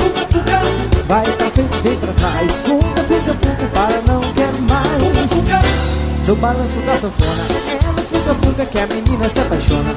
Vai 1.06 1.24
pra 1.24 1.50
frente, 1.50 1.80
vem 1.82 1.96
pra 1.96 2.12
trás. 2.12 2.52
Fuga, 2.62 3.02
fuga, 3.02 3.34
fuga 3.34 3.68
para 3.74 4.00
não 4.06 4.20
quer 4.34 4.52
mais. 4.68 6.26
No 6.26 6.36
balanço 6.36 6.80
da 6.80 6.96
sanfona. 6.96 7.44
É 7.68 7.86
no 7.86 8.02
fuga, 8.02 8.34
fuga 8.34 8.66
que 8.66 8.78
a 8.78 8.86
menina 8.86 9.28
se 9.28 9.40
apaixona. 9.40 9.94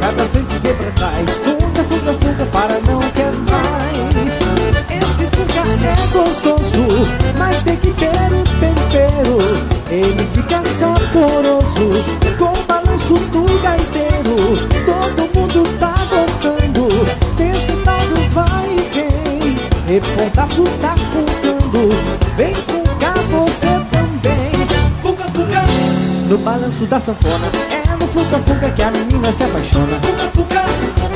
Vai 0.00 0.12
pra 0.12 0.24
frente, 0.26 0.58
vem 0.58 0.74
pra 0.74 0.90
trás. 0.92 1.38
Fuga, 1.38 1.84
fuga, 1.84 2.12
fuga 2.12 2.46
para 2.52 2.80
não 2.80 3.00
quer 3.12 3.32
mais. 3.32 4.26
Esse 4.26 4.40
fuga 4.40 5.60
é 5.86 5.96
gostoso 6.12 7.08
Mas 7.38 7.62
tem 7.62 7.76
que 7.76 7.90
ter 7.92 8.08
o 8.08 8.44
tempero. 8.60 9.38
Ele 9.90 10.26
fica 10.34 10.62
saboroso 10.68 11.45
vem 20.00 20.10
Repontaço 20.16 20.64
tá 20.80 20.94
fugando 21.12 21.88
Vem 22.36 22.54
fugar 22.54 23.18
você 23.30 23.66
também. 23.66 24.52
Fuga, 25.02 25.24
fuga 25.32 25.64
No 26.28 26.38
balanço 26.38 26.84
da 26.86 27.00
sanfona. 27.00 27.46
É 27.70 27.96
no 27.96 28.06
fuga, 28.08 28.38
fuga 28.38 28.70
que 28.70 28.82
a 28.82 28.90
menina 28.90 29.32
se 29.32 29.44
apaixona. 29.44 29.98
Fuga, 30.00 30.30
fuga 30.34 30.64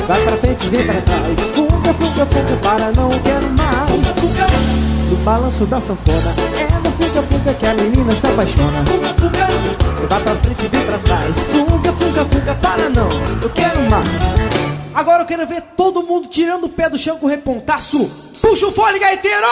Vai 0.07 0.21
pra 0.23 0.37
frente, 0.37 0.67
vem 0.67 0.85
pra 0.85 1.01
trás. 1.01 1.39
Fuga, 1.39 1.93
fuga, 1.93 2.25
fuga 2.25 2.57
para 2.61 2.91
não 2.91 3.09
quer 3.19 3.41
mais. 3.41 4.07
Fuga, 4.19 4.47
No 5.09 5.15
balanço 5.17 5.65
da 5.65 5.79
sanfona. 5.79 6.33
É 6.57 6.73
no 6.83 6.91
fuga, 6.91 7.21
fuga 7.21 7.53
que 7.53 7.65
a 7.65 7.73
menina 7.73 8.15
se 8.15 8.27
apaixona. 8.27 8.83
Fuga, 8.85 9.13
fuga 9.13 9.47
Vai 10.07 10.21
pra 10.21 10.35
frente, 10.35 10.67
vem 10.67 10.85
pra 10.85 10.97
trás. 10.99 11.37
Fuga, 11.51 11.93
fuga, 11.93 12.25
fuga 12.25 12.55
para 12.55 12.89
não. 12.89 13.09
Eu 13.41 13.49
quero 13.49 13.79
mais. 13.89 14.51
Agora 14.93 15.23
eu 15.23 15.27
quero 15.27 15.47
ver 15.47 15.61
todo 15.77 16.03
mundo 16.03 16.27
tirando 16.27 16.65
o 16.65 16.69
pé 16.69 16.89
do 16.89 16.97
chão 16.97 17.17
com 17.17 17.27
repontaço 17.27 18.30
Puxa 18.41 18.67
o 18.67 18.71
fone, 18.71 18.99
gaiteiro! 18.99 19.47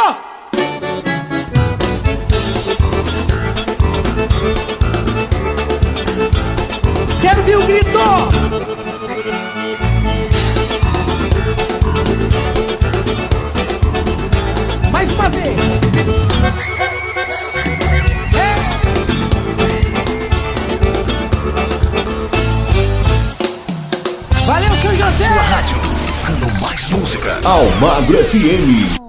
Quero 7.22 7.44
ver 7.44 7.58
o 7.58 7.66
grito! 7.66 8.00
Mais 14.92 15.12
uma 15.12 15.30
vez! 15.30 15.56
Valeu, 24.46 24.70
São 24.82 24.96
José! 24.96 25.26
Sua 25.26 25.42
rádio, 25.42 25.79
mais 26.80 26.88
música. 26.88 27.42
Almagro 27.44 28.18
FM. 28.24 29.00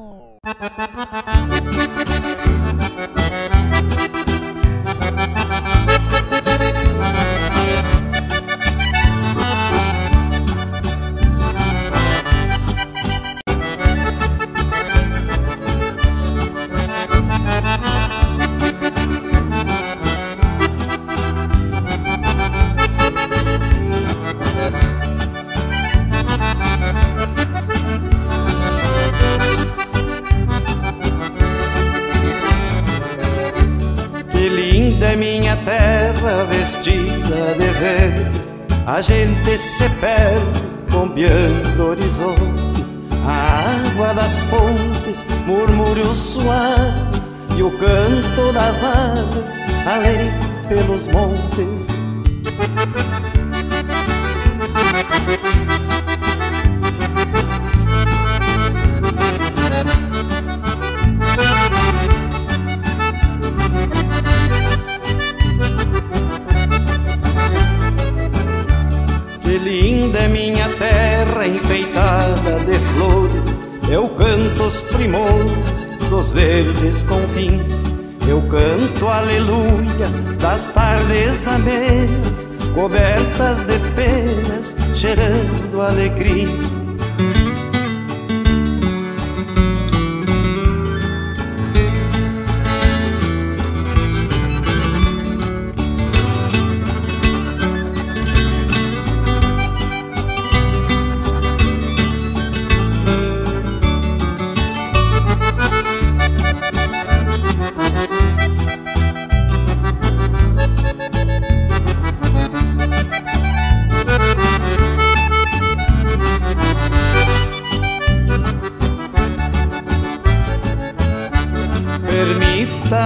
Das 48.53 48.83
aves 48.83 49.61
além 49.87 50.31
pelos 50.69 51.07
montes 51.09 52.00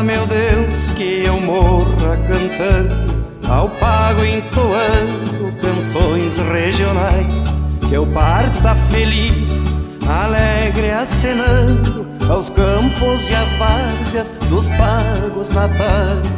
Meu 0.03 0.26
Deus, 0.26 0.90
que 0.97 1.24
eu 1.24 1.40
morra 1.40 2.18
cantando 2.26 3.24
Ao 3.49 3.68
pago 3.68 4.24
entoando 4.24 5.53
canções 5.61 6.36
regionais 6.38 7.55
Que 7.88 7.95
eu 7.95 8.07
parta 8.07 8.74
feliz, 8.74 9.64
alegre 10.07 10.90
acenando 10.90 12.07
Aos 12.28 12.51
campos 12.51 13.30
e 13.30 13.34
às 13.34 13.55
várzeas 13.55 14.32
dos 14.51 14.68
pagos 14.70 15.49
natais 15.51 16.34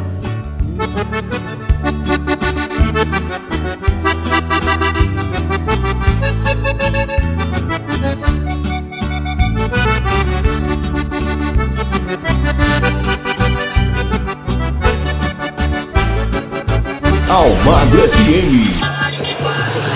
FM. 18.27 18.83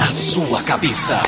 A 0.07 0.11
sua 0.11 0.63
cabeça. 0.63 1.21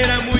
Você 0.00 0.39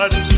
heart 0.00 0.29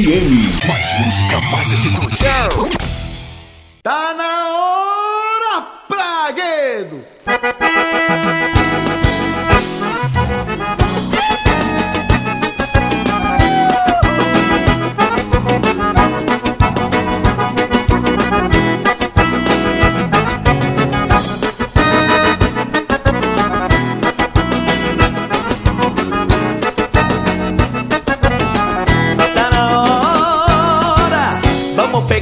FM. 0.00 0.66
Mais 0.66 1.04
música, 1.04 1.40
mais 1.52 1.72
atitude. 1.72 2.19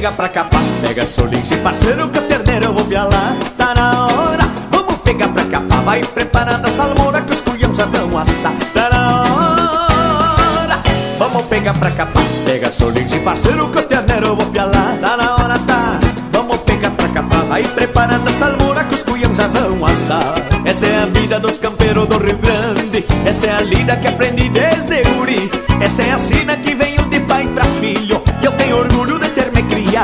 Pegar 0.09 0.11
pra 0.11 0.29
capar. 0.29 0.61
Pega 0.81 1.05
solinho, 1.05 1.63
parceiro, 1.63 2.09
que 2.09 2.19
o 2.19 2.21
terneiro 2.23 2.65
eu 2.65 2.73
vou 2.73 2.85
pialar. 2.85 3.35
Tá 3.57 3.73
na 3.75 4.05
hora, 4.05 4.43
vamos 4.71 4.95
pegar 5.01 5.29
pra 5.29 5.43
capar. 5.45 5.81
Vai 5.83 6.01
preparando 6.01 6.65
a 6.65 6.69
salmoura 6.69 7.21
que 7.21 7.33
os 7.33 7.41
cunhão 7.41 7.73
já 7.73 7.85
vão 7.85 8.17
assar. 8.17 8.53
Tá 8.73 8.89
na 8.89 9.21
hora, 9.21 10.79
vamos 11.17 11.43
pegar 11.43 11.73
pra 11.73 11.91
capar. 11.91 12.23
Pega 12.45 12.71
solinho, 12.71 13.21
parceiro, 13.23 13.69
que 13.69 13.79
o 13.79 13.83
terneiro 13.83 14.27
eu 14.27 14.35
vou 14.35 14.45
pialar. 14.47 14.97
Tá 15.01 15.17
na 15.17 15.35
hora, 15.35 15.59
tá, 15.59 15.99
vamos 16.31 16.57
pegar 16.57 16.91
pra 16.91 17.07
capar. 17.09 17.45
Vai 17.45 17.63
preparando 17.63 18.27
a 18.27 18.33
salmoura 18.33 18.83
que 18.85 18.95
os 18.95 19.03
cunhão 19.03 19.33
já 19.35 19.47
vão 19.47 19.85
assar. 19.85 20.33
Essa 20.65 20.85
é 20.85 21.03
a 21.03 21.05
vida 21.05 21.39
dos 21.39 21.57
campeiros 21.57 22.07
do 22.07 22.17
Rio 22.17 22.37
Grande. 22.37 23.05
Essa 23.25 23.47
é 23.47 23.55
a 23.55 23.61
lida 23.61 23.95
que 23.95 24.07
aprendi 24.07 24.49
desde 24.49 25.03
guri. 25.03 25.49
Essa 25.81 26.03
é 26.03 26.11
a 26.11 26.17
sina 26.17 26.55
que 26.57 26.75
veio 26.75 27.03
de 27.05 27.19
pai 27.21 27.47
pra 27.53 27.63
filho. 27.63 28.08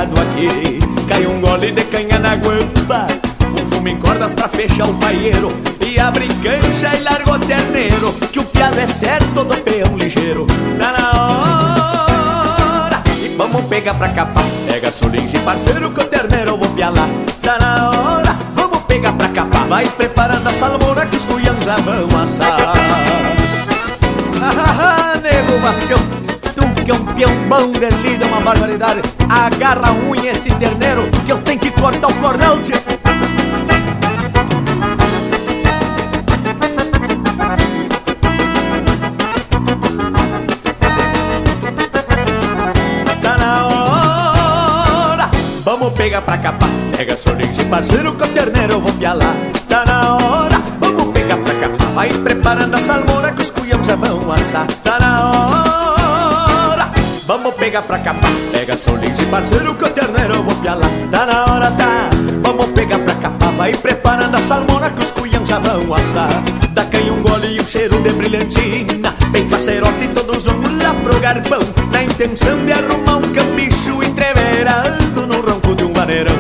Aqui. 0.04 0.80
Cai 1.08 1.26
um 1.26 1.40
gole 1.40 1.72
de 1.72 1.84
canha 1.86 2.20
na 2.20 2.36
guampa. 2.36 3.08
Um 3.54 3.66
fumo 3.68 3.88
em 3.88 3.98
cordas 3.98 4.34
pra 4.34 4.50
fechar 4.50 4.90
o 4.90 4.94
paieiro. 4.96 5.52
E 5.86 6.00
abre 6.00 6.28
cancha 6.44 6.96
e 6.96 7.02
larga 7.02 7.32
o 7.32 7.40
terneiro. 7.40 8.14
Que 8.32 8.40
o 8.40 8.44
piado 8.44 8.80
é 8.80 8.88
certo 8.88 9.44
do 9.44 9.56
peão 9.62 9.96
ligeiro. 9.96 10.46
Tá 10.78 10.92
na 10.92 11.12
hora. 12.84 13.04
E 13.24 13.30
vamos 13.38 13.66
pegar 13.68 13.94
pra 13.94 14.10
capar. 14.10 14.44
Pega 14.68 14.92
solinho 14.92 15.30
e 15.34 15.40
parceiro 15.40 15.90
que 15.92 16.02
o 16.02 16.06
terneiro 16.06 16.52
eu 16.52 16.58
vou 16.58 16.70
pialar. 16.70 17.10
Tá 17.42 17.58
na 17.60 17.90
hora. 17.90 18.38
Vamos 18.54 18.80
pegar 18.84 19.14
pra 19.14 19.30
capar. 19.30 19.68
Vai 19.68 19.88
preparando 19.88 20.48
a 20.48 20.52
salmoura 20.52 21.06
que 21.06 21.16
os 21.16 21.26
cunhão 21.26 21.56
já 21.62 21.78
vão 21.78 22.22
assar. 22.22 22.74
Ah, 24.48 25.20
nego 25.24 25.60
Bastião, 25.60 25.98
que 26.86 26.92
é 26.92 26.94
um 26.94 27.04
peão 27.04 27.32
bom 27.50 27.72
de 27.72 27.90
lida, 27.90 28.28
uma 28.28 28.40
barbaridade. 28.40 29.02
Agarra 29.28 29.90
a 29.90 29.94
unha 30.08 30.32
esse 30.32 30.54
terneiro 30.54 31.10
que 31.26 31.32
eu 31.32 31.42
tenho 31.42 31.60
que 31.60 31.72
cortar 31.72 32.08
o 32.10 32.14
cordão, 32.14 32.62
tio. 32.62 32.76
Tá 43.20 43.38
na 43.40 43.66
hora, 45.08 45.32
vamos 45.64 45.92
pegar 45.94 46.22
pra 46.22 46.38
capar. 46.38 46.70
Pega 46.96 47.18
solinho 47.18 47.66
parceiro 47.66 48.14
que 48.14 48.24
o 48.24 48.28
terneiro 48.28 48.74
eu 48.74 48.82
vou 48.82 48.94
pialar. 48.94 49.34
Tá 49.68 49.84
na 49.88 50.18
hora, 50.18 50.62
vamos 50.80 51.12
pegar 51.16 51.38
pra 51.38 51.56
capar. 51.56 51.88
Vai 51.96 52.10
preparando 52.10 52.76
a 52.76 52.80
salmoura 52.80 53.32
que 53.32 53.42
os 53.42 53.50
cunhão 53.50 53.84
já 53.84 53.96
vão 53.96 54.32
assar. 54.32 54.68
Vamos 57.36 57.56
pegar 57.56 57.82
pra 57.82 58.00
capar. 58.00 58.32
Pega 58.50 58.78
solinho 58.78 59.14
e 59.22 59.26
parceiro 59.26 59.76
que 59.76 59.84
o 59.84 59.90
terneiro 59.90 60.36
eu 60.36 60.44
vou 60.44 60.56
pialar. 60.56 60.90
Tá 61.12 61.26
na 61.26 61.44
hora, 61.44 61.70
tá, 61.72 62.10
vamos 62.42 62.68
pegar 62.68 62.98
pra 63.00 63.14
capar. 63.16 63.52
Vai 63.52 63.74
preparando 63.74 64.36
a 64.36 64.38
salmoura 64.38 64.90
que 64.90 65.04
os 65.04 65.12
cunhão 65.12 65.46
já 65.46 65.60
vão 65.60 65.94
assar. 65.94 66.30
Dá 66.72 66.86
canha 66.86 67.12
um 67.12 67.22
gole 67.22 67.58
e 67.58 67.60
um 67.60 67.66
cheiro 67.66 68.02
de 68.02 68.10
brilhantina. 68.14 69.14
Bem 69.32 69.46
facerote, 69.50 70.08
todos 70.14 70.46
vamos 70.46 70.82
lá 70.82 70.96
pro 71.04 71.20
garpão. 71.20 71.60
Na 71.92 72.04
intenção 72.06 72.58
de 72.66 72.72
arrumar 72.72 73.18
um 73.18 73.34
cambicho 73.34 74.02
entreverado 74.02 75.28
no 75.28 75.42
ronco 75.42 75.76
de 75.76 75.84
um 75.84 75.92
vaneirão. 75.92 76.38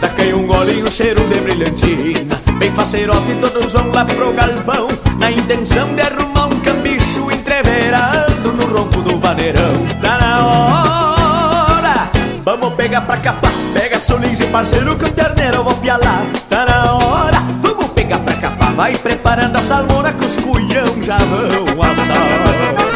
Dá 0.00 0.08
canha 0.10 0.36
um 0.36 0.46
gole 0.46 0.78
e 0.78 0.82
um 0.84 0.90
cheiro 0.92 1.20
de 1.26 1.40
brilhantina. 1.40 2.40
Bem 2.56 2.72
facerote, 2.72 3.34
todos 3.40 3.72
vão 3.72 3.90
lá 3.92 4.04
pro 4.04 4.32
galpão. 4.32 4.86
Na 5.18 5.28
intenção 5.28 5.92
de 5.92 6.02
arrumar 6.02 6.29
pegar 12.90 13.02
pra 13.02 13.16
capar. 13.18 13.52
Pega 13.72 14.00
solins 14.00 14.40
e 14.40 14.46
parceiro 14.46 14.96
que 14.96 15.04
o 15.04 15.12
terneiro 15.12 15.58
eu 15.58 15.64
vou 15.64 15.74
pialar. 15.76 16.26
Tá 16.48 16.66
na 16.66 16.94
hora, 16.94 17.38
vamos 17.62 17.86
pegar 17.92 18.18
pra 18.18 18.34
capar. 18.34 18.72
Vai 18.74 18.96
preparando 18.96 19.56
a 19.56 19.62
salmona 19.62 20.12
que 20.12 20.26
os 20.26 20.36
cuião 20.36 21.00
já 21.00 21.16
vão 21.18 21.82
assar. 21.82 22.89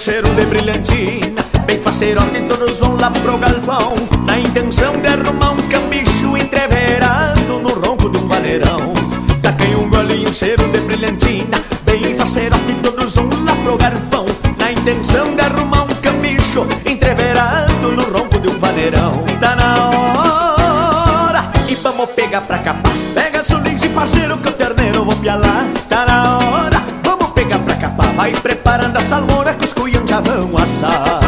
Cheiro 0.00 0.34
de 0.34 0.46
brilhantina 0.46 1.44
Bem 1.66 1.78
facerote 1.78 2.40
todos 2.48 2.78
vão 2.78 2.96
lá 2.96 3.10
pro 3.10 3.36
galpão. 3.36 3.94
Na 4.24 4.40
intenção 4.40 4.98
de 4.98 5.06
arrumar 5.06 5.52
um 5.52 5.68
cambicho 5.68 6.36
entreverado 6.38 7.60
no 7.60 7.68
ronco 7.68 8.08
de 8.08 8.16
um 8.16 8.26
vaneirão. 8.26 8.94
Taquei 9.42 9.74
um 9.74 9.90
golinho, 9.90 10.32
cheiro 10.32 10.66
de 10.68 10.78
brilhantina 10.80 11.62
Bem 11.84 12.14
facerote 12.16 12.74
todos 12.82 13.14
vão 13.14 13.28
lá 13.44 13.54
pro 13.56 13.76
galpão. 13.76 14.24
Na 14.58 14.72
intenção 14.72 15.34
de 15.34 15.42
arrumar 15.42 15.82
um 15.82 15.94
cambicho 15.96 16.66
entreverado 16.86 17.92
no 17.92 18.02
ronco 18.04 18.40
de 18.40 18.48
um 18.48 18.58
vaneirão. 18.58 19.22
Tá 19.38 19.54
na 19.54 19.90
hora 21.28 21.52
e 21.68 21.74
vamos 21.74 22.08
pegar 22.12 22.40
pra 22.40 22.58
capar. 22.58 22.92
Pega 23.12 23.44
solins 23.44 23.84
e 23.84 23.88
parceiro 23.90 24.38
que 24.38 24.48
o 24.48 24.52
terneiro 24.52 25.04
vou 25.04 25.16
pialar 25.16 25.59
assar 30.84 31.20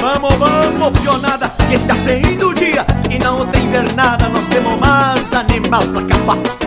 Vamos, 0.00 0.34
vamos, 0.36 0.98
pionada, 0.98 1.50
que 1.68 1.78
tá 1.80 1.94
saindo 1.94 2.48
o 2.48 2.54
dia. 2.54 2.86
E 3.10 3.18
não 3.18 3.44
tem 3.46 3.68
nada, 3.94 4.28
nós 4.30 4.48
temos 4.48 4.78
mais 4.78 5.32
animal 5.34 5.82
pra 5.82 6.02
capar 6.04 6.59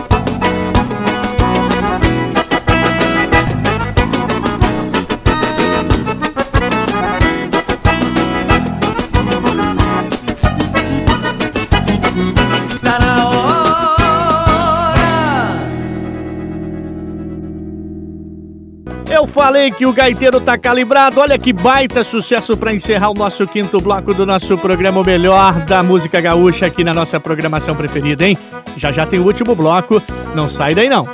falei 19.44 19.70
que 19.70 19.84
o 19.84 19.92
gaiteiro 19.92 20.40
tá 20.40 20.56
calibrado. 20.56 21.20
Olha 21.20 21.38
que 21.38 21.52
baita 21.52 22.02
sucesso 22.02 22.56
para 22.56 22.72
encerrar 22.72 23.10
o 23.10 23.14
nosso 23.14 23.46
quinto 23.46 23.78
bloco 23.78 24.14
do 24.14 24.24
nosso 24.24 24.56
programa 24.56 25.00
o 25.00 25.04
Melhor 25.04 25.60
da 25.66 25.82
Música 25.82 26.18
Gaúcha 26.18 26.64
aqui 26.64 26.82
na 26.82 26.94
nossa 26.94 27.20
programação 27.20 27.76
preferida, 27.76 28.26
hein? 28.26 28.38
Já 28.74 28.90
já 28.90 29.06
tem 29.06 29.20
o 29.20 29.26
último 29.26 29.54
bloco, 29.54 30.02
não 30.34 30.48
sai 30.48 30.74
daí 30.74 30.88
não. 30.88 31.06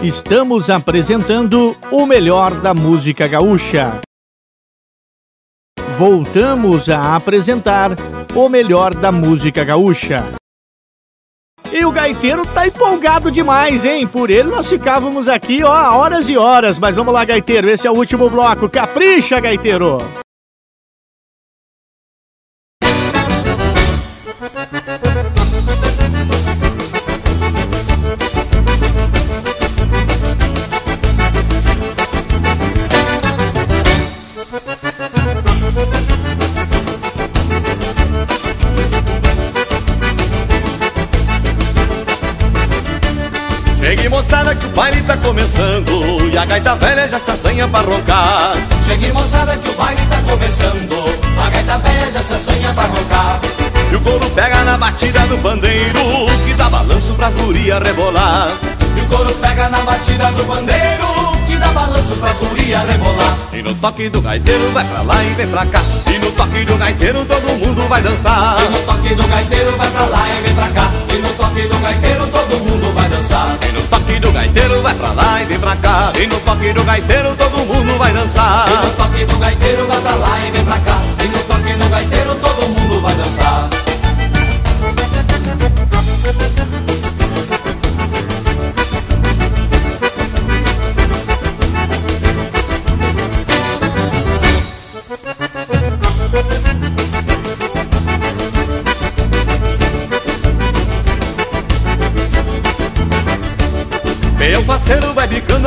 Estamos 0.00 0.70
apresentando 0.70 1.76
o 1.90 2.06
melhor 2.06 2.52
da 2.60 2.72
música 2.72 3.26
gaúcha. 3.26 4.00
Voltamos 5.98 6.88
a 6.88 7.16
apresentar 7.16 7.90
o 8.32 8.48
melhor 8.48 8.94
da 8.94 9.10
música 9.10 9.64
gaúcha. 9.64 10.24
E 11.72 11.84
o 11.84 11.92
gaiteiro 11.92 12.46
tá 12.46 12.66
empolgado 12.66 13.30
demais, 13.30 13.84
hein? 13.84 14.06
Por 14.06 14.30
ele 14.30 14.48
nós 14.48 14.68
ficávamos 14.68 15.28
aqui, 15.28 15.62
ó, 15.62 15.96
horas 15.96 16.28
e 16.28 16.36
horas. 16.36 16.78
Mas 16.78 16.96
vamos 16.96 17.12
lá, 17.12 17.24
gaiteiro, 17.24 17.68
esse 17.68 17.86
é 17.86 17.90
o 17.90 17.94
último 17.94 18.30
bloco. 18.30 18.68
Capricha, 18.68 19.40
gaiteiro! 19.40 20.25
Começando 45.26 46.30
E 46.32 46.38
a 46.38 46.44
gaita 46.44 46.76
velha 46.76 47.08
já 47.08 47.18
se 47.18 47.30
assanha 47.32 47.66
pra 47.66 47.80
roncar. 47.80 48.56
Chegue 48.86 49.12
moçada 49.12 49.56
que 49.56 49.68
o 49.68 49.72
baile 49.74 50.00
tá 50.08 50.18
começando 50.30 50.94
A 51.44 51.50
gaita 51.50 51.78
velha 51.78 52.12
já 52.12 52.20
se 52.20 52.34
assanha 52.34 52.72
pra 52.72 52.84
roncar. 52.84 53.40
E 53.90 53.96
o 53.96 54.00
couro 54.00 54.30
pega 54.30 54.62
na 54.64 54.78
batida 54.78 55.20
do 55.26 55.36
bandeiro 55.38 56.00
Que 56.44 56.54
dá 56.54 56.68
balanço 56.68 57.14
pras 57.14 57.34
gurias 57.34 57.82
rebolar. 57.82 58.52
E 58.96 59.00
o 59.00 59.06
couro 59.06 59.34
pega 59.34 59.68
na 59.68 59.80
batida 59.80 60.30
do 60.32 60.44
bandeiro 60.44 61.06
Que 61.46 61.56
dá 61.56 61.68
balanço 61.68 62.14
pras 62.16 62.38
gurias 62.38 62.88
rebolar. 62.88 63.36
E 63.52 63.62
no 63.62 63.74
toque 63.74 64.08
do 64.08 64.20
gaiteiro 64.20 64.70
vai 64.72 64.84
pra 64.84 65.02
lá 65.02 65.24
e 65.24 65.34
vem 65.34 65.48
pra 65.48 65.66
cá 65.66 65.80
toque 66.46 66.64
do 66.64 66.76
gaiteiro 66.76 67.24
todo 67.24 67.58
mundo 67.58 67.88
vai 67.88 68.02
dançar. 68.02 68.56
E 68.60 68.68
no 68.68 68.78
toque 68.82 69.14
do 69.14 69.26
gaiteiro 69.26 69.76
vai 69.76 69.88
pra 69.88 70.06
lá 70.06 70.28
e 70.28 70.42
vem 70.42 70.54
pra 70.54 70.68
cá. 70.68 70.92
E 71.10 71.18
no 71.18 71.28
toque 71.30 71.62
do 71.62 71.78
gaiteiro 71.78 72.26
todo 72.28 72.60
mundo 72.60 72.94
vai 72.94 73.08
dançar. 73.08 73.58
E 73.68 73.72
no 73.72 73.82
toque 73.82 74.18
do 74.18 74.32
gaiteiro 74.32 74.82
vai 74.82 74.94
pra 74.94 75.12
lá 75.12 75.42
e 75.42 75.44
vem 75.44 75.58
pra 75.58 75.76
cá. 75.76 76.12
E 76.16 76.26
no 76.26 76.38
toque 76.40 76.72
do 76.72 76.84
gaiteiro 76.84 77.34
todo 77.36 77.58
mundo 77.58 77.98
vai 77.98 78.12
dançar. 78.12 78.68
E 78.68 78.86
no 78.86 78.92
toque 78.92 79.24
do 79.24 79.38
gaiteiro 79.38 79.86
vai 79.86 80.00
pra 80.00 80.14
lá 80.14 80.38
e 80.46 80.50
vem 80.52 80.64
pra 80.64 80.78
cá. 80.78 81.02
E 81.24 81.28
no 81.28 81.38
toque 81.40 81.72
do 81.72 81.88
gaiteiro 81.88 82.34
todo 82.36 82.68
mundo 82.68 83.00
vai 83.00 83.14
dançar 83.14 83.68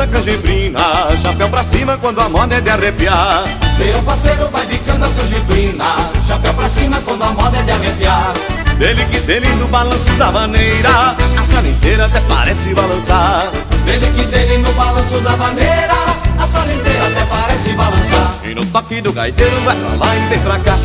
bicando 0.00 0.02
a 0.02 0.06
canjibrina 0.06 0.80
Chapéu 1.22 1.48
pra 1.48 1.64
cima 1.64 1.98
quando 1.98 2.20
a 2.20 2.28
moda 2.28 2.54
é 2.54 2.60
de 2.60 2.70
arrepiar. 2.70 3.44
Meu 3.78 4.02
parceiro 4.02 4.48
vai 4.50 4.66
bicando 4.66 5.04
a 5.04 5.08
canjibrina 5.08 5.84
Chapéu 6.26 6.54
pra 6.54 6.68
cima 6.68 7.00
quando 7.04 7.22
a 7.22 7.30
moda 7.32 7.58
é 7.58 7.62
de 7.62 7.70
arrepiar. 7.70 8.32
Dele 8.78 9.04
que 9.06 9.20
dele 9.20 9.48
no 9.56 9.68
balanço 9.68 10.10
da 10.12 10.32
maneira 10.32 11.16
A 11.38 11.42
sala 11.42 11.68
inteira 11.68 12.06
até 12.06 12.20
parece 12.20 12.74
balançar. 12.74 13.50
Dele 13.84 14.10
que 14.16 14.24
dele 14.24 14.58
no 14.58 14.72
balanço 14.72 15.20
da 15.20 15.36
maneira 15.36 15.94
A 16.38 16.46
sala 16.46 16.72
inteira 16.72 17.06
até 17.06 17.24
parece 17.26 17.72
balançar. 17.72 18.34
E 18.44 18.54
no 18.54 18.64
toque 18.66 19.00
do 19.00 19.12
gaiteiro 19.12 19.60
vai 19.62 19.76
pra 19.76 20.06
lá 20.06 20.16
e 20.16 20.28
vem 20.28 20.38
pra 20.40 20.58
cá 20.60 20.78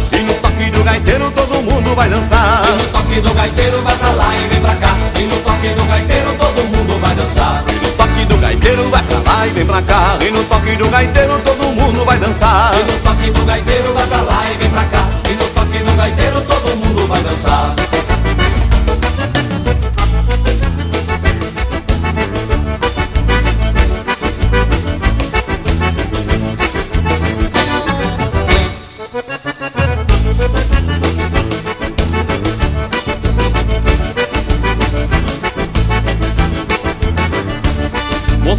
toque 0.55 0.71
do 0.71 0.83
gaiteiro 0.83 1.31
todo 1.31 1.61
mundo 1.63 1.95
vai 1.95 2.09
dançar. 2.09 2.63
E 2.65 2.71
no 2.71 2.87
toque 2.89 3.21
do 3.21 3.33
gaiteiro 3.33 3.81
vai 3.81 3.95
pra 3.97 4.11
lá 4.11 4.35
e 4.35 4.47
vem 4.47 4.61
pra 4.61 4.75
cá. 4.75 4.95
E 5.19 5.23
no 5.23 5.35
toque 5.37 5.67
do 5.69 5.83
gaiteiro 5.85 6.33
todo 6.39 6.63
mundo 6.63 6.99
vai 7.01 7.15
dançar. 7.15 7.63
E 7.67 7.73
no 7.73 7.91
toque 7.91 8.25
do 8.25 8.37
gaiteiro 8.37 8.89
vai 8.89 9.03
pra 9.03 9.19
lá 9.19 9.47
e 9.47 9.49
vem 9.49 9.65
pra 9.65 9.81
cá. 9.81 10.17
E 10.21 10.31
no 10.31 10.43
toque 10.45 10.75
do 10.77 10.89
gaiteiro 10.89 11.39
todo 11.39 11.75
mundo 11.75 12.05
vai 12.05 12.17
dançar. 12.17 12.71
E 12.73 12.91
no 12.91 12.99
toque 12.99 13.31
do 13.31 13.45
gaiteiro 13.45 13.93
vai 13.93 14.07
pra 14.07 14.21
lá 14.21 14.43
e 14.49 14.57
vem 14.57 14.69
pra 14.69 14.83
cá. 14.85 15.07
E 15.29 15.33
no 15.33 15.49
toque 15.49 15.79
do 15.79 15.93
gaiteiro 15.97 16.41
todo 16.41 16.75
mundo 16.77 17.07
vai 17.07 17.21
dançar 17.21 18.14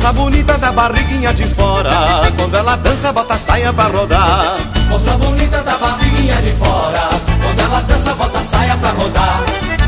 Moça 0.06 0.20
bonita 0.22 0.56
da 0.58 0.70
barriguinha 0.70 1.34
de 1.34 1.42
fora. 1.56 1.90
Quando 2.38 2.56
ela 2.56 2.76
dança 2.76 3.12
bota 3.12 3.34
a 3.34 3.38
saia 3.38 3.72
pra 3.72 3.86
rodar. 3.86 4.56
Moça 4.88 5.16
bonita 5.16 5.60
da 5.64 5.76
barriguinha 5.78 6.36
de 6.42 6.52
fora. 6.52 7.10
Quando 7.42 7.58
ela 7.58 7.80
dança 7.80 8.14
bota 8.14 8.38
a 8.38 8.44
saia 8.44 8.76
pra 8.76 8.90
rodar. 8.90 9.42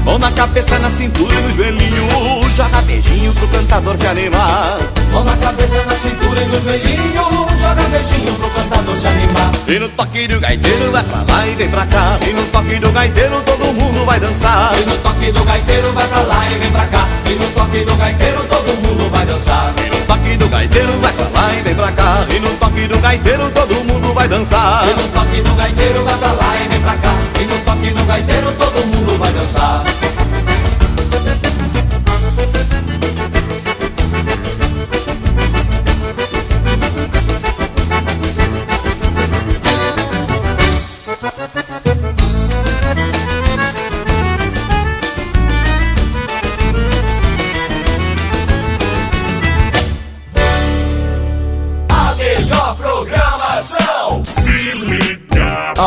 Mão 0.05 0.19
na 0.19 0.32
cabeça, 0.32 0.77
na 0.81 0.90
cintura 0.90 1.32
e 1.32 1.40
no 1.40 1.55
joelhinho 1.55 2.51
Joga 2.57 2.82
beijinho 2.82 3.32
pro 3.35 3.47
cantador 3.47 3.97
se 3.97 4.09
animar. 4.09 4.78
Mão 5.12 5.23
na 5.23 5.36
cabeça, 5.36 5.85
na 5.85 5.95
cintura 5.95 6.40
e 6.40 6.47
no 6.47 6.61
joelhinho 6.61 7.47
Joga 7.61 7.82
beijinho 7.89 8.35
pro 8.35 8.51
cantador 8.51 8.78
E 9.70 9.78
no 9.78 9.86
toque 9.90 10.27
do 10.27 10.40
gaiteiro 10.40 10.90
vai 10.90 11.05
pra 11.05 11.19
lá 11.28 11.47
e 11.47 11.55
vem 11.55 11.69
pra 11.69 11.85
cá. 11.85 12.19
E 12.27 12.32
no 12.32 12.43
toque 12.47 12.77
do 12.77 12.90
gaiteiro 12.90 13.39
todo 13.43 13.66
mundo 13.74 14.07
vai 14.07 14.19
dançar. 14.19 14.73
E 14.74 14.86
no 14.86 14.97
toque 14.97 15.31
do 15.31 15.45
gaiteiro 15.45 15.93
vai 15.93 16.09
pra 16.09 16.20
lá 16.23 16.51
e 16.51 16.55
vem 16.59 16.70
pra 16.70 16.86
cá. 16.86 17.07
E 17.27 17.35
no 17.35 17.47
toque 17.51 17.85
do 17.85 17.95
gaiteiro 17.97 18.45
todo 18.45 18.82
mundo 18.82 19.11
vai 19.11 19.27
dançar. 19.27 19.74
E 19.77 19.90
no 19.90 20.07
toque 20.07 20.36
do 20.39 20.49
gaiteiro 20.49 20.93
vai 21.01 21.12
pra 21.12 21.28
lá 21.28 21.53
e 21.53 21.61
vem 21.61 21.74
pra 21.74 21.93
cá. 21.93 22.24
E 22.35 22.39
no 22.39 22.51
toque 22.57 22.89
do 22.89 22.99
gaiteiro 22.99 23.51
todo 23.51 23.74
mundo 23.85 24.15
vai 24.15 24.27
dançar. 24.27 24.89
E 24.89 25.03
no 25.03 25.09
toque 25.09 25.43
do 25.43 25.55
gaiteiro 25.55 26.03
vai 26.03 26.16
pra 26.16 26.32
lá 26.32 26.57
e 26.65 26.69
vem 26.69 26.81
pra 26.81 26.97
cá. 26.97 27.15
E 27.39 27.45
no 27.45 27.59
toque 27.59 27.90
do 27.90 28.05
gaiteiro 28.07 28.53
todo 28.53 28.86
mundo 28.86 29.19
vai 29.19 29.32
dançar 29.35 30.07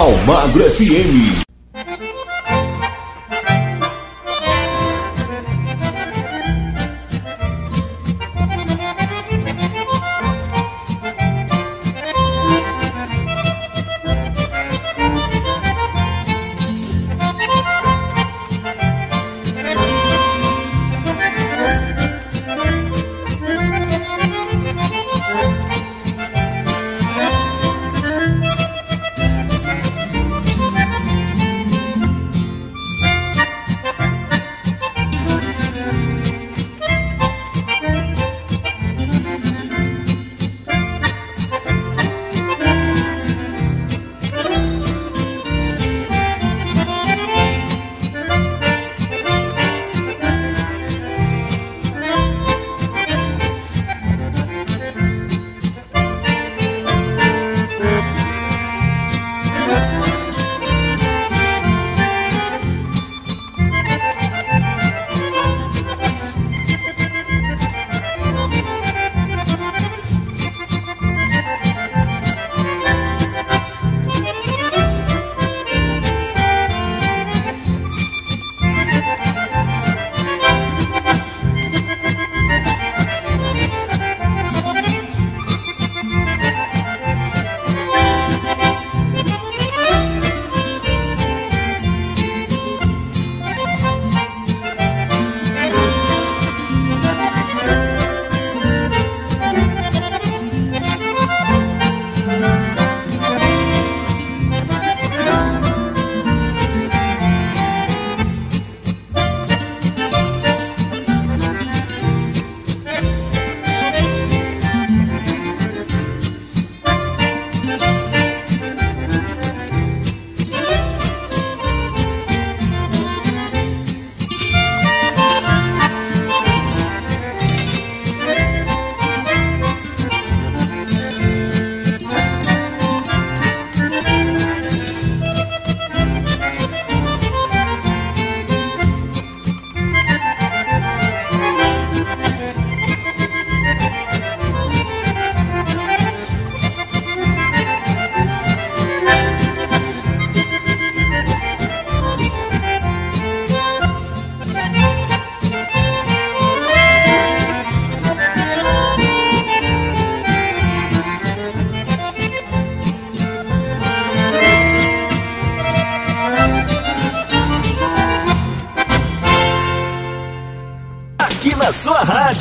Almagro 0.01 0.63
FM. 0.65 1.50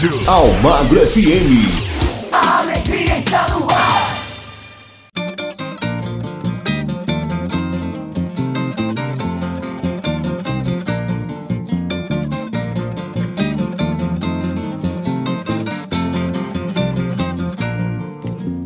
Rádio. 0.01 0.19
Almagro 0.27 1.01
FM. 1.07 2.33
A 2.33 2.59
alegria 2.61 3.19
está 3.19 3.49
no 3.49 3.67
ar. 3.71 4.21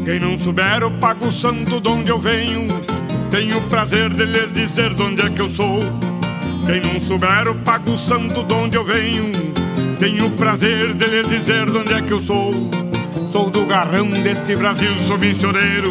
Quem 0.04 0.20
não 0.20 0.38
souber 0.38 0.84
o 0.84 0.90
Pago 0.98 1.32
Santo 1.32 1.80
de 1.80 1.88
onde 1.88 2.10
eu 2.10 2.18
venho, 2.18 2.68
tenho 3.30 3.58
o 3.58 3.62
prazer 3.62 4.10
de 4.10 4.24
lhes 4.24 4.52
dizer 4.52 4.94
de 4.94 5.02
onde 5.02 5.22
é 5.22 5.30
que 5.30 5.40
eu 5.40 5.48
sou. 5.48 5.80
Quem 6.66 6.80
não 6.80 7.00
souber 7.00 7.48
o 7.48 7.54
Pago 7.56 7.96
Santo 7.96 8.44
de 8.44 8.54
onde 8.54 8.76
eu 8.76 8.84
venho, 8.84 9.53
tenho 10.04 10.26
o 10.26 10.30
prazer 10.32 10.92
de 10.92 11.06
lhes 11.06 11.26
dizer 11.28 11.64
de 11.64 11.78
onde 11.78 11.94
é 11.94 12.02
que 12.02 12.12
eu 12.12 12.20
sou. 12.20 12.52
Sou 13.32 13.48
do 13.48 13.64
garrão 13.64 14.06
deste 14.10 14.54
Brasil, 14.54 14.90
sou 15.06 15.16
missioneiro, 15.16 15.90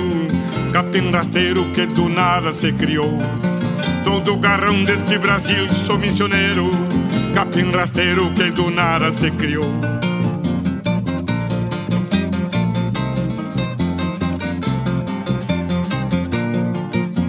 capim 0.71 1.09
rasteiro 1.09 1.65
que 1.73 1.87
do 1.87 2.07
nada 2.07 2.53
se 2.53 2.71
criou. 2.73 3.17
Sou 4.03 4.21
do 4.21 4.37
garrão 4.37 4.83
deste 4.83 5.17
Brasil, 5.17 5.67
sou 5.87 5.97
missioneiro, 5.97 6.69
capim 7.33 7.71
rasteiro 7.71 8.29
que 8.35 8.51
do 8.51 8.69
nada 8.69 9.11
se 9.11 9.31
criou. 9.31 9.73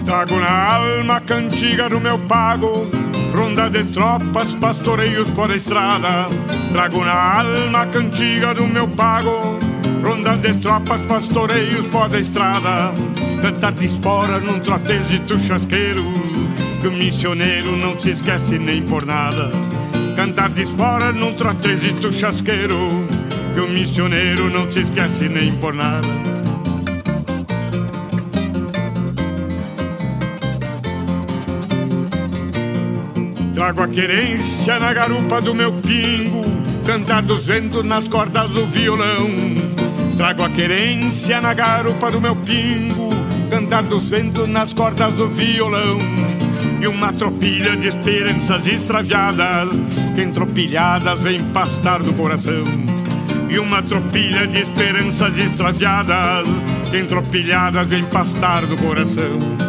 Trago 0.05 0.39
na 0.39 0.75
alma 0.75 1.15
a 1.15 1.21
cantiga 1.21 1.89
do 1.89 1.99
meu 1.99 2.19
pago, 2.19 2.87
ronda 3.33 3.71
de 3.71 3.85
tropas, 3.85 4.53
pastoreios 4.53 5.31
por 5.31 5.49
estrada. 5.49 6.27
Trago 6.71 7.03
na 7.03 7.39
alma 7.39 7.81
a 7.81 7.85
cantiga 7.87 8.53
do 8.53 8.67
meu 8.67 8.87
pago 8.87 9.59
Ronda 10.05 10.37
de 10.37 10.53
tropas, 10.59 11.01
pastoreios, 11.07 11.87
pó 11.87 12.07
da 12.07 12.19
estrada. 12.19 12.93
Cantar 13.41 13.71
de 13.71 13.85
espora 13.85 14.39
num 14.39 14.59
trotezito 14.59 15.39
chasqueiro 15.39 16.03
Que 16.79 16.87
o 16.87 16.91
missioneiro 16.91 17.75
não 17.75 17.99
se 17.99 18.11
esquece 18.11 18.59
nem 18.59 18.83
por 18.83 19.03
nada. 19.03 19.51
Cantar 20.15 20.49
de 20.49 20.61
espora 20.61 21.11
num 21.11 21.33
trotezito 21.33 22.13
chasqueiro 22.13 23.07
Que 23.55 23.61
o 23.61 23.67
missioneiro 23.67 24.47
não 24.49 24.71
se 24.71 24.81
esquece 24.81 25.27
nem 25.27 25.55
por 25.55 25.73
nada. 25.73 26.07
Trago 33.55 33.81
a 33.81 33.87
querência 33.87 34.77
na 34.79 34.93
garupa 34.93 35.41
do 35.41 35.55
meu 35.55 35.71
pingo 35.71 36.54
cantar 36.85 37.23
dos 37.23 37.43
ventos 37.43 37.83
nas 37.83 38.07
cordas 38.07 38.47
do 38.51 38.65
violão. 38.67 39.27
Trago 40.15 40.43
a 40.43 40.49
querência 40.49 41.41
na 41.41 41.53
garupa 41.53 42.11
do 42.11 42.21
meu 42.21 42.35
pingo, 42.35 43.09
cantar 43.49 43.83
dos 43.83 44.07
ventos 44.07 44.47
nas 44.47 44.71
cordas 44.71 45.11
do 45.13 45.27
violão. 45.27 45.97
E 46.79 46.87
uma 46.87 47.11
tropilha 47.11 47.75
de 47.75 47.87
esperanças 47.87 48.67
extraviadas, 48.67 49.69
que 50.13 50.21
entropilhadas 50.21 51.19
vem 51.19 51.43
pastar 51.45 52.03
do 52.03 52.13
coração. 52.13 52.63
E 53.49 53.57
uma 53.57 53.81
tropilha 53.81 54.45
de 54.45 54.59
esperanças 54.59 55.35
extraviadas, 55.37 56.47
que 56.91 56.99
entropilhadas 56.99 57.87
vem 57.87 58.05
pastar 58.05 58.65
do 58.67 58.77
coração. 58.77 59.64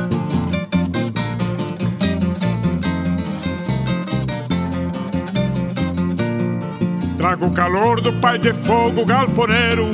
Trago 7.27 7.47
o 7.47 7.51
calor 7.51 8.01
do 8.01 8.13
pai 8.13 8.39
de 8.39 8.55
fogo 8.55 9.05
galponeiro, 9.05 9.89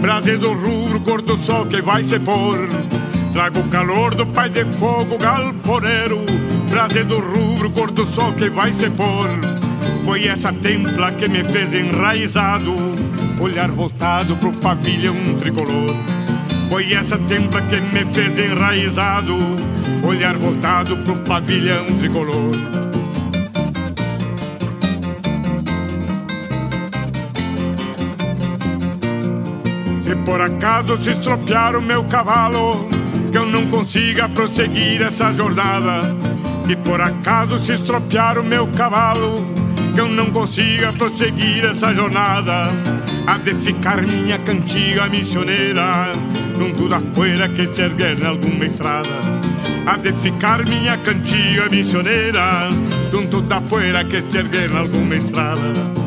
brase 0.00 0.36
do 0.36 0.52
rubro, 0.54 0.98
cor 1.02 1.22
do 1.22 1.36
sol 1.36 1.64
que 1.66 1.80
vai 1.80 2.02
se 2.02 2.18
pôr. 2.18 2.68
Trago 3.32 3.60
o 3.60 3.68
calor 3.68 4.16
do 4.16 4.26
pai 4.26 4.48
de 4.50 4.64
fogo 4.64 5.16
galponeiro, 5.16 6.26
brase 6.68 7.04
do 7.04 7.20
rubro, 7.20 7.70
cor 7.70 7.92
do 7.92 8.04
sol 8.04 8.32
que 8.32 8.50
vai 8.50 8.72
se 8.72 8.90
pôr. 8.90 9.30
Foi 10.04 10.26
essa 10.26 10.52
templa 10.52 11.12
que 11.12 11.28
me 11.28 11.44
fez 11.44 11.72
enraizado, 11.72 12.74
olhar 13.40 13.70
voltado 13.70 14.36
pro 14.36 14.50
pavilhão 14.54 15.14
tricolor. 15.38 15.94
Foi 16.68 16.92
essa 16.92 17.16
templa 17.16 17.62
que 17.62 17.80
me 17.80 18.04
fez 18.12 18.36
enraizado, 18.36 19.36
olhar 20.02 20.36
voltado 20.36 20.96
pro 20.96 21.16
pavilhão 21.20 21.86
tricolor. 21.98 22.83
Por 30.24 30.40
acaso 30.40 30.96
se 30.96 31.10
estropiar 31.10 31.76
o 31.76 31.82
meu 31.82 32.04
cavalo, 32.04 32.88
que 33.30 33.36
eu 33.36 33.46
não 33.46 33.66
consiga 33.66 34.28
prosseguir 34.28 35.02
essa 35.02 35.32
jornada. 35.32 36.14
Se 36.66 36.74
por 36.76 37.00
acaso 37.00 37.58
se 37.58 37.74
estropiar 37.74 38.38
o 38.38 38.44
meu 38.44 38.66
cavalo, 38.68 39.44
que 39.94 40.00
eu 40.00 40.08
não 40.08 40.30
consiga 40.30 40.92
prosseguir 40.94 41.64
essa 41.64 41.92
jornada. 41.92 42.70
Há 43.26 43.36
de 43.38 43.54
ficar 43.54 44.00
minha 44.02 44.38
cantiga 44.38 45.06
missioneira, 45.08 46.12
junto 46.58 46.88
da 46.88 47.00
poeira 47.00 47.48
que 47.48 47.66
se 47.74 47.82
erguer 47.82 48.18
em 48.18 48.26
alguma 48.26 48.64
estrada. 48.64 49.08
Há 49.86 49.96
de 49.98 50.12
ficar 50.14 50.66
minha 50.66 50.96
cantiga 50.96 51.68
missioneira, 51.68 52.70
junto 53.10 53.42
da 53.42 53.60
poeira 53.60 54.02
que 54.04 54.22
se 54.22 54.38
erguer 54.38 54.70
em 54.70 54.78
alguma 54.78 55.16
estrada. 55.16 56.03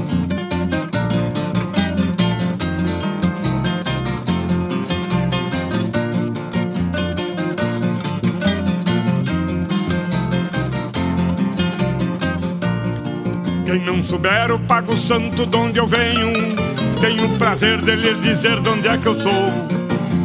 Não 13.97 14.03
souber 14.03 14.51
o 14.51 14.59
Pago 14.59 14.95
Santo 14.95 15.43
de 15.43 15.57
onde 15.57 15.79
eu 15.79 15.87
venho, 15.87 16.31
tenho 17.01 17.25
o 17.25 17.37
prazer 17.37 17.81
de 17.81 17.95
lhes 17.95 18.19
dizer 18.21 18.61
de 18.61 18.69
onde 18.69 18.87
é 18.87 18.95
que 18.95 19.07
eu 19.07 19.15
sou. 19.15 19.51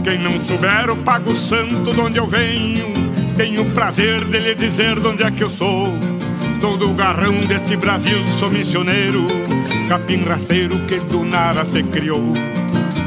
Quem 0.05 0.19
não 0.19 0.39
souber 0.40 0.90
o 0.90 0.97
Pago 0.97 1.35
Santo 1.35 1.90
de 1.90 2.01
onde 2.01 2.19
eu 2.19 2.27
venho, 2.27 2.93
tenho 3.35 3.62
o 3.62 3.70
prazer 3.70 4.23
de 4.27 4.39
lhes 4.39 4.59
dizer 4.59 5.01
de 5.01 5.07
onde 5.07 5.23
é 5.23 5.31
que 5.31 5.43
eu 5.43 5.49
sou. 5.49 5.89
Sou 6.61 6.77
do 6.77 6.93
garrão 6.93 7.35
deste 7.47 7.74
Brasil, 7.77 8.19
sou 8.39 8.51
missioneiro, 8.51 9.27
capim 9.89 10.23
rasteiro 10.23 10.78
que 10.81 10.99
do 10.99 11.24
nada 11.24 11.65
se 11.65 11.82
criou. 11.82 12.35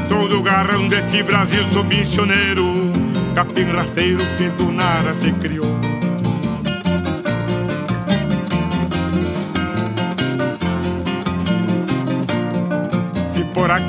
Sou 0.08 0.26
do 0.26 0.42
garrão 0.42 0.88
deste 0.88 1.22
Brasil, 1.22 1.64
sou 1.72 1.84
missioneiro, 1.84 2.90
capim 3.36 3.70
rasteiro 3.70 4.24
que 4.36 4.48
do 4.48 4.72
nada 4.72 5.14
se 5.14 5.30
criou. 5.30 5.75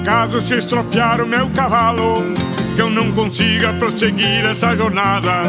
Acaso 0.07 0.39
se 0.39 0.55
estropiar 0.55 1.19
o 1.19 1.27
meu 1.27 1.49
cavalo, 1.49 2.23
que 2.75 2.81
eu 2.81 2.89
não 2.89 3.11
consiga 3.11 3.73
prosseguir 3.73 4.45
essa 4.45 4.73
jornada. 4.73 5.43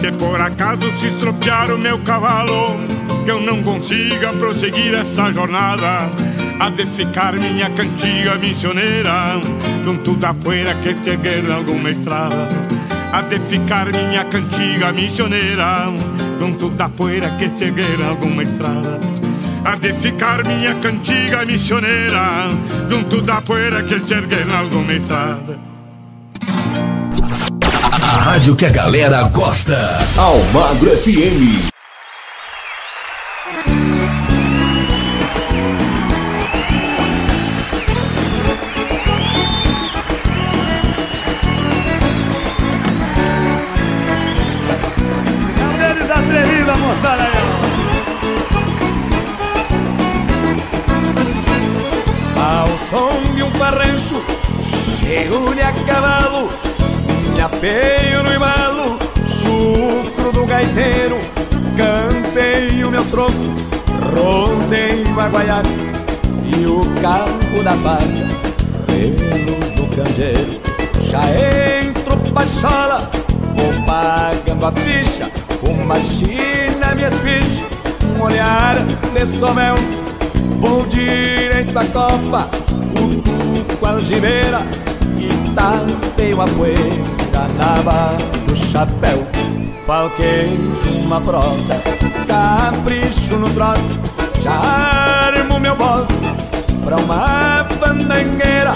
Se 0.00 0.10
por 0.12 0.40
acaso 0.40 0.90
se 0.98 1.08
estropiar 1.08 1.70
o 1.70 1.76
meu 1.76 1.98
cavalo, 1.98 2.78
que 3.26 3.30
eu 3.30 3.42
não 3.42 3.62
consiga 3.62 4.32
prosseguir 4.32 4.94
essa 4.94 5.30
jornada, 5.30 6.08
há 6.58 6.70
de 6.70 6.86
ficar 6.86 7.34
minha 7.34 7.68
cantiga 7.68 8.36
missioneira, 8.36 9.38
junto 9.84 10.14
da 10.14 10.32
poeira 10.32 10.74
que 10.76 10.96
cheguei 11.04 11.40
em 11.40 11.52
alguma 11.52 11.90
estrada. 11.90 12.48
Há 13.12 13.20
de 13.20 13.38
ficar 13.38 13.92
minha 13.92 14.24
cantiga 14.24 14.92
missioneira, 14.92 15.92
junto 16.38 16.70
da 16.70 16.88
poeira 16.88 17.28
que 17.32 17.50
cheguei 17.50 17.96
em 17.96 18.08
alguma 18.08 18.44
estrada 18.44 19.19
há 19.64 19.76
de 19.76 19.92
ficar 19.94 20.46
minha 20.46 20.74
cantiga 20.76 21.44
missioneira 21.44 22.48
junto 22.88 23.20
da 23.22 23.40
poeira 23.40 23.82
que 23.82 24.00
se 24.00 24.14
ergue 24.14 24.36
em 24.36 24.54
alguma 24.54 24.92
estrada. 24.94 25.58
A 28.02 28.16
rádio 28.16 28.56
que 28.56 28.66
a 28.66 28.70
galera 28.70 29.22
gosta. 29.28 29.98
Almagro 30.16 30.90
FM. 30.90 31.79
Som 53.60 53.76
de 54.00 54.16
um 54.16 54.20
farrancho, 54.20 54.24
chego-lhe 54.98 55.60
a 55.60 55.72
cavalo, 55.84 56.48
me 57.34 57.40
apeio 57.40 58.22
no 58.22 58.32
embalo, 58.32 58.98
chucro 59.26 60.32
do 60.32 60.46
gaiteiro, 60.46 61.18
campeio 61.76 62.90
meus 62.90 63.06
trocos, 63.08 63.36
rodeio 64.14 65.20
a 65.20 65.28
guaiaca 65.28 65.68
e 66.44 66.66
o 66.66 66.80
carro 67.02 67.62
da 67.62 67.74
vaca, 67.74 68.04
relos 68.88 69.70
do 69.72 69.86
canjeiro. 69.94 70.60
Já 71.02 71.22
entro 71.84 72.16
pra 72.32 72.46
chola, 72.46 73.10
vou 73.54 73.86
pagando 73.86 74.66
a 74.66 74.72
ficha, 74.72 75.30
uma 75.62 76.00
china 76.00 76.94
me 76.94 77.02
espicha, 77.04 77.64
um 78.16 78.22
olhar 78.22 78.76
de 79.12 79.26
somel 79.26 79.76
Vou 80.60 80.86
direito 80.88 81.78
à 81.78 81.84
copa, 81.86 82.50
o 83.80 83.82
tuco 83.82 83.86
algibeira 83.86 84.60
E 85.18 85.54
tapeio 85.54 86.40
a 86.40 86.46
poeira 86.46 87.10
na 87.56 87.82
barra 87.82 88.18
do 88.46 88.54
chapéu. 88.54 89.26
Falquejo 89.86 91.00
uma 91.04 91.20
prosa, 91.20 91.80
capricho 92.28 93.36
no 93.38 93.50
trote 93.50 93.98
Já 94.42 94.52
armo 94.52 95.58
meu 95.58 95.74
bote 95.74 96.14
pra 96.84 96.96
uma 96.96 97.66
fandangueira 97.80 98.74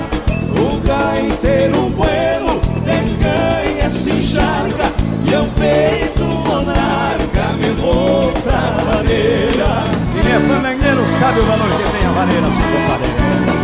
O 0.59 0.81
gaiteiro 0.81 1.90
vuelo 1.90 2.60
de 2.85 3.22
canha 3.22 3.90
se 3.90 4.10
encharca 4.10 4.90
E 5.24 5.32
eu 5.32 5.44
feito 5.52 6.24
monarca 6.24 7.52
me 7.59 7.70
vou 7.81 8.32
pra 8.43 8.85
madeira. 8.85 9.85
Quem 10.14 10.32
é 10.32 10.40
fandangueiro 10.40 11.06
sabe 11.18 11.40
o 11.40 11.44
valor 11.44 11.68
que 11.68 11.98
tem 11.98 12.06
a 12.09 12.12
vaneira, 12.12 12.51
seu 12.51 12.64
compadre. 12.64 13.63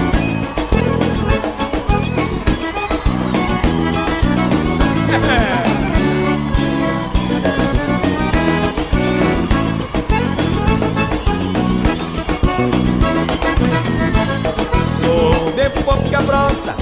Brossa, 16.23 16.75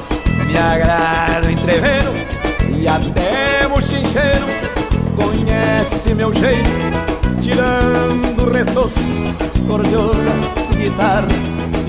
me 0.47 0.56
agrada 0.56 1.47
o 1.47 1.51
entreveiro 1.51 2.12
E 2.78 2.86
até 2.89 3.66
o 3.66 3.81
chincheiro 3.81 4.47
conhece 5.16 6.15
meu 6.15 6.32
jeito 6.32 6.69
Tirando 7.40 8.51
retoço, 8.52 9.01
cordiona, 9.66 10.32
guitarra 10.77 11.28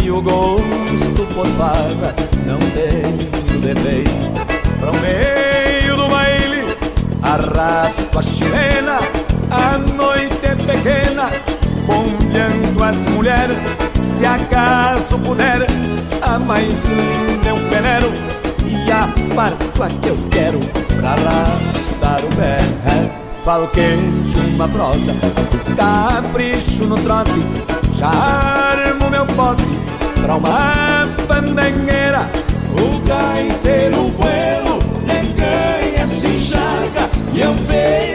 E 0.02 0.10
o 0.10 0.22
gosto 0.22 1.26
por 1.34 1.48
farra, 1.58 2.16
não 2.46 2.60
tenho 2.72 3.62
defeito. 3.62 4.30
Pra 4.80 4.92
o 4.92 4.98
meio 5.02 5.96
do 5.98 6.08
baile, 6.08 6.78
arrasto 7.22 8.18
a 8.18 8.22
chilena 8.22 9.00
A 9.52 9.78
noite 9.78 10.40
é 10.44 10.56
pequena, 10.56 11.30
bombeando 11.86 12.84
as 12.84 13.08
mulheres, 13.10 13.58
se 14.20 14.26
acaso 14.26 15.18
puder, 15.20 15.66
a 16.22 16.38
mais 16.38 16.84
linda 16.84 17.50
é 17.50 17.54
um 17.54 17.70
penero 17.70 18.12
e 18.66 18.92
a 18.92 19.08
parto 19.34 19.82
a 19.82 19.88
que 19.88 20.10
eu 20.10 20.18
quero 20.30 20.60
pra 20.98 21.12
arrastar 21.12 22.20
o 22.26 22.36
pé. 22.36 22.60
Falquejo 23.46 24.40
uma 24.56 24.68
prosa, 24.68 25.14
capricho 25.78 26.84
no 26.84 26.98
trote, 26.98 27.32
já 27.96 28.10
armo 28.10 29.10
meu 29.10 29.26
pote 29.26 29.64
pra 30.22 30.36
uma 30.36 31.08
pandangueira. 31.26 32.30
O 32.74 33.00
gaiteiro 33.08 34.10
bueno 34.18 34.80
ganha 35.38 36.06
se 36.06 36.28
encharca 36.28 37.10
e 37.34 37.40
eu 37.40 37.56
feito 37.56 38.09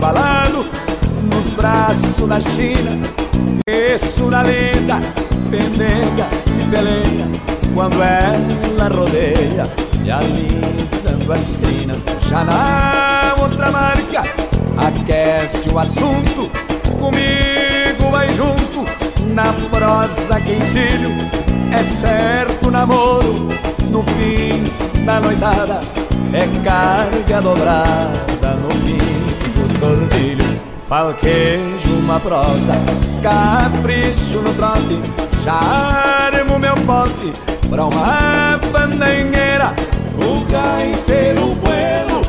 danço 0.00 0.06
embalado 0.10 0.66
nos 1.24 1.52
braços 1.52 2.28
da 2.28 2.40
China. 2.40 3.00
Isso 3.68 4.24
na 4.26 4.42
linda, 4.42 5.00
pendenga 5.50 6.26
e 6.58 6.70
peleia, 6.70 7.28
quando 7.74 8.02
ela 8.02 8.88
rodeia, 8.88 9.64
me 10.00 10.10
alisando 10.10 11.32
a 11.32 11.36
esquina. 11.36 11.94
Já 12.28 12.44
na 12.44 13.36
outra 13.40 13.70
marca, 13.70 14.22
aquece 14.76 15.68
o 15.68 15.78
assunto, 15.78 16.50
comigo 16.98 18.10
vai 18.10 18.28
junto, 18.34 18.84
na 19.34 19.52
prosa 19.70 20.40
que 20.40 20.52
ensino, 20.52 21.10
é 21.72 21.82
certo 21.84 22.70
namoro, 22.70 23.48
no 23.90 24.02
fim 24.02 24.64
da 25.04 25.20
noitada, 25.20 25.80
é 26.32 26.46
carga 26.64 27.42
dobrada 27.42 28.54
no 28.62 28.70
fim 28.70 29.39
do 29.90 30.08
tordilho. 30.08 30.60
Falquejo 30.88 31.92
uma 32.00 32.18
prosa, 32.18 32.74
capricho 33.22 34.40
no 34.42 34.52
trote, 34.54 35.00
já 35.44 35.52
armo 35.52 36.58
meu 36.58 36.74
pote 36.86 37.32
pra 37.68 37.86
uma 37.86 38.58
pandangueira. 38.72 39.72
O 40.16 40.44
gaiteiro 40.50 41.54
bueno 41.56 42.20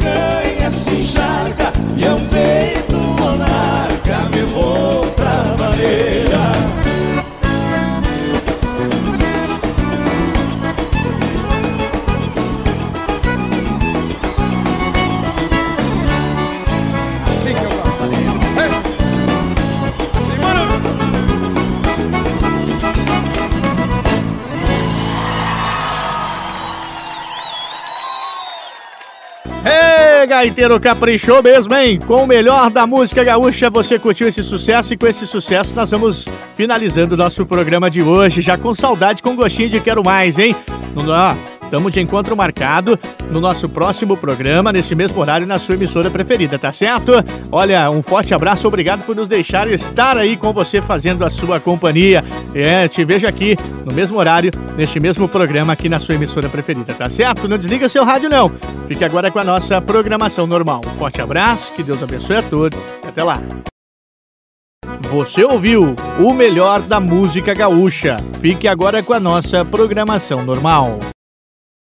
ganha 0.00 0.70
se 0.70 0.94
encharca 0.96 1.72
e 1.96 2.04
eu 2.04 2.18
feito 2.30 2.96
monarca 2.96 4.28
me 4.30 4.42
vou 4.52 5.06
pra 5.12 5.44
maneira. 5.58 6.79
Gaiteiro 30.40 30.80
caprichou 30.80 31.42
mesmo, 31.42 31.74
hein? 31.74 32.00
Com 32.06 32.24
o 32.24 32.26
melhor 32.26 32.70
da 32.70 32.86
música 32.86 33.22
gaúcha, 33.22 33.68
você 33.68 33.98
curtiu 33.98 34.26
esse 34.26 34.42
sucesso 34.42 34.94
e 34.94 34.96
com 34.96 35.06
esse 35.06 35.26
sucesso 35.26 35.76
nós 35.76 35.90
vamos 35.90 36.26
finalizando 36.56 37.14
o 37.14 37.18
nosso 37.18 37.44
programa 37.44 37.90
de 37.90 38.02
hoje, 38.02 38.40
já 38.40 38.56
com 38.56 38.74
saudade, 38.74 39.22
com 39.22 39.36
gostinho 39.36 39.68
de 39.68 39.80
quero 39.80 40.02
mais, 40.02 40.38
hein? 40.38 40.56
Não 40.94 41.04
dá? 41.04 41.36
Estamos 41.70 41.92
de 41.92 42.00
encontro 42.00 42.36
marcado 42.36 42.98
no 43.30 43.40
nosso 43.40 43.68
próximo 43.68 44.16
programa, 44.16 44.72
neste 44.72 44.92
mesmo 44.92 45.20
horário, 45.20 45.46
na 45.46 45.56
sua 45.56 45.76
emissora 45.76 46.10
preferida, 46.10 46.58
tá 46.58 46.72
certo? 46.72 47.12
Olha, 47.52 47.88
um 47.92 48.02
forte 48.02 48.34
abraço, 48.34 48.66
obrigado 48.66 49.06
por 49.06 49.14
nos 49.14 49.28
deixar 49.28 49.70
estar 49.70 50.16
aí 50.16 50.36
com 50.36 50.52
você 50.52 50.82
fazendo 50.82 51.24
a 51.24 51.30
sua 51.30 51.60
companhia. 51.60 52.24
É, 52.56 52.88
te 52.88 53.04
vejo 53.04 53.24
aqui 53.24 53.56
no 53.86 53.94
mesmo 53.94 54.18
horário, 54.18 54.50
neste 54.76 54.98
mesmo 54.98 55.28
programa 55.28 55.72
aqui 55.72 55.88
na 55.88 56.00
sua 56.00 56.16
emissora 56.16 56.48
preferida, 56.48 56.92
tá 56.92 57.08
certo? 57.08 57.46
Não 57.46 57.56
desliga 57.56 57.88
seu 57.88 58.04
rádio, 58.04 58.28
não. 58.28 58.50
Fique 58.88 59.04
agora 59.04 59.30
com 59.30 59.38
a 59.38 59.44
nossa 59.44 59.80
programação 59.80 60.48
normal. 60.48 60.80
Um 60.84 60.94
forte 60.96 61.22
abraço, 61.22 61.72
que 61.74 61.84
Deus 61.84 62.02
abençoe 62.02 62.38
a 62.38 62.42
todos. 62.42 62.80
Até 63.06 63.22
lá. 63.22 63.40
Você 65.02 65.44
ouviu 65.44 65.94
o 66.18 66.34
melhor 66.34 66.80
da 66.80 66.98
música 66.98 67.54
gaúcha. 67.54 68.16
Fique 68.40 68.66
agora 68.66 69.04
com 69.04 69.12
a 69.12 69.20
nossa 69.20 69.64
programação 69.64 70.44
normal. 70.44 70.98